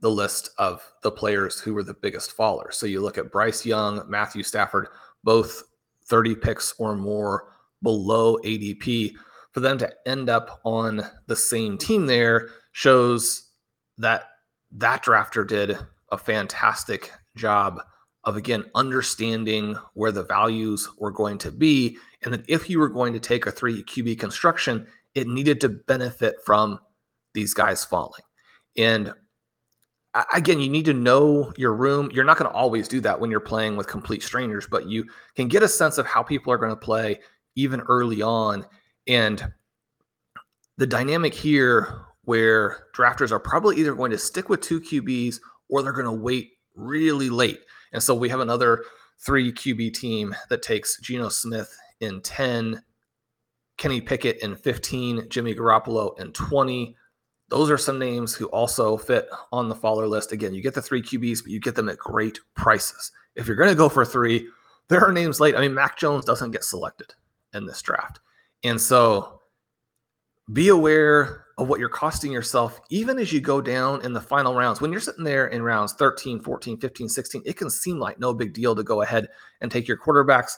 the 0.00 0.10
list 0.10 0.50
of 0.58 0.82
the 1.02 1.10
players 1.10 1.60
who 1.60 1.72
were 1.74 1.82
the 1.82 1.94
biggest 1.94 2.36
fallers. 2.36 2.74
So 2.74 2.86
you 2.86 3.00
look 3.00 3.16
at 3.16 3.32
Bryce 3.32 3.64
Young, 3.64 4.04
Matthew 4.08 4.42
Stafford, 4.42 4.88
both 5.22 5.62
30 6.06 6.34
picks 6.34 6.74
or 6.78 6.94
more 6.94 7.48
below 7.82 8.36
ADP. 8.44 9.14
for 9.52 9.60
them 9.60 9.78
to 9.78 9.92
end 10.06 10.28
up 10.28 10.60
on 10.64 11.02
the 11.26 11.36
same 11.36 11.78
team 11.78 12.06
there 12.06 12.48
shows 12.72 13.50
that 13.98 14.24
that 14.72 15.04
drafter 15.04 15.46
did 15.46 15.78
a 16.10 16.18
fantastic 16.18 17.12
job 17.36 17.80
of 18.24 18.36
again 18.36 18.64
understanding 18.74 19.76
where 19.94 20.10
the 20.10 20.24
values 20.24 20.88
were 20.98 21.12
going 21.12 21.38
to 21.38 21.52
be 21.52 21.96
and 22.22 22.34
that 22.34 22.44
if 22.48 22.68
you 22.68 22.78
were 22.78 22.88
going 22.88 23.12
to 23.12 23.20
take 23.20 23.46
a 23.46 23.52
3 23.52 23.84
QB 23.84 24.18
construction 24.18 24.86
it 25.14 25.26
needed 25.26 25.60
to 25.60 25.68
benefit 25.68 26.36
from 26.44 26.78
these 27.34 27.54
guys 27.54 27.84
falling. 27.84 28.22
And 28.76 29.12
again 30.32 30.60
you 30.60 30.68
need 30.68 30.84
to 30.84 30.94
know 30.94 31.52
your 31.56 31.74
room. 31.74 32.10
You're 32.12 32.24
not 32.24 32.38
going 32.38 32.50
to 32.50 32.56
always 32.56 32.86
do 32.86 33.00
that 33.00 33.18
when 33.18 33.30
you're 33.30 33.40
playing 33.40 33.76
with 33.76 33.88
complete 33.88 34.22
strangers 34.22 34.66
but 34.70 34.86
you 34.86 35.04
can 35.34 35.48
get 35.48 35.62
a 35.62 35.68
sense 35.68 35.98
of 35.98 36.06
how 36.06 36.22
people 36.22 36.52
are 36.52 36.58
going 36.58 36.70
to 36.70 36.76
play 36.76 37.20
even 37.56 37.80
early 37.80 38.22
on. 38.22 38.64
And 39.06 39.52
the 40.76 40.86
dynamic 40.86 41.34
here 41.34 42.06
where 42.24 42.86
drafters 42.94 43.30
are 43.30 43.40
probably 43.40 43.76
either 43.76 43.94
going 43.94 44.10
to 44.10 44.18
stick 44.18 44.48
with 44.48 44.60
two 44.60 44.80
QBs 44.80 45.38
or 45.68 45.82
they're 45.82 45.92
going 45.92 46.04
to 46.04 46.12
wait 46.12 46.52
really 46.74 47.30
late. 47.30 47.60
And 47.92 48.02
so 48.02 48.14
we 48.14 48.28
have 48.28 48.40
another 48.40 48.84
three 49.20 49.52
QB 49.52 49.94
team 49.94 50.34
that 50.48 50.62
takes 50.62 51.00
Geno 51.00 51.28
Smith 51.28 51.74
in 52.00 52.20
10, 52.22 52.82
Kenny 53.76 54.00
Pickett 54.00 54.38
in 54.42 54.56
15, 54.56 55.28
Jimmy 55.28 55.54
Garoppolo 55.54 56.18
in 56.20 56.32
20. 56.32 56.96
Those 57.48 57.70
are 57.70 57.78
some 57.78 57.98
names 57.98 58.34
who 58.34 58.46
also 58.46 58.96
fit 58.96 59.28
on 59.52 59.68
the 59.68 59.74
follower 59.74 60.06
list. 60.06 60.32
Again, 60.32 60.54
you 60.54 60.62
get 60.62 60.74
the 60.74 60.82
three 60.82 61.02
QBs, 61.02 61.42
but 61.42 61.52
you 61.52 61.60
get 61.60 61.74
them 61.74 61.88
at 61.88 61.98
great 61.98 62.40
prices. 62.54 63.12
If 63.34 63.46
you're 63.46 63.56
going 63.56 63.70
to 63.70 63.74
go 63.74 63.88
for 63.88 64.04
three, 64.04 64.48
there 64.88 65.04
are 65.04 65.12
names 65.12 65.40
late. 65.40 65.56
I 65.56 65.60
mean, 65.60 65.74
Mac 65.74 65.98
Jones 65.98 66.24
doesn't 66.24 66.52
get 66.52 66.64
selected 66.64 67.14
in 67.52 67.66
this 67.66 67.82
draft. 67.82 68.20
And 68.62 68.80
so 68.80 69.40
be 70.52 70.68
aware 70.68 71.44
of 71.56 71.68
what 71.68 71.78
you're 71.78 71.88
costing 71.88 72.32
yourself, 72.32 72.80
even 72.90 73.18
as 73.18 73.32
you 73.32 73.40
go 73.40 73.60
down 73.60 74.02
in 74.02 74.12
the 74.12 74.20
final 74.20 74.54
rounds. 74.54 74.80
When 74.80 74.90
you're 74.90 75.00
sitting 75.00 75.24
there 75.24 75.48
in 75.48 75.62
rounds 75.62 75.92
13, 75.94 76.40
14, 76.40 76.78
15, 76.78 77.08
16, 77.08 77.42
it 77.44 77.56
can 77.56 77.70
seem 77.70 77.98
like 77.98 78.18
no 78.18 78.34
big 78.34 78.52
deal 78.52 78.74
to 78.74 78.82
go 78.82 79.02
ahead 79.02 79.28
and 79.60 79.70
take 79.70 79.86
your 79.86 79.96
quarterbacks. 79.96 80.56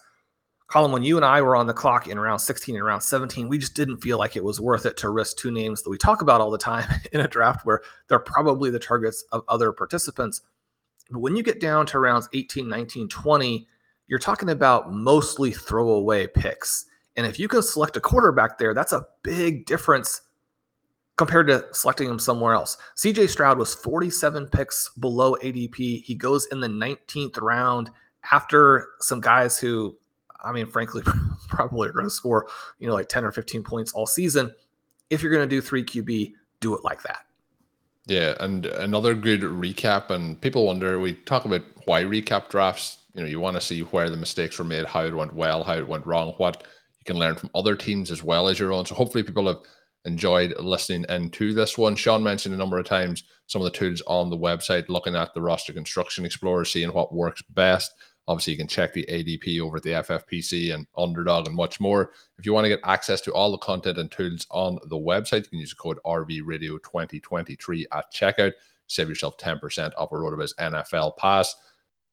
Colm, 0.69 0.93
when 0.93 1.05
you 1.05 1.17
and 1.17 1.25
I 1.25 1.43
were 1.43 1.55
on 1.55 1.69
the 1.69 1.73
clock 1.73 2.09
in 2.09 2.19
round 2.19 2.41
16 2.41 2.75
and 2.75 2.85
round 2.85 3.03
17, 3.03 3.49
we 3.49 3.57
just 3.57 3.75
didn't 3.75 3.99
feel 3.99 4.19
like 4.19 4.35
it 4.35 4.43
was 4.43 4.61
worth 4.61 4.85
it 4.85 4.97
to 4.99 5.11
risk 5.11 5.37
two 5.37 5.53
names 5.53 5.83
that 5.83 5.91
we 5.91 5.97
talk 5.97 6.23
about 6.23 6.41
all 6.41 6.51
the 6.51 6.59
time 6.59 6.89
in 7.13 7.21
a 7.21 7.29
draft 7.29 7.65
where 7.65 7.83
they're 8.09 8.19
probably 8.19 8.71
the 8.71 8.79
targets 8.79 9.25
of 9.31 9.45
other 9.49 9.71
participants. 9.73 10.43
But 11.11 11.21
when 11.21 11.37
you 11.37 11.45
get 11.45 11.61
down 11.61 11.87
to 11.87 12.01
rounds 12.01 12.29
18, 12.33 12.69
19, 12.69 13.09
20, 13.09 13.69
you're 14.09 14.19
talking 14.19 14.51
about 14.51 14.93
mostly 14.93 15.53
throwaway 15.53 16.27
picks. 16.27 16.87
And 17.17 17.27
if 17.27 17.39
you 17.39 17.47
can 17.49 17.63
select 17.63 17.97
a 17.97 18.01
quarterback 18.01 18.59
there, 18.59 18.75
that's 18.75 18.93
a 18.93 19.07
big 19.23 19.67
difference 19.67 20.23
compared 21.17 21.47
to 21.47 21.65
selecting 21.73 22.09
him 22.09 22.19
somewhere 22.19 22.55
else. 22.55 22.77
CJ 22.97 23.29
Stroud 23.31 23.59
was 23.59 23.75
47 23.75 24.49
picks 24.49 24.91
below 24.99 25.37
ADP. 25.43 26.03
He 26.03 26.15
goes 26.15 26.47
in 26.47 26.61
the 26.61 26.69
19th 26.69 27.41
round 27.41 27.91
after 28.33 28.89
some 29.01 29.21
guys 29.21 29.59
who, 29.59 29.97
I 30.47 30.53
mean, 30.53 30.67
frankly, 30.67 31.03
probably 31.49 31.89
are 31.89 31.93
going 31.93 32.07
to 32.07 32.11
score, 32.11 32.47
you 32.79 32.87
know, 32.87 32.95
like 32.95 33.09
10 33.09 33.25
or 33.25 33.33
15 33.33 33.63
points 33.63 33.93
all 33.93 34.07
season. 34.07 34.55
If 35.11 35.23
you're 35.23 35.33
going 35.33 35.49
to 35.49 35.55
do 35.55 35.61
three 35.61 35.85
QB, 35.85 36.33
do 36.61 36.75
it 36.75 36.85
like 36.85 37.03
that. 37.03 37.27
Yeah, 38.07 38.35
and 38.39 38.67
another 38.67 39.15
good 39.15 39.41
recap. 39.41 40.11
And 40.11 40.41
people 40.41 40.67
wonder, 40.67 40.99
we 41.01 41.15
talk 41.15 41.45
about 41.45 41.63
why 41.87 42.05
recap 42.05 42.49
drafts. 42.49 42.99
You 43.15 43.23
know, 43.23 43.29
you 43.29 43.41
want 43.41 43.57
to 43.57 43.61
see 43.61 43.81
where 43.81 44.11
the 44.11 44.17
mistakes 44.17 44.59
were 44.59 44.65
made, 44.65 44.85
how 44.85 45.05
it 45.05 45.15
went 45.15 45.35
well, 45.35 45.65
how 45.65 45.75
it 45.75 45.89
went 45.89 46.07
wrong, 46.07 46.35
what 46.37 46.63
you 46.99 47.05
can 47.05 47.19
learn 47.19 47.35
from 47.35 47.51
other 47.55 47.75
teams 47.75 48.11
as 48.11 48.23
well 48.23 48.47
as 48.47 48.59
your 48.59 48.73
own. 48.73 48.87
So 48.87 48.95
hopefully 48.95 49.25
people 49.25 49.49
have 49.49 49.59
enjoyed 50.05 50.55
listening 50.61 51.05
into 51.09 51.53
this 51.53 51.77
one. 51.77 51.97
Shawn 51.97 52.23
mentioned 52.23 52.55
a 52.55 52.59
number 52.59 52.79
of 52.79 52.87
times 52.87 53.25
some 53.47 53.61
of 53.61 53.65
the 53.65 53.77
tools 53.77 54.03
on 54.07 54.31
the 54.31 54.37
website, 54.37 54.89
looking 54.89 55.17
at 55.17 55.35
the 55.35 55.43
roster 55.43 55.73
construction 55.73 56.25
explorer, 56.25 56.65
seeing 56.65 56.93
what 56.93 57.15
works 57.15 57.43
best. 57.51 57.93
Obviously, 58.29 58.53
you 58.53 58.59
can 58.59 58.67
check 58.67 58.93
the 58.93 59.07
ADP 59.09 59.61
over 59.61 59.77
at 59.77 59.85
the 59.85 59.91
FFPC 59.91 60.75
and 60.75 60.87
Underdog 60.97 61.47
and 61.47 61.55
much 61.55 61.79
more. 61.79 62.11
If 62.39 62.47
you 62.47 62.53
want 62.53 62.65
to 62.65 62.69
get 62.69 62.81
access 62.85 63.21
to 63.23 63.33
all 63.33 63.53
the 63.53 63.59
content 63.59 63.99
and 63.99 64.11
tools 64.11 64.47
on 64.51 64.79
the 64.87 64.97
website, 64.97 65.45
you 65.45 65.51
can 65.51 65.59
use 65.61 65.71
the 65.71 65.77
code 65.77 65.99
RVRadio2023 66.05 67.85
at 67.93 68.13
checkout. 68.13 68.53
Save 68.89 69.09
yourself 69.09 69.37
10% 69.39 69.93
off 69.97 70.13
a 70.13 70.15
RotoViz 70.15 70.55
NFL 70.57 71.17
pass. 71.17 71.55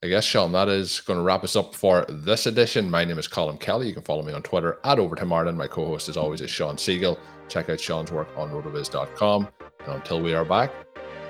I 0.03 0.07
guess, 0.07 0.25
Shawn, 0.25 0.51
that 0.51 0.67
is 0.67 0.99
going 0.99 1.17
to 1.17 1.23
wrap 1.23 1.45
us 1.45 1.55
up 1.55 1.73
for 1.73 2.05
this 2.09 2.45
edition. 2.45 2.91
My 2.91 3.05
name 3.05 3.17
is 3.17 3.27
Colm 3.27 3.57
Kelly. 3.57 3.87
You 3.87 3.93
can 3.93 4.03
follow 4.03 4.21
me 4.21 4.33
on 4.33 4.43
Twitter 4.43 4.79
at 4.83 4.99
Overtime 4.99 5.31
Ireland. 5.31 5.57
My 5.57 5.67
co 5.67 5.85
host, 5.85 6.09
as 6.09 6.17
always, 6.17 6.41
is 6.41 6.49
Shawn 6.49 6.75
Siegele. 6.75 7.17
Check 7.47 7.69
out 7.69 7.79
Shawn's 7.79 8.11
work 8.11 8.27
on 8.35 8.49
rotoviz.com. 8.49 9.47
And 9.85 9.93
until 9.93 10.21
we 10.21 10.33
are 10.33 10.45
back, 10.45 10.71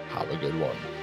have 0.09 0.29
a 0.29 0.38
good 0.38 0.59
one. 0.59 1.02